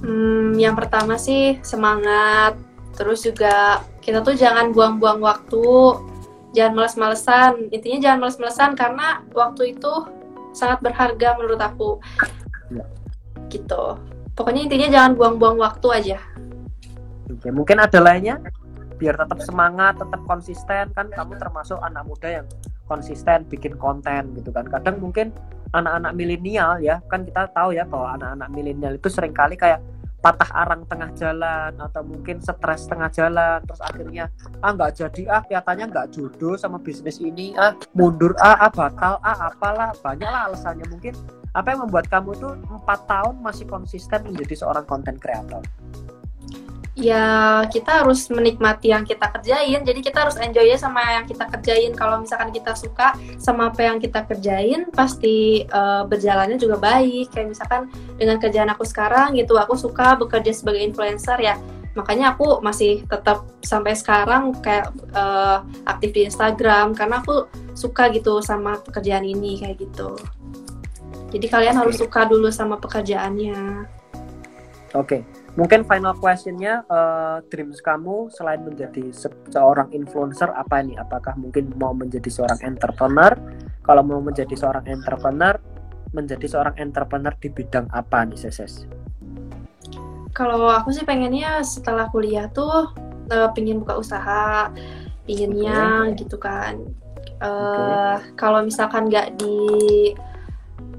Hmm, 0.00 0.56
yang 0.56 0.74
pertama 0.74 1.20
sih 1.20 1.60
semangat 1.62 2.56
terus 2.98 3.22
juga 3.22 3.84
kita 4.02 4.20
tuh 4.20 4.34
jangan 4.34 4.74
buang-buang 4.74 5.22
waktu 5.22 5.62
jangan 6.56 6.82
males-malesan. 6.82 7.70
Intinya 7.70 7.98
jangan 8.02 8.18
males-malesan 8.26 8.70
karena 8.74 9.22
waktu 9.30 9.78
itu 9.78 9.92
sangat 10.50 10.82
berharga 10.82 11.38
menurut 11.38 11.60
aku. 11.62 11.90
Ya. 12.70 12.86
gitu. 13.50 13.98
Pokoknya 14.38 14.70
intinya 14.70 14.88
jangan 14.88 15.12
buang-buang 15.18 15.58
waktu 15.58 15.86
aja. 15.90 16.18
Oke 17.30 17.50
mungkin 17.50 17.82
ada 17.82 17.98
lainnya? 17.98 18.38
Biar 18.98 19.18
tetap 19.18 19.42
semangat 19.42 19.98
tetap 19.98 20.22
konsisten. 20.26 20.94
Kan 20.94 21.10
kamu 21.10 21.34
termasuk 21.38 21.78
anak 21.82 22.06
muda 22.06 22.42
yang 22.42 22.46
konsisten 22.90 23.46
bikin 23.46 23.78
konten 23.78 24.34
gitu 24.34 24.50
kan. 24.50 24.66
Kadang 24.66 24.98
mungkin 24.98 25.30
anak-anak 25.70 26.12
milenial 26.18 26.82
ya 26.82 26.98
kan 27.06 27.22
kita 27.22 27.46
tahu 27.54 27.78
ya 27.78 27.86
bahwa 27.86 28.18
anak-anak 28.18 28.48
milenial 28.50 28.98
itu 28.98 29.06
sering 29.06 29.30
kali 29.30 29.54
kayak 29.54 29.78
patah 30.20 30.50
arang 30.52 30.84
tengah 30.84 31.08
jalan 31.16 31.72
atau 31.80 32.02
mungkin 32.04 32.44
stres 32.44 32.84
tengah 32.84 33.08
jalan 33.08 33.62
terus 33.64 33.80
akhirnya 33.80 34.28
ah 34.60 34.76
nggak 34.76 34.92
jadi 34.92 35.22
ah 35.32 35.40
kelihatannya 35.48 35.86
nggak 35.88 36.08
jodoh 36.12 36.60
sama 36.60 36.76
bisnis 36.76 37.22
ini 37.22 37.56
ah 37.56 37.72
mundur 37.96 38.36
ah, 38.36 38.68
ah 38.68 38.70
batal 38.74 39.16
ah 39.24 39.48
apalah 39.48 39.94
banyaklah 40.02 40.52
alasannya. 40.52 40.84
Mungkin 40.92 41.14
apa 41.56 41.72
yang 41.72 41.80
membuat 41.88 42.06
kamu 42.12 42.36
tuh 42.36 42.52
empat 42.68 43.00
tahun 43.08 43.40
masih 43.40 43.64
konsisten 43.66 44.22
menjadi 44.28 44.60
seorang 44.60 44.84
konten 44.84 45.16
kreator 45.18 45.64
ya 46.98 47.62
kita 47.70 48.02
harus 48.02 48.26
menikmati 48.30 48.90
yang 48.90 49.06
kita 49.06 49.30
kerjain. 49.30 49.80
Jadi 49.86 50.00
kita 50.02 50.26
harus 50.26 50.36
enjoy 50.40 50.66
ya 50.66 50.78
sama 50.78 51.02
yang 51.20 51.26
kita 51.26 51.46
kerjain. 51.46 51.92
Kalau 51.94 52.22
misalkan 52.22 52.50
kita 52.50 52.74
suka 52.74 53.14
sama 53.38 53.70
apa 53.70 53.86
yang 53.86 54.02
kita 54.02 54.26
kerjain 54.26 54.90
pasti 54.90 55.66
uh, 55.70 56.02
berjalannya 56.06 56.58
juga 56.58 56.80
baik. 56.80 57.30
Kayak 57.30 57.48
misalkan 57.54 57.82
dengan 58.18 58.42
kerjaan 58.42 58.70
aku 58.74 58.82
sekarang 58.82 59.38
gitu 59.38 59.54
aku 59.54 59.78
suka 59.78 60.18
bekerja 60.18 60.50
sebagai 60.50 60.82
influencer 60.82 61.38
ya. 61.38 61.54
Makanya 61.98 62.38
aku 62.38 62.62
masih 62.62 63.02
tetap 63.06 63.42
sampai 63.66 63.98
sekarang 63.98 64.54
kayak 64.62 64.94
uh, 65.14 65.66
aktif 65.90 66.14
di 66.14 66.26
Instagram 66.26 66.94
karena 66.94 67.18
aku 67.18 67.50
suka 67.74 68.10
gitu 68.14 68.38
sama 68.42 68.78
pekerjaan 68.82 69.26
ini 69.26 69.58
kayak 69.58 69.78
gitu. 69.78 70.14
Jadi 71.30 71.46
kalian 71.46 71.78
harus 71.78 71.98
suka 71.98 72.26
dulu 72.26 72.50
sama 72.50 72.78
pekerjaannya. 72.78 73.86
Oke. 74.98 75.22
okay 75.22 75.39
Mungkin 75.60 75.84
final 75.84 76.16
questionnya, 76.16 76.88
uh, 76.88 77.44
dreams 77.52 77.84
kamu 77.84 78.32
selain 78.32 78.64
menjadi 78.64 79.12
se 79.12 79.28
seorang 79.52 79.92
influencer 79.92 80.48
apa 80.56 80.80
ini? 80.80 80.96
Apakah 80.96 81.36
mungkin 81.36 81.76
mau 81.76 81.92
menjadi 81.92 82.32
seorang 82.32 82.64
entrepreneur? 82.64 83.36
Kalau 83.84 84.00
mau 84.00 84.24
menjadi 84.24 84.56
seorang 84.56 84.88
entrepreneur, 84.88 85.60
menjadi 86.16 86.48
seorang 86.48 86.80
entrepreneur 86.80 87.36
di 87.36 87.52
bidang 87.52 87.92
apa 87.92 88.24
nih, 88.24 88.40
Seses? 88.40 88.88
Kalau 90.32 90.64
aku 90.64 90.96
sih 90.96 91.04
pengennya 91.04 91.60
setelah 91.60 92.08
kuliah 92.08 92.48
tuh 92.48 92.96
uh, 93.28 93.52
pingin 93.52 93.84
buka 93.84 94.00
usaha, 94.00 94.72
pinginnya 95.28 96.08
okay. 96.08 96.24
gitu 96.24 96.40
kan. 96.40 96.80
Uh, 97.36 98.16
okay. 98.16 98.32
Kalau 98.40 98.64
misalkan 98.64 99.12
nggak 99.12 99.36
di 99.36 99.60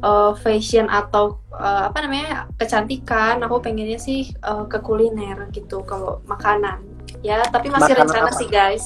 uh, 0.05 0.37
fashion 0.37 0.85
atau 0.85 1.40
uh, 1.61 1.93
apa 1.93 1.97
namanya 2.01 2.49
kecantikan. 2.57 3.37
Aku 3.45 3.61
pengennya 3.61 4.01
sih 4.01 4.33
uh, 4.41 4.65
ke 4.65 4.81
kuliner 4.81 5.45
gitu 5.53 5.85
kalau 5.85 6.19
makanan. 6.25 6.81
Ya 7.21 7.45
tapi 7.47 7.69
masih 7.69 7.93
makanan 7.93 8.09
rencana 8.09 8.29
apa? 8.33 8.39
sih 8.41 8.47
guys. 8.49 8.85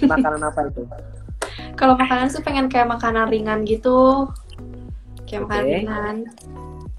Makanan 0.00 0.40
apa 0.40 0.60
itu? 0.72 0.82
Kalau 1.78 1.96
makanan 1.96 2.28
sih 2.28 2.44
pengen 2.44 2.68
kayak 2.68 2.88
makanan 2.88 3.28
ringan 3.32 3.64
gitu. 3.64 4.28
Kayak 5.24 5.44
okay. 5.44 5.48
makanan 5.48 5.68
ringan. 5.68 6.16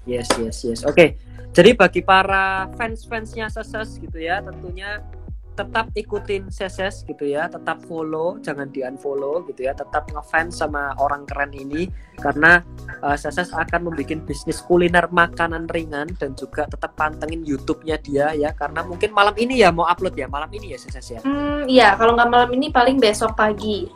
Yes 0.06 0.28
yes 0.38 0.62
yes. 0.62 0.80
Oke. 0.86 0.94
Okay. 0.94 1.08
jadi 1.52 1.76
bagi 1.76 2.00
para 2.00 2.72
fans 2.80 3.04
fansnya 3.04 3.52
seses 3.52 4.00
gitu 4.00 4.16
ya 4.16 4.40
tentunya 4.40 5.04
tetap 5.52 5.92
ikutin 5.92 6.48
Seses 6.48 7.04
gitu 7.04 7.28
ya, 7.28 7.48
tetap 7.48 7.84
follow, 7.84 8.40
jangan 8.40 8.68
di 8.72 8.80
unfollow 8.80 9.44
gitu 9.48 9.68
ya, 9.68 9.76
tetap 9.76 10.08
ngefans 10.08 10.60
sama 10.60 10.96
orang 10.96 11.28
keren 11.28 11.52
ini 11.52 11.88
karena 12.20 12.64
uh, 13.04 13.16
Seses 13.16 13.52
akan 13.52 13.92
membuat 13.92 14.24
bisnis 14.24 14.64
kuliner 14.64 15.08
makanan 15.12 15.68
ringan 15.68 16.08
dan 16.16 16.32
juga 16.32 16.64
tetap 16.68 16.96
pantengin 16.96 17.44
YouTube-nya 17.44 17.96
dia 18.00 18.26
ya 18.32 18.50
karena 18.56 18.80
mungkin 18.84 19.12
malam 19.12 19.36
ini 19.36 19.60
ya 19.60 19.68
mau 19.68 19.84
upload 19.88 20.16
ya 20.16 20.28
malam 20.28 20.48
ini 20.52 20.72
ya 20.72 20.78
Seses 20.80 21.06
ya. 21.18 21.20
Hmm, 21.20 21.68
iya 21.68 21.94
kalau 22.00 22.16
nggak 22.16 22.30
malam 22.30 22.50
ini 22.56 22.72
paling 22.72 22.96
besok 22.96 23.36
pagi. 23.36 23.88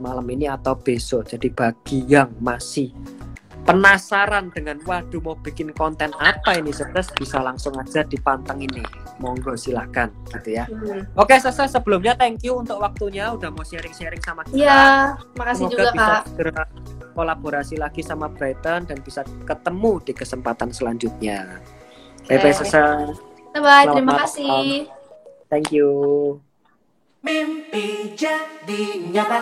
Malam 0.00 0.24
ini 0.32 0.48
atau 0.48 0.72
besok. 0.80 1.28
Jadi 1.28 1.52
bagi 1.52 2.08
yang 2.08 2.32
masih 2.40 2.88
penasaran 3.72 4.50
dengan 4.50 4.76
waduh 4.82 5.20
mau 5.20 5.36
bikin 5.36 5.70
konten 5.70 6.10
apa 6.16 6.54
ini 6.54 6.70
Seses 6.70 7.06
bisa 7.12 7.38
langsung 7.38 7.72
aja 7.74 8.02
dipanteng 8.02 8.60
ini 8.60 8.82
monggo 9.16 9.54
silahkan 9.54 10.10
gitu 10.30 10.50
ya 10.52 10.64
Hmm. 10.66 11.06
oke 11.14 11.34
Seses 11.34 11.70
sebelumnya 11.70 12.14
thank 12.14 12.40
you 12.40 12.54
untuk 12.54 12.76
waktunya 12.76 13.30
udah 13.30 13.48
mau 13.48 13.62
sharing-sharing 13.62 14.20
sama 14.20 14.42
kita 14.44 14.58
Iya, 14.58 14.82
makasih 15.34 15.64
Semoga 15.64 15.72
juga 15.72 15.86
bisa 15.90 16.04
kak. 16.10 16.22
segera 16.26 16.62
kolaborasi 17.10 17.74
lagi 17.76 18.00
sama 18.00 18.26
Brighton 18.26 18.84
dan 18.84 18.98
bisa 18.98 19.20
ketemu 19.42 19.92
di 20.00 20.12
kesempatan 20.12 20.70
selanjutnya 20.70 21.58
bye 22.24 22.36
bye 22.36 22.50
Oke. 22.50 22.58
Seses 22.60 23.14
Bye, 23.50 23.62
Selamat 23.82 23.92
terima 23.92 24.12
malam. 24.12 24.22
kasih. 24.24 24.66
thank 25.46 25.68
you 25.70 25.90
Mimpi 27.20 28.14
jadi 28.14 28.82
nyata 29.06 29.40